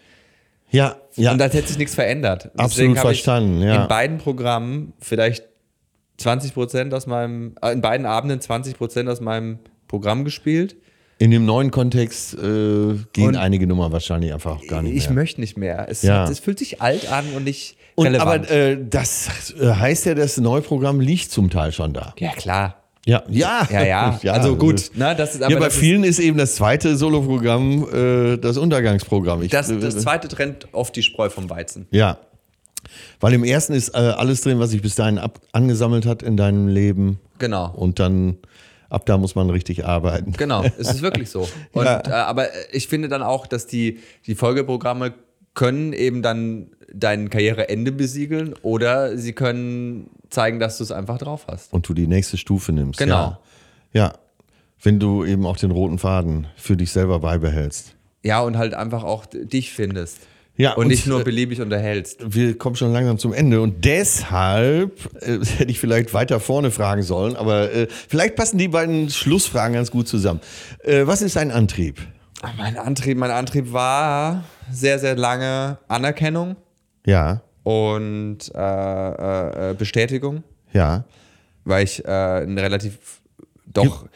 Ja, 0.72 0.98
ja. 1.16 1.32
Und 1.34 1.42
als 1.42 1.54
hätte 1.56 1.68
sich 1.68 1.78
nichts 1.78 1.96
verändert. 1.96 2.46
Absolut 2.56 2.72
Deswegen 2.72 2.98
habe 2.98 3.08
verstanden, 3.10 3.62
ja. 3.62 3.82
In 3.84 3.88
beiden 3.88 4.18
Programmen 4.20 4.94
vielleicht 5.00 5.49
20 6.20 6.54
Prozent 6.54 6.94
aus 6.94 7.08
meinem, 7.08 7.56
äh, 7.62 7.72
in 7.72 7.82
beiden 7.82 8.06
Abenden 8.06 8.40
20 8.42 8.78
Prozent 8.78 9.10
aus 9.10 9.22
meinem 9.22 9.60
Programm 9.88 10.24
gespielt. 10.26 10.76
In 11.18 11.32
dem 11.32 11.46
neuen 11.46 11.70
Kontext 11.72 12.34
äh, 12.36 12.38
gehen 13.12 13.28
Und- 13.30 13.36
einige 13.36 13.68
Nummern 13.68 13.92
wahrscheinlich 13.92 14.34
einfach 14.34 14.66
gar 14.68 14.82
nicht 14.82 14.96
Ich 14.96 15.06
mehr. 15.08 15.16
möchte 15.16 15.42
nicht 15.42 15.58
mehr. 15.58 15.88
Es, 15.90 16.02
Ja. 16.02 16.30
es 16.30 16.40
fühlt 16.40 16.60
sich 16.60 16.82
alt 16.82 17.12
an 17.12 17.26
und 17.36 17.44
nicht 17.44 17.76
Und, 17.96 18.08
relevant. 18.08 18.46
aber 18.48 18.52
äh, 18.52 18.78
das 18.90 19.54
äh, 19.60 19.68
heißt 19.74 20.06
ja, 20.06 20.16
das 20.16 20.38
neue 20.38 20.62
Programm 20.62 21.02
liegt 21.02 21.32
zum 21.32 21.50
Teil 21.50 21.72
schon 21.74 21.94
da. 21.94 22.14
ja, 22.20 22.32
klar. 22.32 22.76
Ja, 23.06 23.24
ja. 23.30 23.68
Ja, 23.72 23.84
ja. 24.22 24.34
also 24.34 24.56
gut. 24.56 24.92
Ne, 24.96 25.16
das 25.16 25.36
ist, 25.36 25.42
aber 25.42 25.52
ja, 25.54 25.60
bei 25.60 25.66
das, 25.66 25.74
ist, 25.74 25.80
vielen 25.80 26.04
ist, 26.04 26.20
eben 26.20 26.38
das 26.38 26.56
zweite 26.56 26.96
Soloprogramm 26.96 27.88
äh, 27.92 28.38
das 28.38 28.58
Untergangsprogramm. 28.58 29.42
Ich, 29.42 29.52
das, 29.52 29.70
äh, 29.70 29.78
das 29.80 29.98
zweite 29.98 30.28
trennt 30.28 30.68
oft 30.74 30.96
die 30.96 31.02
Spreu 31.02 31.30
vom 31.30 31.50
Weizen. 31.50 31.88
Ja. 31.92 32.18
Weil 33.20 33.34
im 33.34 33.44
ersten 33.44 33.74
ist 33.74 33.90
äh, 33.90 33.98
alles 33.98 34.42
drin, 34.42 34.60
was 34.60 34.72
sich 34.72 34.82
bis 34.82 34.96
dahin 34.96 35.18
ab, 35.18 35.40
angesammelt 35.52 36.06
hat 36.06 36.24
in 36.24 36.38
deinem 36.38 36.68
Leben. 36.68 37.20
Genau. 37.38 37.72
Und 37.76 38.00
dann, 38.00 38.38
ab 38.90 39.06
da 39.06 39.18
muss 39.18 39.36
man 39.36 39.50
richtig 39.50 39.86
arbeiten. 39.86 40.34
Genau, 40.34 40.64
es 40.78 40.90
ist 40.92 41.02
wirklich 41.02 41.30
so. 41.30 41.48
Und, 41.74 41.86
Ja. 41.86 42.02
äh, 42.06 42.12
aber 42.12 42.48
ich 42.72 42.88
finde 42.88 43.08
dann 43.10 43.24
auch, 43.24 43.48
dass 43.48 43.68
die, 43.68 44.00
die 44.26 44.36
Folgeprogramme 44.36 45.14
können 45.54 45.94
eben 45.94 46.22
dann 46.22 46.68
dein 46.94 47.30
Karriereende 47.30 47.92
besiegeln 47.92 48.54
oder 48.62 49.18
sie 49.18 49.34
können 49.34 50.10
zeigen, 50.30 50.60
dass 50.60 50.78
du 50.78 50.84
es 50.84 50.92
einfach 50.92 51.18
drauf 51.18 51.46
hast. 51.48 51.72
Und 51.74 51.88
du 51.88 51.94
die 51.94 52.08
nächste 52.08 52.38
Stufe 52.38 52.72
nimmst. 52.72 53.00
Genau. 53.00 53.38
Ja. 53.94 54.06
ja. 54.06 54.14
Wenn 54.82 55.00
du 55.00 55.26
eben 55.26 55.46
auch 55.46 55.58
den 55.58 55.72
roten 55.72 55.98
Faden 56.00 56.48
für 56.56 56.78
dich 56.78 56.92
selber 56.92 57.20
beibehältst. 57.20 57.96
Ja, 58.24 58.42
und 58.42 58.58
halt 58.58 58.74
einfach 58.74 59.04
auch 59.04 59.26
dich 59.26 59.72
findest. 59.72 60.20
Ja, 60.60 60.74
und, 60.74 60.88
nicht 60.88 61.08
nur 61.08 61.22
äh, 61.22 61.24
beliebig 61.24 61.62
unterhältst. 61.62 62.18
Wir 62.36 62.58
kommen 62.58 62.76
schon 62.76 62.92
langsam 62.92 63.18
zum 63.18 63.32
Ende 63.32 63.62
und 63.62 63.86
deshalb 63.86 64.92
äh, 65.22 65.40
hätte 65.58 65.72
ich 65.72 65.80
vielleicht 65.80 66.14
weiter 66.14 66.42
vorne 66.42 66.70
fragen 66.70 67.02
sollen, 67.02 67.38
aber 67.38 67.72
äh, 67.72 67.88
vielleicht 67.90 68.36
passen 68.36 68.58
die 68.58 68.68
beiden 68.68 69.10
Schlussfragen 69.10 69.74
ganz 69.74 69.90
gut 69.90 70.10
zusammen. 70.10 70.42
Äh, 70.84 71.08
was 71.08 71.22
ist 71.22 71.38
dein 71.38 71.52
Antrieb? 71.52 72.02
Mein 72.58 72.78
Antrieb, 72.78 73.18
mein 73.18 73.32
Antrieb 73.32 73.72
war 73.72 74.44
sehr, 74.70 75.00
sehr 75.00 75.16
lange 75.16 75.78
Anerkennung 75.88 76.58
Ja, 77.06 77.42
und 77.64 78.40
äh, 78.54 79.70
äh, 79.72 79.74
Bestätigung. 79.76 80.44
ja, 80.74 81.06
weil 81.64 81.86
ich 81.86 82.06
ein 82.06 82.58
relativ 82.58 83.22
doch 83.66 84.06
äh, 84.06 84.08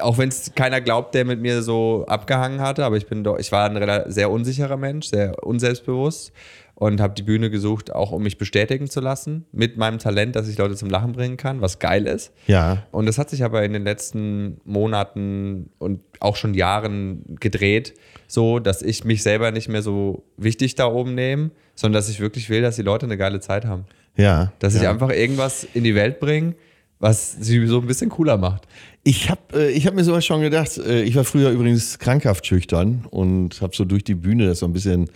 auch 0.00 0.18
wenn 0.18 0.28
es 0.28 0.52
keiner 0.54 0.80
glaubt, 0.80 1.14
der 1.14 1.24
mit 1.24 1.40
mir 1.40 1.62
so 1.62 2.04
abgehangen 2.06 2.60
hatte, 2.60 2.84
aber 2.84 2.96
ich 2.96 3.06
bin 3.06 3.24
doch 3.24 3.38
ich 3.38 3.52
war 3.52 3.68
ein 3.70 4.10
sehr 4.10 4.30
unsicherer 4.30 4.76
Mensch, 4.76 5.08
sehr 5.08 5.42
unselbstbewusst 5.44 6.32
und 6.76 7.00
habe 7.00 7.14
die 7.14 7.22
Bühne 7.22 7.48
gesucht, 7.48 7.94
auch 7.94 8.12
um 8.12 8.22
mich 8.22 8.36
bestätigen 8.36 8.88
zu 8.90 9.00
lassen 9.00 9.46
mit 9.50 9.78
meinem 9.78 9.98
Talent, 9.98 10.36
dass 10.36 10.46
ich 10.46 10.58
Leute 10.58 10.76
zum 10.76 10.90
Lachen 10.90 11.12
bringen 11.12 11.38
kann, 11.38 11.62
was 11.62 11.78
geil 11.78 12.06
ist. 12.06 12.32
ja, 12.46 12.84
Und 12.92 13.06
das 13.06 13.16
hat 13.16 13.30
sich 13.30 13.42
aber 13.44 13.64
in 13.64 13.72
den 13.72 13.82
letzten 13.82 14.60
Monaten 14.64 15.70
und 15.78 16.00
auch 16.20 16.36
schon 16.36 16.52
Jahren 16.52 17.36
gedreht, 17.40 17.94
so 18.28 18.58
dass 18.58 18.82
ich 18.82 19.04
mich 19.04 19.22
selber 19.22 19.52
nicht 19.52 19.68
mehr 19.68 19.82
so 19.82 20.24
wichtig 20.36 20.74
da 20.74 20.86
oben 20.86 21.14
nehme, 21.14 21.50
sondern 21.74 21.98
dass 21.98 22.10
ich 22.10 22.20
wirklich 22.20 22.50
will, 22.50 22.60
dass 22.60 22.76
die 22.76 22.82
Leute 22.82 23.06
eine 23.06 23.16
geile 23.16 23.40
Zeit 23.40 23.64
haben. 23.64 23.86
ja. 24.16 24.52
Dass 24.58 24.74
ich 24.74 24.82
ja. 24.82 24.90
einfach 24.90 25.10
irgendwas 25.10 25.66
in 25.72 25.82
die 25.82 25.94
Welt 25.94 26.20
bringe, 26.20 26.54
was 26.98 27.32
sie 27.32 27.66
so 27.66 27.80
ein 27.80 27.86
bisschen 27.86 28.10
cooler 28.10 28.36
macht. 28.36 28.66
Ich 29.06 29.30
habe 29.30 29.40
äh, 29.54 29.70
ich 29.70 29.86
hab 29.86 29.94
mir 29.94 30.02
sowas 30.02 30.26
schon 30.26 30.40
gedacht. 30.40 30.78
Äh, 30.78 31.02
ich 31.02 31.14
war 31.14 31.22
früher 31.22 31.50
übrigens 31.50 32.00
krankhaft 32.00 32.44
schüchtern 32.44 33.04
und 33.08 33.60
habe 33.62 33.74
so 33.74 33.84
durch 33.84 34.02
die 34.02 34.16
Bühne 34.16 34.48
das 34.48 34.58
so 34.58 34.66
ein 34.66 34.72
bisschen 34.72 35.08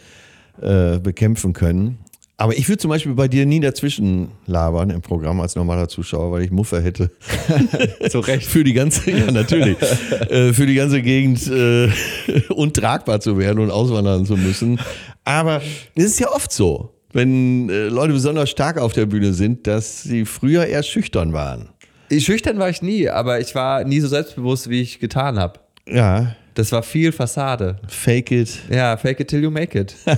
äh, 0.62 1.00
bekämpfen 1.00 1.52
können. 1.54 1.98
Aber 2.36 2.56
ich 2.56 2.68
würde 2.68 2.78
zum 2.78 2.88
Beispiel 2.88 3.14
bei 3.14 3.26
dir 3.26 3.46
nie 3.46 3.58
dazwischen 3.58 4.28
labern 4.46 4.90
im 4.90 5.02
Programm 5.02 5.40
als 5.40 5.56
normaler 5.56 5.88
Zuschauer, 5.88 6.30
weil 6.30 6.44
ich 6.44 6.52
Muffe 6.52 6.80
hätte. 6.80 7.10
Zu 8.08 8.20
Recht. 8.20 8.46
für 8.46 8.62
die 8.62 8.74
ganze, 8.74 9.10
ja 9.10 9.28
natürlich, 9.32 9.76
äh, 10.30 10.52
für 10.52 10.66
die 10.66 10.74
ganze 10.74 11.02
Gegend 11.02 11.48
äh, 11.48 11.90
untragbar 12.50 13.18
zu 13.18 13.38
werden 13.38 13.58
und 13.58 13.72
auswandern 13.72 14.24
zu 14.24 14.36
müssen. 14.36 14.78
Aber 15.24 15.62
es 15.96 16.04
ist 16.04 16.20
ja 16.20 16.30
oft 16.30 16.52
so, 16.52 16.94
wenn 17.12 17.68
äh, 17.68 17.88
Leute 17.88 18.12
besonders 18.12 18.50
stark 18.50 18.78
auf 18.78 18.92
der 18.92 19.06
Bühne 19.06 19.32
sind, 19.32 19.66
dass 19.66 20.04
sie 20.04 20.24
früher 20.24 20.64
eher 20.64 20.84
schüchtern 20.84 21.32
waren. 21.32 21.70
Schüchtern 22.18 22.58
war 22.58 22.68
ich 22.70 22.82
nie, 22.82 23.08
aber 23.08 23.38
ich 23.40 23.54
war 23.54 23.84
nie 23.84 24.00
so 24.00 24.08
selbstbewusst, 24.08 24.68
wie 24.68 24.80
ich 24.82 24.98
getan 24.98 25.38
habe. 25.38 25.60
Ja, 25.88 26.34
Das 26.54 26.72
war 26.72 26.82
viel 26.82 27.12
Fassade. 27.12 27.76
fake 27.88 28.32
it. 28.32 28.58
Ja, 28.68 28.96
fake 28.96 29.20
it 29.20 29.28
till 29.28 29.42
you 29.42 29.50
make 29.50 29.78
it. 29.78 29.94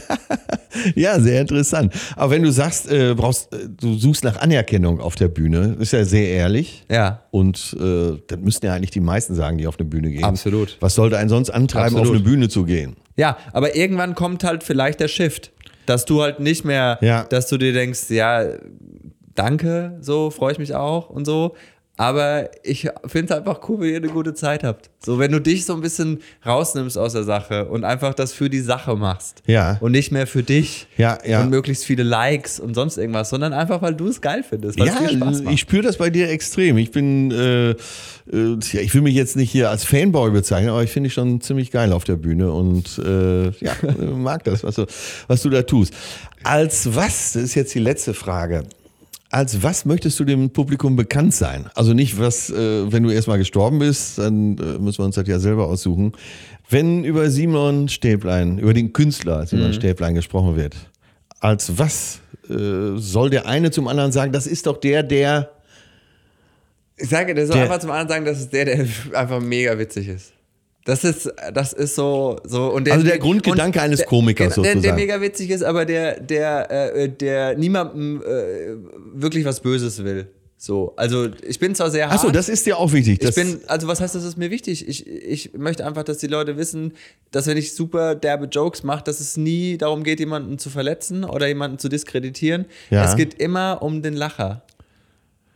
Ja, 0.95 1.21
sehr 1.21 1.43
interessant. 1.43 1.93
Aber 2.17 2.31
wenn 2.33 2.43
du 2.43 2.51
sagst, 2.51 2.91
äh, 2.91 3.15
brauchst, 3.15 3.53
äh, 3.53 3.69
du 3.69 3.95
suchst 3.95 4.25
nach 4.25 4.41
Anerkennung 4.41 5.01
auf 5.01 5.17
der 5.17 5.29
Bühne, 5.29 5.77
ist 5.79 5.93
ja 5.93 6.03
sehr 6.05 6.29
ehrlich. 6.29 6.85
Ja. 6.91 7.23
Und 7.31 7.77
äh, 7.79 8.17
das 8.27 8.39
müssten 8.41 8.65
ja 8.67 8.73
eigentlich 8.75 8.91
die 8.91 9.01
meisten 9.01 9.35
sagen, 9.35 9.59
die 9.59 9.67
auf 9.67 9.79
eine 9.79 9.87
Bühne 9.87 10.11
gehen. 10.11 10.25
Absolut. 10.25 10.79
Was 10.81 10.95
sollte 10.95 11.19
einen 11.19 11.29
sonst 11.29 11.51
antreiben, 11.51 11.97
Absolut. 11.99 12.09
auf 12.09 12.15
eine 12.15 12.25
Bühne 12.25 12.49
zu 12.49 12.65
gehen? 12.65 12.97
Ja, 13.17 13.37
aber 13.53 13.77
irgendwann 13.77 14.15
kommt 14.15 14.45
halt 14.45 14.65
vielleicht 14.65 14.99
der 15.01 15.09
Shift, 15.09 15.53
dass 15.85 16.07
du 16.07 16.23
halt 16.23 16.41
nicht 16.41 16.65
mehr, 16.65 16.97
Ja. 17.03 17.25
dass 17.25 17.49
du 17.49 17.59
dir 17.59 17.75
denkst, 17.75 18.09
ja, 18.09 18.43
danke, 19.35 19.99
so 20.01 20.31
freue 20.31 20.53
ich 20.53 20.59
mich 20.59 20.75
auch 20.75 21.11
und 21.11 21.27
so. 21.27 21.55
Aber 21.99 22.49
ich 22.65 22.89
finde 23.07 23.35
es 23.35 23.39
einfach 23.39 23.69
cool, 23.69 23.81
wenn 23.81 23.91
ihr 23.91 23.97
eine 23.99 24.09
gute 24.09 24.33
Zeit 24.33 24.65
habt. 24.65 24.89
So, 25.05 25.19
wenn 25.19 25.31
du 25.31 25.41
dich 25.41 25.67
so 25.67 25.75
ein 25.75 25.83
bisschen 25.83 26.21
rausnimmst 26.45 26.97
aus 26.97 27.13
der 27.13 27.23
Sache 27.23 27.67
und 27.67 27.85
einfach 27.85 28.15
das 28.15 28.33
für 28.33 28.49
die 28.49 28.61
Sache 28.61 28.97
machst. 28.97 29.43
Ja. 29.47 29.77
Und 29.81 29.93
nicht 29.93 30.11
mehr 30.11 30.27
für 30.27 30.43
dich 30.43 30.87
Ja, 30.97 31.19
ja. 31.27 31.43
und 31.43 31.51
möglichst 31.51 31.85
viele 31.85 32.03
Likes 32.03 32.59
und 32.59 32.75
sonst 32.75 32.97
irgendwas, 32.97 33.29
sondern 33.29 33.53
einfach, 33.53 33.83
weil 33.83 33.95
du 33.95 34.09
es 34.09 34.23
geil 34.23 34.43
findest, 34.49 34.79
Ja, 34.79 34.95
ich 35.51 35.61
spüre 35.61 35.83
das 35.83 35.99
bei 35.99 36.09
dir 36.09 36.31
extrem. 36.31 36.79
Ich 36.79 36.93
bin, 36.93 37.31
äh, 37.31 37.71
äh, 37.71 37.77
ich 38.61 38.95
will 38.95 39.03
mich 39.03 39.15
jetzt 39.15 39.37
nicht 39.37 39.51
hier 39.51 39.69
als 39.69 39.85
Fanboy 39.85 40.31
bezeichnen, 40.31 40.71
aber 40.71 40.83
ich 40.83 40.91
finde 40.91 41.09
dich 41.09 41.15
schon 41.15 41.43
ziemlich 41.43 41.71
geil 41.71 41.93
auf 41.93 42.05
der 42.05 42.17
Bühne 42.17 42.53
und 42.53 42.99
äh, 42.99 43.51
ja, 43.51 43.75
mag 44.17 44.45
das, 44.45 44.65
was 44.65 44.77
du, 44.77 44.87
was 45.29 45.43
du 45.43 45.51
da 45.51 45.63
tust. 45.63 45.93
Als 46.43 46.95
was, 46.95 47.35
das 47.35 47.43
ist 47.43 47.55
jetzt 47.55 47.75
die 47.75 47.81
letzte 47.81 48.15
Frage, 48.15 48.65
als 49.33 49.63
was 49.63 49.85
möchtest 49.85 50.21
du 50.21 50.25
dem 50.25 50.51
Publikum 50.51 50.95
bekannt 50.95 51.35
sein? 51.35 51.69
Also 51.75 51.95
nicht 51.95 52.19
was, 52.21 52.51
äh, 52.51 52.93
wenn 52.93 53.03
du 53.03 53.11
erstmal 53.11 53.39
gestorben 53.39 53.79
bist, 53.81 54.19
dann 54.19 54.59
äh, 54.59 54.79
müssen 54.79 54.99
wir 55.01 55.05
uns 55.07 55.15
das 55.17 55.27
ja 55.27 55.39
selber 55.41 55.67
aussuchen. 55.67 56.13
Wenn 56.69 57.03
über 57.05 57.31
Simon 57.31 57.89
Stäblein, 57.89 58.59
über 58.59 58.75
den 58.75 58.93
Künstler 58.93 59.47
Simon 59.47 59.69
Mhm. 59.69 59.73
Stäblein 59.75 60.15
gesprochen 60.15 60.57
wird, 60.57 60.77
als 61.41 61.79
was 61.79 62.21
äh, 62.49 62.97
soll 62.97 63.31
der 63.31 63.47
eine 63.47 63.71
zum 63.71 63.89
anderen 63.89 64.13
sagen, 64.13 64.33
das 64.33 64.47
ist 64.47 64.67
doch 64.67 64.79
der, 64.79 65.03
der 65.03 65.51
Ich 66.97 67.09
sage, 67.09 67.35
der 67.35 67.47
soll 67.47 67.57
Der- 67.57 67.65
einfach 67.65 67.79
zum 67.81 67.91
anderen 67.91 68.09
sagen, 68.09 68.25
das 68.27 68.39
ist 68.41 68.53
der, 68.53 68.65
der 68.67 68.87
einfach 69.15 69.41
mega 69.41 69.79
witzig 69.79 70.09
ist. 70.09 70.33
Das 70.85 71.05
ist, 71.05 71.33
das 71.55 71.73
ist 71.73 71.95
so, 71.95 72.37
so 72.45 72.73
und 72.73 72.85
der, 72.87 72.95
Also 72.95 73.07
der 73.07 73.19
Grundgedanke 73.19 73.81
eines 73.81 73.99
der- 74.01 74.07
Komikers 74.09 74.55
der, 74.55 74.63
der, 74.65 74.73
der 74.73 74.81
sozusagen. 74.83 75.01
mega 75.01 75.21
witzig 75.21 75.51
ist, 75.51 75.63
aber 75.63 75.85
der, 75.85 76.19
der, 76.21 76.71
äh, 76.97 77.09
der 77.09 77.57
niemandem 77.57 78.21
äh, 78.21 78.75
wirklich 79.15 79.45
was 79.45 79.61
Böses 79.61 80.03
will. 80.03 80.27
So, 80.57 80.93
also 80.97 81.29
ich 81.47 81.59
bin 81.59 81.75
zwar 81.75 81.91
sehr 81.91 82.05
hart. 82.09 82.15
Achso, 82.21 82.31
das 82.31 82.49
ist 82.49 82.67
dir 82.67 82.79
auch 82.79 82.93
wichtig. 82.93 83.21
ich 83.21 83.35
bin, 83.35 83.61
also 83.67 83.89
was 83.89 84.01
heißt, 84.01 84.15
das 84.15 84.23
ist 84.23 84.39
mir 84.39 84.51
wichtig? 84.53 84.87
Ich, 84.89 85.07
ich 85.09 85.55
möchte 85.55 85.85
einfach, 85.85 86.05
dass 86.05 86.19
die 86.19 86.29
Leute 86.29 86.57
wissen, 86.57 86.93
dass 87.33 87.49
wenn 87.49 87.57
ich 87.57 87.75
super 87.75 88.15
derbe 88.15 88.45
Jokes 88.47 88.85
mache, 88.85 89.03
dass 89.03 89.19
es 89.19 89.37
nie 89.37 89.77
darum 89.77 90.05
geht, 90.05 90.21
jemanden 90.21 90.59
zu 90.59 90.71
verletzen 90.71 91.25
oder 91.25 91.49
jemanden 91.49 91.79
zu 91.79 91.89
diskreditieren. 91.89 92.67
Ja. 92.91 93.05
Es 93.05 93.17
geht 93.17 93.35
immer 93.43 93.83
um 93.83 94.03
den 94.03 94.15
Lacher. 94.15 94.63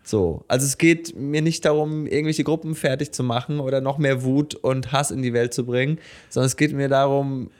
So, 0.07 0.44
also 0.46 0.64
es 0.64 0.78
geht 0.78 1.16
mir 1.16 1.42
nicht 1.42 1.64
darum, 1.64 2.07
irgendwelche 2.07 2.44
Gruppen 2.44 2.76
fertig 2.76 3.11
zu 3.11 3.24
machen 3.24 3.59
oder 3.59 3.80
noch 3.80 3.98
mehr 3.98 4.22
Wut 4.22 4.54
und 4.54 4.92
Hass 4.92 5.11
in 5.11 5.20
die 5.20 5.32
Welt 5.32 5.52
zu 5.52 5.66
bringen, 5.66 5.98
sondern 6.30 6.46
es 6.46 6.57
geht 6.57 6.72
mir 6.72 6.88
darum, 6.88 7.50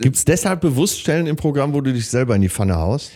Gibt 0.00 0.16
es 0.16 0.24
deshalb 0.24 0.62
bewusst 0.62 0.98
Stellen 0.98 1.26
im 1.26 1.36
Programm, 1.36 1.72
wo 1.72 1.80
du 1.80 1.92
dich 1.92 2.08
selber 2.08 2.34
in 2.34 2.42
die 2.42 2.48
Pfanne 2.48 2.76
haust? 2.76 3.12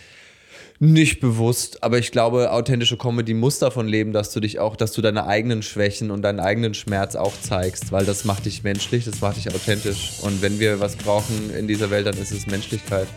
Nicht 0.78 1.20
bewusst, 1.20 1.82
aber 1.82 1.98
ich 1.98 2.10
glaube, 2.10 2.52
authentische 2.52 2.96
Comedy 2.96 3.34
muss 3.34 3.58
davon 3.58 3.86
leben, 3.86 4.12
dass 4.12 4.32
du 4.32 4.40
dich 4.40 4.58
auch, 4.58 4.76
dass 4.76 4.92
du 4.92 5.02
deine 5.02 5.26
eigenen 5.26 5.62
Schwächen 5.62 6.10
und 6.10 6.22
deinen 6.22 6.40
eigenen 6.40 6.72
Schmerz 6.72 7.16
auch 7.16 7.34
zeigst, 7.40 7.92
weil 7.92 8.06
das 8.06 8.24
macht 8.24 8.46
dich 8.46 8.62
menschlich, 8.62 9.04
das 9.04 9.20
macht 9.20 9.36
dich 9.36 9.54
authentisch. 9.54 10.20
Und 10.22 10.40
wenn 10.40 10.58
wir 10.58 10.80
was 10.80 10.96
brauchen 10.96 11.50
in 11.54 11.66
dieser 11.66 11.90
Welt, 11.90 12.06
dann 12.06 12.16
ist 12.16 12.32
es 12.32 12.46
Menschlichkeit. 12.46 13.08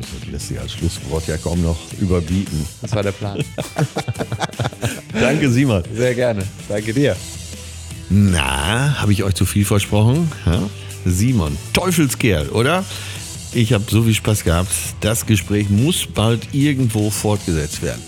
Das 0.00 0.30
lässt 0.30 0.48
sich 0.48 0.60
als 0.60 0.72
Schlusswort 0.72 1.26
ja 1.26 1.36
kaum 1.36 1.62
noch 1.62 1.78
überbieten. 2.00 2.66
Das 2.82 2.92
war 2.92 3.02
der 3.02 3.12
Plan. 3.12 3.42
Danke, 5.12 5.50
Simon. 5.50 5.82
Sehr 5.94 6.14
gerne. 6.14 6.44
Danke 6.68 6.92
dir. 6.92 7.16
Na, 8.10 9.00
habe 9.00 9.12
ich 9.12 9.22
euch 9.22 9.34
zu 9.34 9.44
viel 9.44 9.64
versprochen? 9.64 10.30
Ja? 10.46 10.62
Simon, 11.04 11.56
Teufelskerl, 11.72 12.48
oder? 12.48 12.84
Ich 13.52 13.72
habe 13.72 13.84
so 13.88 14.02
viel 14.02 14.14
Spaß 14.14 14.44
gehabt. 14.44 14.70
Das 15.00 15.26
Gespräch 15.26 15.70
muss 15.70 16.06
bald 16.06 16.48
irgendwo 16.52 17.10
fortgesetzt 17.10 17.82
werden. 17.82 18.02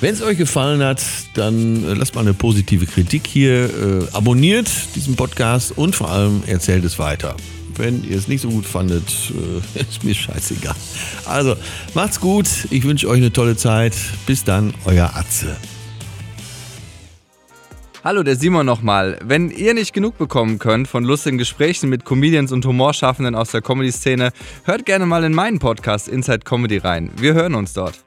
Wenn 0.00 0.14
es 0.14 0.22
euch 0.22 0.38
gefallen 0.38 0.82
hat, 0.82 1.02
dann 1.34 1.84
äh, 1.84 1.94
lasst 1.94 2.14
mal 2.14 2.20
eine 2.20 2.32
positive 2.32 2.86
Kritik 2.86 3.26
hier, 3.26 3.64
äh, 3.64 4.06
abonniert 4.12 4.70
diesen 4.94 5.16
Podcast 5.16 5.76
und 5.76 5.96
vor 5.96 6.10
allem 6.10 6.42
erzählt 6.46 6.84
es 6.84 6.98
weiter. 7.00 7.36
Wenn 7.78 8.02
ihr 8.04 8.16
es 8.16 8.28
nicht 8.28 8.42
so 8.42 8.50
gut 8.50 8.66
fandet, 8.66 9.04
äh, 9.30 9.80
ist 9.80 10.04
mir 10.04 10.14
scheißegal. 10.14 10.74
Also, 11.24 11.56
macht's 11.94 12.20
gut. 12.20 12.46
Ich 12.70 12.84
wünsche 12.84 13.08
euch 13.08 13.18
eine 13.18 13.32
tolle 13.32 13.56
Zeit. 13.56 13.94
Bis 14.26 14.44
dann, 14.44 14.74
euer 14.84 15.12
Atze. 15.14 15.56
Hallo, 18.04 18.22
der 18.22 18.36
Simon 18.36 18.66
nochmal. 18.66 19.18
Wenn 19.22 19.50
ihr 19.50 19.74
nicht 19.74 19.92
genug 19.92 20.18
bekommen 20.18 20.58
könnt 20.58 20.88
von 20.88 21.04
lustigen 21.04 21.38
Gesprächen 21.38 21.88
mit 21.88 22.04
Comedians 22.04 22.52
und 22.52 22.64
Humorschaffenden 22.64 23.34
aus 23.34 23.50
der 23.50 23.62
Comedy-Szene, 23.62 24.30
hört 24.64 24.86
gerne 24.86 25.06
mal 25.06 25.24
in 25.24 25.34
meinen 25.34 25.58
Podcast 25.58 26.08
Inside 26.08 26.40
Comedy 26.40 26.78
rein. 26.78 27.10
Wir 27.16 27.34
hören 27.34 27.54
uns 27.54 27.72
dort. 27.72 28.04